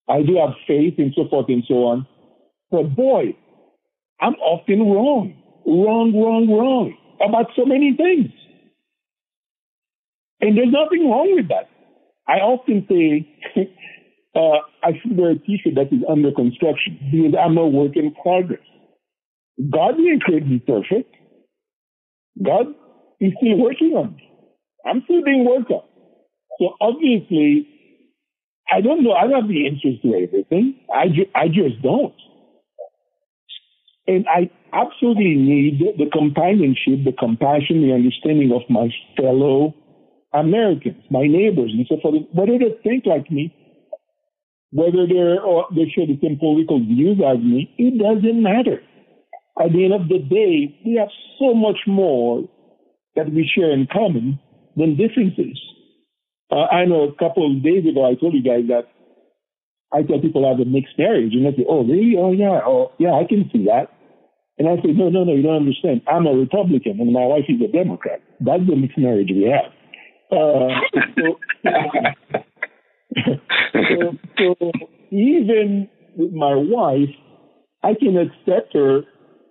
I 0.09 0.23
do 0.23 0.37
have 0.37 0.55
faith 0.67 0.95
and 0.99 1.13
so 1.17 1.29
forth 1.29 1.47
and 1.49 1.65
so 1.67 1.75
on. 1.87 2.07
But 2.71 2.95
boy, 2.95 3.37
I'm 4.21 4.35
often 4.35 4.81
wrong, 4.81 5.35
wrong, 5.67 6.13
wrong, 6.15 6.49
wrong 6.51 6.97
about 7.25 7.47
so 7.57 7.65
many 7.65 7.95
things. 7.97 8.31
And 10.41 10.57
there's 10.57 10.73
nothing 10.73 11.09
wrong 11.09 11.35
with 11.37 11.49
that. 11.49 11.69
I 12.33 12.37
often 12.37 12.87
say, 12.89 13.29
uh, 14.35 14.59
I 14.83 14.93
should 15.03 15.19
wear 15.19 15.33
a 15.33 15.39
t-shirt 15.39 15.75
that 15.75 15.93
is 15.95 16.03
under 16.09 16.33
construction 16.33 16.99
because 17.13 17.35
I'm 17.39 17.59
a 17.59 17.67
work 17.67 17.93
in 17.95 18.15
progress. 18.23 18.61
God 19.71 19.99
didn't 19.99 20.23
create 20.23 20.47
me 20.47 20.61
perfect. 20.67 21.15
God 22.43 22.69
is 23.21 23.33
still 23.39 23.59
working 23.59 23.93
on 23.97 24.17
me. 24.17 24.33
I'm 24.87 25.03
still 25.05 25.23
being 25.23 25.45
worked 25.45 25.71
on. 25.71 25.85
So 26.59 26.71
obviously, 26.81 27.69
I 28.71 28.81
don't 28.81 29.05
know. 29.05 29.13
I 29.13 29.25
don't 29.27 29.43
have 29.43 29.49
the 29.49 29.67
answers 29.67 30.01
to 30.03 30.15
everything. 30.15 30.77
I, 30.93 31.09
ju- 31.09 31.31
I 31.35 31.49
just 31.49 31.83
don't. 31.83 32.15
And 34.07 34.27
I 34.27 34.51
absolutely 34.73 35.37
need 35.37 35.81
the 35.99 36.11
companionship, 36.11 37.05
the 37.05 37.13
compassion, 37.13 37.83
the 37.83 37.93
understanding 37.95 38.53
of 38.53 38.63
my 38.71 38.89
fellow 39.17 39.75
Americans, 40.35 41.03
my 41.11 41.27
neighbors, 41.27 41.73
and 41.73 41.87
so 41.89 41.97
forth. 42.01 42.23
Whether 42.33 42.59
they 42.59 42.77
think 42.83 43.07
like 43.07 43.31
me, 43.31 43.55
whether 44.71 45.07
they're 45.07 45.41
or 45.41 45.67
they 45.71 45.91
share 45.95 46.07
the 46.07 46.19
same 46.23 46.39
political 46.39 46.81
views 46.81 47.21
as 47.21 47.39
me, 47.39 47.73
it 47.79 47.99
doesn't 48.01 48.43
matter. 48.43 48.81
At 49.61 49.73
the 49.73 49.85
end 49.85 49.93
of 49.93 50.09
the 50.09 50.19
day, 50.19 50.75
we 50.85 50.97
have 50.99 51.11
so 51.39 51.55
much 51.55 51.81
more 51.87 52.49
that 53.17 53.31
we 53.31 53.49
share 53.55 53.71
in 53.71 53.87
common 53.93 54.41
than 54.77 54.97
differences. 54.97 55.61
Uh, 56.51 56.65
I 56.73 56.87
know 56.87 57.05
a 57.05 57.15
couple 57.15 57.45
of 57.45 57.63
days 57.63 57.85
ago 57.87 58.09
I 58.09 58.15
told 58.15 58.33
you 58.35 58.43
guys 58.43 58.65
that 58.69 58.89
I 59.93 60.03
tell 60.03 60.21
people 60.21 60.47
I 60.47 60.51
have 60.51 60.61
a 60.61 60.65
mixed 60.65 60.97
marriage, 60.99 61.35
and 61.35 61.45
they 61.45 61.57
say, 61.57 61.67
"Oh, 61.69 61.85
really? 61.85 62.17
Oh, 62.17 62.33
yeah. 62.33 62.61
Oh, 62.65 62.93
yeah. 62.99 63.13
I 63.13 63.25
can 63.25 63.51
see 63.53 63.65
that." 63.67 63.93
And 64.59 64.69
I 64.69 64.77
say, 64.77 64.93
"No, 64.93 65.11
no, 65.11 65.25
no. 65.25 65.35
You 65.35 65.43
don't 65.43 65.69
understand. 65.69 66.01
I'm 66.09 66.27
a 66.27 66.33
Republican, 66.33 67.01
and 67.01 67.13
my 67.13 67.27
wife 67.27 67.45
is 67.49 67.61
a 67.61 67.69
Democrat. 67.69 68.21
That's 68.41 68.67
the 68.67 68.77
mixed 68.77 68.97
marriage 68.97 69.29
we 69.31 69.45
have." 69.53 69.73
So, 70.33 70.71
so, 74.39 74.73
even 75.11 75.89
with 76.17 76.33
my 76.33 76.55
wife, 76.55 77.11
I 77.83 77.93
can 77.95 78.17
accept 78.17 78.73
her 78.75 79.03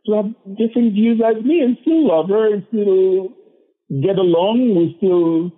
to 0.05 0.11
have 0.15 0.25
different 0.57 0.93
views 0.93 1.21
as 1.21 1.43
me 1.43 1.59
and 1.61 1.77
still 1.81 2.07
love 2.07 2.29
her 2.29 2.51
and 2.51 2.65
still 2.69 3.29
get 4.01 4.17
along. 4.17 4.73
We 4.75 4.95
still 4.97 5.51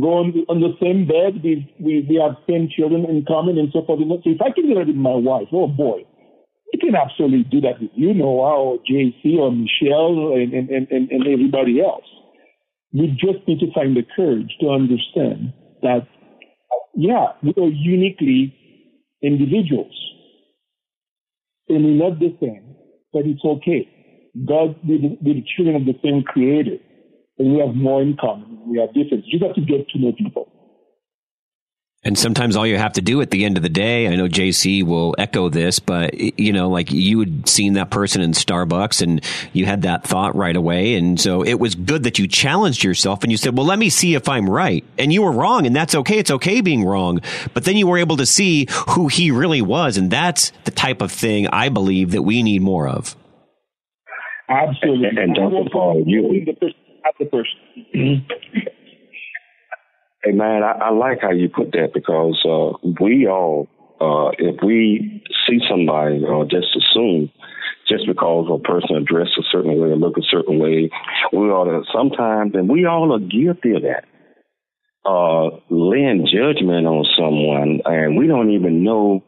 go 0.00 0.22
on 0.22 0.32
the, 0.32 0.46
on 0.52 0.60
the 0.60 0.74
same 0.80 1.06
bed. 1.06 1.42
We, 1.42 1.74
we, 1.80 2.06
we 2.08 2.22
have 2.22 2.36
same 2.48 2.68
children 2.70 3.06
in 3.06 3.24
common 3.26 3.58
and 3.58 3.70
so 3.72 3.84
forth. 3.84 3.98
So 3.98 4.30
if 4.30 4.40
I 4.40 4.52
can 4.54 4.68
do 4.68 4.74
that 4.74 4.86
with 4.86 4.96
my 4.96 5.14
wife, 5.16 5.48
oh 5.52 5.66
boy, 5.66 6.02
I 6.74 6.76
can 6.78 6.94
absolutely 6.94 7.44
do 7.50 7.60
that 7.62 7.80
with 7.80 7.90
you, 7.94 8.14
Noah, 8.14 8.54
or 8.54 8.78
JC, 8.88 9.38
or 9.38 9.50
Michelle, 9.50 10.34
and, 10.34 10.52
and, 10.52 10.70
and, 10.70 11.10
and 11.10 11.26
everybody 11.26 11.80
else. 11.80 12.06
We 12.96 13.08
just 13.08 13.46
need 13.46 13.60
to 13.60 13.72
find 13.74 13.96
the 13.96 14.04
courage 14.16 14.56
to 14.60 14.70
understand 14.70 15.52
that, 15.82 16.08
yeah, 16.94 17.32
we 17.42 17.52
are 17.58 17.68
uniquely 17.68 18.54
individuals. 19.22 19.92
And 21.68 21.84
we're 21.84 22.08
not 22.08 22.18
the 22.18 22.34
same, 22.40 22.74
but 23.12 23.26
it's 23.26 23.44
okay. 23.44 23.88
God, 24.48 24.76
we're 24.86 25.16
the 25.20 25.44
children 25.56 25.76
of 25.76 25.84
the 25.84 25.98
same 26.02 26.22
creator 26.22 26.78
and 27.38 27.54
we 27.54 27.60
have 27.60 27.74
more 27.74 28.02
in 28.02 28.16
common. 28.18 28.60
We 28.66 28.80
have 28.80 28.94
differences. 28.94 29.24
You 29.26 29.40
have 29.46 29.54
to 29.56 29.60
get 29.60 29.88
to 29.90 29.98
know 29.98 30.12
people. 30.12 30.50
And 32.06 32.16
sometimes 32.16 32.54
all 32.54 32.64
you 32.64 32.78
have 32.78 32.92
to 32.92 33.02
do 33.02 33.20
at 33.20 33.32
the 33.32 33.44
end 33.44 33.56
of 33.56 33.64
the 33.64 33.68
day, 33.68 34.06
I 34.06 34.14
know 34.14 34.28
JC 34.28 34.84
will 34.84 35.16
echo 35.18 35.48
this, 35.48 35.80
but 35.80 36.14
you 36.38 36.52
know, 36.52 36.68
like 36.68 36.92
you 36.92 37.18
had 37.18 37.48
seen 37.48 37.72
that 37.72 37.90
person 37.90 38.22
in 38.22 38.30
Starbucks 38.30 39.02
and 39.02 39.24
you 39.52 39.66
had 39.66 39.82
that 39.82 40.04
thought 40.04 40.36
right 40.36 40.54
away. 40.54 40.94
And 40.94 41.20
so 41.20 41.42
it 41.42 41.54
was 41.54 41.74
good 41.74 42.04
that 42.04 42.20
you 42.20 42.28
challenged 42.28 42.84
yourself 42.84 43.24
and 43.24 43.32
you 43.32 43.36
said, 43.36 43.56
well, 43.56 43.66
let 43.66 43.80
me 43.80 43.90
see 43.90 44.14
if 44.14 44.28
I'm 44.28 44.48
right. 44.48 44.84
And 44.96 45.12
you 45.12 45.22
were 45.22 45.32
wrong 45.32 45.66
and 45.66 45.74
that's 45.74 45.96
okay. 45.96 46.18
It's 46.18 46.30
okay 46.30 46.60
being 46.60 46.84
wrong. 46.84 47.22
But 47.54 47.64
then 47.64 47.76
you 47.76 47.88
were 47.88 47.98
able 47.98 48.18
to 48.18 48.26
see 48.26 48.68
who 48.90 49.08
he 49.08 49.32
really 49.32 49.60
was. 49.60 49.96
And 49.96 50.08
that's 50.08 50.52
the 50.62 50.70
type 50.70 51.02
of 51.02 51.10
thing 51.10 51.48
I 51.48 51.70
believe 51.70 52.12
that 52.12 52.22
we 52.22 52.44
need 52.44 52.62
more 52.62 52.86
of. 52.86 53.16
Absolutely. 54.48 55.08
And, 55.08 55.18
and 55.18 55.34
don't 55.34 55.72
fall. 55.72 56.04
You, 56.06 56.46
the 57.18 57.24
person. 57.24 58.26
hey 60.26 60.32
man, 60.32 60.62
I, 60.62 60.72
I, 60.86 60.90
like 60.90 61.20
how 61.22 61.30
you 61.30 61.48
put 61.48 61.70
that 61.72 61.92
because 61.94 62.40
uh, 62.44 62.76
we 63.00 63.28
all, 63.28 63.68
uh, 64.00 64.30
if 64.38 64.56
we 64.62 65.22
see 65.46 65.58
somebody 65.70 66.24
or 66.24 66.42
uh, 66.42 66.44
just 66.46 66.66
assume 66.76 67.30
just 67.88 68.06
because 68.08 68.48
a 68.50 68.58
person 68.66 69.04
dressed 69.06 69.38
a 69.38 69.42
certain 69.52 69.80
way 69.80 69.88
or 69.88 69.96
look 69.96 70.16
a 70.18 70.22
certain 70.28 70.58
way, 70.58 70.90
we 71.32 71.46
ought 71.46 71.66
to 71.66 71.84
sometimes, 71.94 72.52
and 72.54 72.68
we 72.68 72.84
all 72.84 73.14
are 73.14 73.20
guilty 73.20 73.76
of 73.76 73.82
that. 73.82 74.04
Uh, 75.08 75.60
laying 75.70 76.26
judgment 76.26 76.84
on 76.84 77.06
someone, 77.16 77.80
and 77.84 78.18
we 78.18 78.26
don't 78.26 78.50
even 78.50 78.82
know 78.82 79.22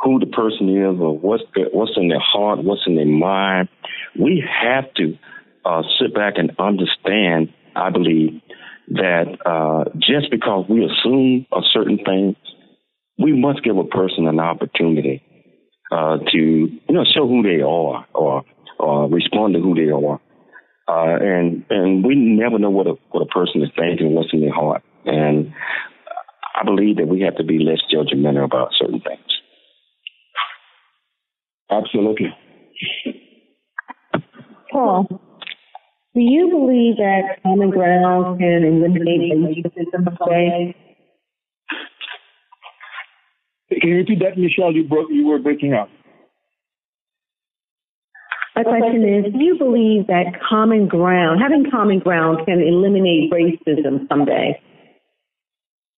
who 0.00 0.18
the 0.18 0.26
person 0.26 0.68
is 0.68 1.00
or 1.00 1.16
what's 1.16 1.44
what's 1.72 1.96
in 1.96 2.08
their 2.08 2.20
heart, 2.20 2.62
what's 2.62 2.82
in 2.86 2.96
their 2.96 3.06
mind. 3.06 3.70
We 4.20 4.44
have 4.46 4.92
to 4.96 5.16
uh, 5.64 5.82
sit 5.98 6.14
back 6.14 6.34
and 6.36 6.52
understand, 6.58 7.54
I 7.74 7.88
believe, 7.88 8.42
that 8.88 9.38
uh, 9.46 9.84
just 9.98 10.30
because 10.30 10.66
we 10.68 10.84
assume 10.84 11.46
a 11.52 11.60
certain 11.72 11.98
thing, 11.98 12.36
we 13.18 13.38
must 13.38 13.62
give 13.62 13.76
a 13.76 13.84
person 13.84 14.26
an 14.26 14.40
opportunity 14.40 15.22
uh, 15.92 16.18
to, 16.30 16.38
you 16.38 16.80
know, 16.88 17.04
show 17.04 17.26
who 17.26 17.42
they 17.42 17.62
are 17.62 18.06
or, 18.14 18.42
or 18.78 19.08
respond 19.08 19.54
to 19.54 19.60
who 19.60 19.74
they 19.74 19.90
are. 19.90 20.20
Uh, 20.88 21.16
and 21.20 21.64
and 21.70 22.04
we 22.04 22.16
never 22.16 22.58
know 22.58 22.70
what 22.70 22.88
a 22.88 22.94
what 23.12 23.22
a 23.22 23.26
person 23.26 23.62
is 23.62 23.70
thinking, 23.76 24.14
what's 24.14 24.32
in 24.32 24.40
their 24.40 24.52
heart. 24.52 24.82
And 25.04 25.52
I 26.60 26.64
believe 26.64 26.96
that 26.96 27.06
we 27.06 27.20
have 27.20 27.36
to 27.36 27.44
be 27.44 27.58
less 27.58 27.78
judgmental 27.92 28.44
about 28.44 28.72
certain 28.78 29.00
things. 29.00 29.20
Absolutely. 31.70 32.34
Paul, 34.70 35.20
do 36.14 36.20
you 36.20 36.50
believe 36.50 36.96
that 36.96 37.42
common 37.42 37.70
ground 37.70 38.38
can 38.38 38.64
eliminate 38.64 39.32
racism 39.32 40.04
today? 40.18 40.76
Can 43.80 43.88
you 43.88 43.96
repeat 43.96 44.18
that, 44.20 44.36
Michelle? 44.36 44.72
You 44.72 44.84
broke. 44.84 45.08
You 45.10 45.26
were 45.26 45.38
breaking 45.38 45.72
up. 45.72 45.88
My 48.54 48.64
question 48.64 49.02
is, 49.02 49.32
do 49.32 49.42
you 49.42 49.56
believe 49.56 50.08
that 50.08 50.38
common 50.46 50.86
ground, 50.86 51.40
having 51.40 51.70
common 51.70 52.00
ground 52.00 52.44
can 52.44 52.60
eliminate 52.60 53.32
racism 53.32 54.06
someday? 54.10 54.60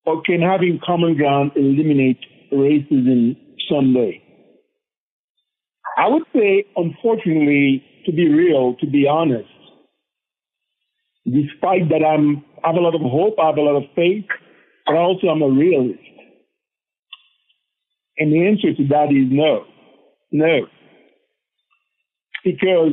Or 0.07 0.23
can 0.23 0.41
having 0.41 0.79
common 0.85 1.17
ground 1.17 1.51
eliminate 1.57 2.21
racism 2.53 3.37
someday? 3.69 4.23
I 5.99 6.07
would 6.07 6.23
say, 6.33 6.65
unfortunately, 6.77 7.83
to 8.07 8.13
be 8.13 8.29
real, 8.29 8.77
to 8.77 8.87
be 8.87 9.09
honest, 9.09 9.49
despite 11.25 11.89
that 11.91 12.05
I'm 12.05 12.45
I 12.63 12.69
have 12.69 12.77
a 12.77 12.81
lot 12.81 12.95
of 12.95 13.03
hope, 13.03 13.35
I 13.39 13.47
have 13.47 13.59
a 13.59 13.61
lot 13.61 13.77
of 13.77 13.85
faith, 13.95 14.25
but 14.87 14.97
also 14.97 15.29
I'm 15.29 15.43
a 15.43 15.49
realist. 15.49 15.99
And 18.17 18.33
the 18.33 18.47
answer 18.47 18.75
to 18.75 18.89
that 18.89 19.11
is 19.11 19.29
no. 19.31 19.65
No. 20.33 20.67
Because 22.45 22.93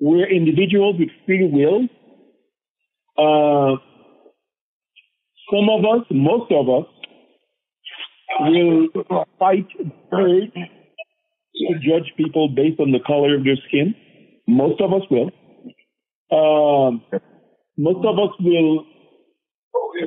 we're 0.00 0.30
individuals 0.30 0.96
with 0.98 1.10
free 1.26 1.48
will. 1.52 1.84
Uh, 3.16 3.76
some 5.50 5.68
of 5.70 5.84
us, 5.84 6.06
most 6.10 6.52
of 6.52 6.68
us, 6.68 6.86
will 8.40 8.88
fight 9.38 9.66
hard 10.10 10.52
to 10.54 11.74
judge 11.80 12.12
people 12.16 12.48
based 12.48 12.78
on 12.80 12.92
the 12.92 13.00
color 13.06 13.36
of 13.36 13.44
their 13.44 13.56
skin. 13.68 13.94
Most 14.46 14.80
of 14.80 14.92
us 14.92 15.02
will. 15.10 15.30
Um, 16.30 17.02
most 17.76 18.04
of 18.04 18.18
us 18.18 18.34
will, 18.40 18.84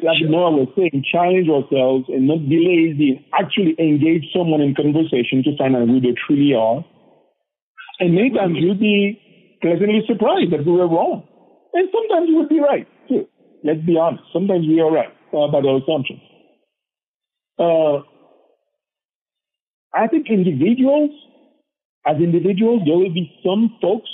like 0.03 0.21
Noah 0.27 0.51
was 0.51 0.67
saying, 0.75 1.03
challenge 1.11 1.49
ourselves 1.49 2.05
and 2.09 2.27
not 2.27 2.47
be 2.47 2.59
lazy. 2.59 3.25
Actually 3.33 3.75
engage 3.79 4.25
someone 4.35 4.61
in 4.61 4.75
conversation 4.75 5.43
to 5.43 5.57
find 5.57 5.75
out 5.75 5.87
who 5.87 5.99
they 5.99 6.13
truly 6.27 6.53
are. 6.53 6.85
And 7.99 8.13
many 8.13 8.31
times 8.31 8.55
you'll 8.59 8.75
be 8.75 9.19
pleasantly 9.61 10.01
surprised 10.07 10.51
that 10.51 10.65
we 10.65 10.71
were 10.71 10.87
wrong. 10.87 11.23
And 11.73 11.87
sometimes 11.91 12.29
you 12.29 12.35
will 12.35 12.49
be 12.49 12.59
right, 12.59 12.87
too. 13.07 13.27
Let's 13.63 13.81
be 13.81 13.97
honest. 13.97 14.23
Sometimes 14.33 14.67
we 14.67 14.81
are 14.81 14.91
right 14.91 15.13
about 15.31 15.65
our 15.65 15.77
assumptions. 15.77 16.19
Uh, 17.57 18.01
I 19.93 20.07
think 20.07 20.27
individuals, 20.29 21.11
as 22.05 22.17
individuals, 22.17 22.81
there 22.85 22.97
will 22.97 23.13
be 23.13 23.31
some 23.45 23.77
folks 23.81 24.09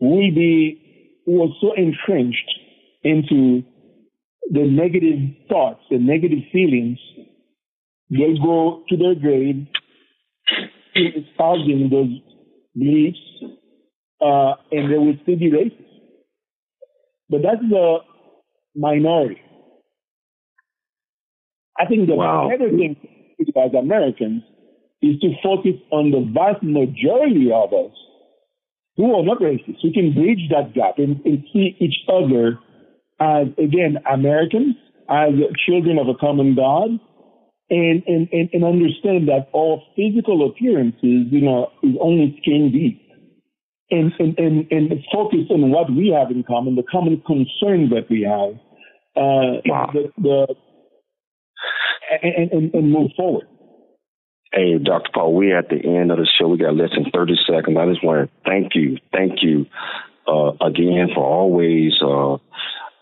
who 0.00 0.10
will 0.10 0.34
be 0.34 0.87
who 1.28 1.42
are 1.42 1.54
so 1.60 1.74
entrenched 1.74 2.50
into 3.04 3.62
the 4.50 4.64
negative 4.64 5.18
thoughts, 5.50 5.80
the 5.90 5.98
negative 5.98 6.38
feelings, 6.50 6.98
they'll 8.10 8.42
go 8.42 8.82
to 8.88 8.96
their 8.96 9.14
grave 9.14 9.66
espousing 10.96 11.90
those 11.90 12.08
beliefs, 12.74 13.18
uh, 14.22 14.54
and 14.72 14.90
they 14.90 14.96
will 14.96 15.16
still 15.22 15.36
be 15.38 15.50
racist. 15.50 15.84
But 17.28 17.42
that's 17.42 17.60
the 17.68 17.98
minority. 18.74 19.42
I 21.78 21.84
think 21.84 22.08
the 22.08 22.14
Wow. 22.14 22.48
better 22.48 22.70
thing 22.70 22.96
to 23.38 23.44
do 23.44 23.52
as 23.60 23.74
Americans 23.74 24.42
is 25.02 25.20
to 25.20 25.34
focus 25.42 25.74
on 25.90 26.10
the 26.10 26.20
vast 26.32 26.62
majority 26.62 27.52
of 27.52 27.74
us 27.74 27.92
who 28.98 29.14
are 29.14 29.24
not 29.24 29.38
racist. 29.38 29.78
We 29.82 29.92
can 29.94 30.12
bridge 30.12 30.50
that 30.50 30.74
gap 30.74 30.98
and, 30.98 31.24
and 31.24 31.44
see 31.52 31.76
each 31.78 32.04
other 32.08 32.58
as, 33.20 33.46
again, 33.56 33.96
Americans, 34.12 34.74
as 35.08 35.30
children 35.66 35.98
of 35.98 36.08
a 36.08 36.18
common 36.18 36.54
God, 36.54 36.90
and, 37.70 38.02
and, 38.06 38.28
and, 38.32 38.50
and 38.52 38.64
understand 38.64 39.28
that 39.28 39.48
all 39.52 39.82
physical 39.94 40.50
appearances, 40.50 41.30
you 41.30 41.40
know, 41.40 41.70
is 41.82 41.94
only 42.00 42.36
skin 42.42 42.70
deep. 42.72 43.00
And, 43.90 44.12
and, 44.18 44.38
and, 44.38 44.70
and 44.70 45.04
focus 45.12 45.46
on 45.48 45.70
what 45.70 45.90
we 45.90 46.14
have 46.18 46.30
in 46.30 46.42
common, 46.42 46.74
the 46.74 46.82
common 46.90 47.22
concerns 47.24 47.90
that 47.90 48.10
we 48.10 48.22
have, 48.22 48.54
uh, 49.16 49.62
the, 49.94 50.12
the, 50.18 50.54
and, 52.22 52.52
and, 52.52 52.74
and 52.74 52.92
move 52.92 53.10
forward. 53.16 53.46
Hey, 54.52 54.78
Dr. 54.78 55.10
Paul, 55.12 55.34
we're 55.34 55.58
at 55.58 55.68
the 55.68 55.76
end 55.76 56.10
of 56.10 56.18
the 56.18 56.26
show. 56.38 56.48
We 56.48 56.58
got 56.58 56.74
less 56.74 56.90
than 56.94 57.10
30 57.12 57.34
seconds. 57.46 57.76
I 57.78 57.86
just 57.86 58.02
want 58.02 58.30
to 58.30 58.48
thank 58.48 58.74
you. 58.74 58.98
Thank 59.12 59.42
you 59.42 59.66
uh, 60.26 60.52
again 60.60 61.08
for 61.14 61.24
always 61.24 61.92
uh, 62.02 62.34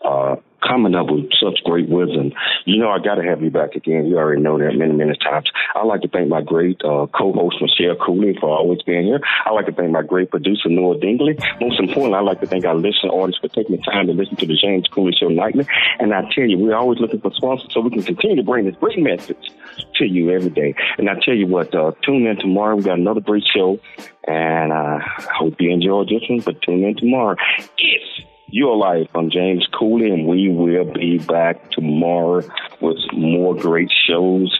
uh, 0.05 0.35
coming 0.61 0.95
up 0.95 1.07
with 1.09 1.29
such 1.41 1.63
great 1.63 1.89
wisdom. 1.89 2.31
You 2.65 2.77
know, 2.77 2.89
I 2.89 2.99
got 2.99 3.15
to 3.15 3.23
have 3.23 3.41
you 3.41 3.49
back 3.49 3.75
again. 3.75 4.05
You 4.05 4.17
already 4.17 4.41
know 4.41 4.57
that 4.57 4.75
many, 4.75 4.93
many 4.93 5.17
times. 5.17 5.49
I'd 5.75 5.85
like 5.85 6.01
to 6.01 6.07
thank 6.07 6.29
my 6.29 6.41
great 6.41 6.81
uh, 6.83 7.07
co-host, 7.07 7.57
Michelle 7.61 7.95
Cooley, 7.95 8.37
for 8.39 8.49
always 8.49 8.81
being 8.83 9.05
here. 9.05 9.19
I'd 9.45 9.51
like 9.51 9.65
to 9.67 9.71
thank 9.71 9.91
my 9.91 10.01
great 10.01 10.31
producer, 10.31 10.69
Noah 10.69 10.99
Dingley. 10.99 11.37
Most 11.61 11.79
importantly, 11.79 12.17
I'd 12.17 12.21
like 12.21 12.41
to 12.41 12.47
thank 12.47 12.65
our 12.65 12.75
listening 12.75 13.11
audience 13.11 13.37
for 13.39 13.49
taking 13.49 13.75
the 13.77 13.81
time 13.83 14.07
to 14.07 14.13
listen 14.13 14.35
to 14.37 14.45
the 14.45 14.55
James 14.55 14.87
Cooley 14.87 15.13
Show 15.17 15.29
nightly. 15.29 15.67
And 15.99 16.13
I 16.13 16.21
tell 16.33 16.45
you, 16.45 16.57
we're 16.57 16.75
always 16.75 16.99
looking 16.99 17.21
for 17.21 17.31
sponsors 17.33 17.73
so 17.73 17.81
we 17.81 17.91
can 17.91 18.03
continue 18.03 18.35
to 18.35 18.43
bring 18.43 18.65
this 18.65 18.75
great 18.75 18.99
message 18.99 19.51
to 19.95 20.05
you 20.05 20.31
every 20.31 20.49
day. 20.49 20.75
And 20.97 21.09
I 21.09 21.15
tell 21.23 21.35
you 21.35 21.47
what, 21.47 21.73
uh, 21.73 21.91
tune 22.03 22.25
in 22.25 22.37
tomorrow. 22.37 22.75
We 22.75 22.83
got 22.83 22.97
another 22.99 23.21
great 23.21 23.45
show. 23.45 23.79
And 24.27 24.73
I 24.73 24.99
hope 25.37 25.55
you 25.59 25.71
enjoyed 25.71 26.09
this 26.09 26.21
one, 26.29 26.41
but 26.41 26.61
tune 26.61 26.83
in 26.83 26.97
tomorrow. 26.97 27.37
It's 27.77 28.26
your 28.47 28.77
life. 28.77 29.07
I'm 29.13 29.29
James 29.29 29.67
Cooley, 29.77 30.09
and 30.09 30.25
we 30.25 30.49
will 30.49 30.91
be 30.91 31.17
back 31.17 31.71
tomorrow 31.71 32.43
with 32.81 32.97
more 33.13 33.55
great 33.55 33.91
shows. 34.07 34.57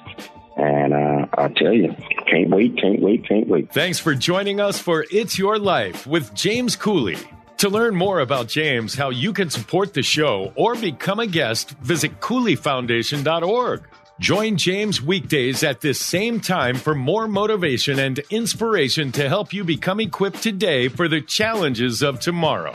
And 0.58 0.94
uh, 0.94 1.28
I 1.38 1.48
tell 1.50 1.74
you, 1.74 1.96
can't 2.30 2.50
wait, 2.50 2.78
can't 2.78 3.02
wait, 3.02 3.28
can't 3.28 3.48
wait. 3.48 3.72
Thanks 3.72 4.00
for 4.00 4.16
joining 4.16 4.60
us 4.60 4.80
for 4.80 5.06
It's 5.12 5.38
Your 5.38 5.60
Life 5.60 6.08
with 6.08 6.34
James 6.34 6.76
Cooley. 6.76 7.18
To 7.60 7.70
learn 7.70 7.96
more 7.96 8.20
about 8.20 8.48
James, 8.48 8.94
how 8.94 9.10
you 9.10 9.34
can 9.34 9.50
support 9.50 9.94
the 9.94 10.04
show, 10.04 10.54
or 10.56 10.76
become 10.76 11.20
a 11.20 11.26
guest, 11.26 11.72
visit 11.80 12.20
CooleyFoundation.org. 12.20 13.88
Join 14.20 14.58
James 14.58 15.02
weekdays 15.02 15.64
at 15.64 15.82
this 15.82 16.00
same 16.00 16.40
time 16.40 16.76
for 16.76 16.96
more 16.96 17.28
motivation 17.28 18.00
and 18.00 18.20
inspiration 18.32 19.12
to 19.14 19.30
help 19.30 19.54
you 19.54 19.64
become 19.64 20.00
equipped 20.00 20.42
today 20.42 20.88
for 20.88 21.08
the 21.08 21.22
challenges 21.22 22.02
of 22.02 22.20
tomorrow. 22.20 22.74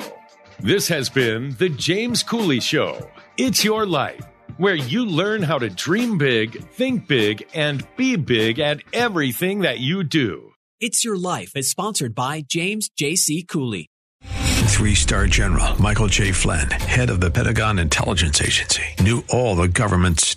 This 0.62 0.86
has 0.86 1.10
been 1.10 1.56
The 1.58 1.70
James 1.70 2.22
Cooley 2.22 2.60
Show. 2.60 3.10
It's 3.36 3.64
Your 3.64 3.84
Life, 3.84 4.24
where 4.58 4.76
you 4.76 5.04
learn 5.04 5.42
how 5.42 5.58
to 5.58 5.68
dream 5.68 6.18
big, 6.18 6.64
think 6.68 7.08
big, 7.08 7.44
and 7.52 7.84
be 7.96 8.14
big 8.14 8.60
at 8.60 8.80
everything 8.92 9.62
that 9.62 9.80
you 9.80 10.04
do. 10.04 10.52
It's 10.78 11.04
Your 11.04 11.16
Life 11.16 11.56
is 11.56 11.68
sponsored 11.68 12.14
by 12.14 12.44
James 12.48 12.88
J.C. 12.96 13.42
Cooley. 13.42 13.90
Three 14.22 14.94
star 14.94 15.26
general 15.26 15.80
Michael 15.82 16.06
J. 16.06 16.30
Flynn, 16.30 16.70
head 16.70 17.10
of 17.10 17.20
the 17.20 17.30
Pentagon 17.30 17.80
Intelligence 17.80 18.40
Agency, 18.40 18.84
knew 19.00 19.24
all 19.30 19.56
the 19.56 19.66
government's 19.66 20.36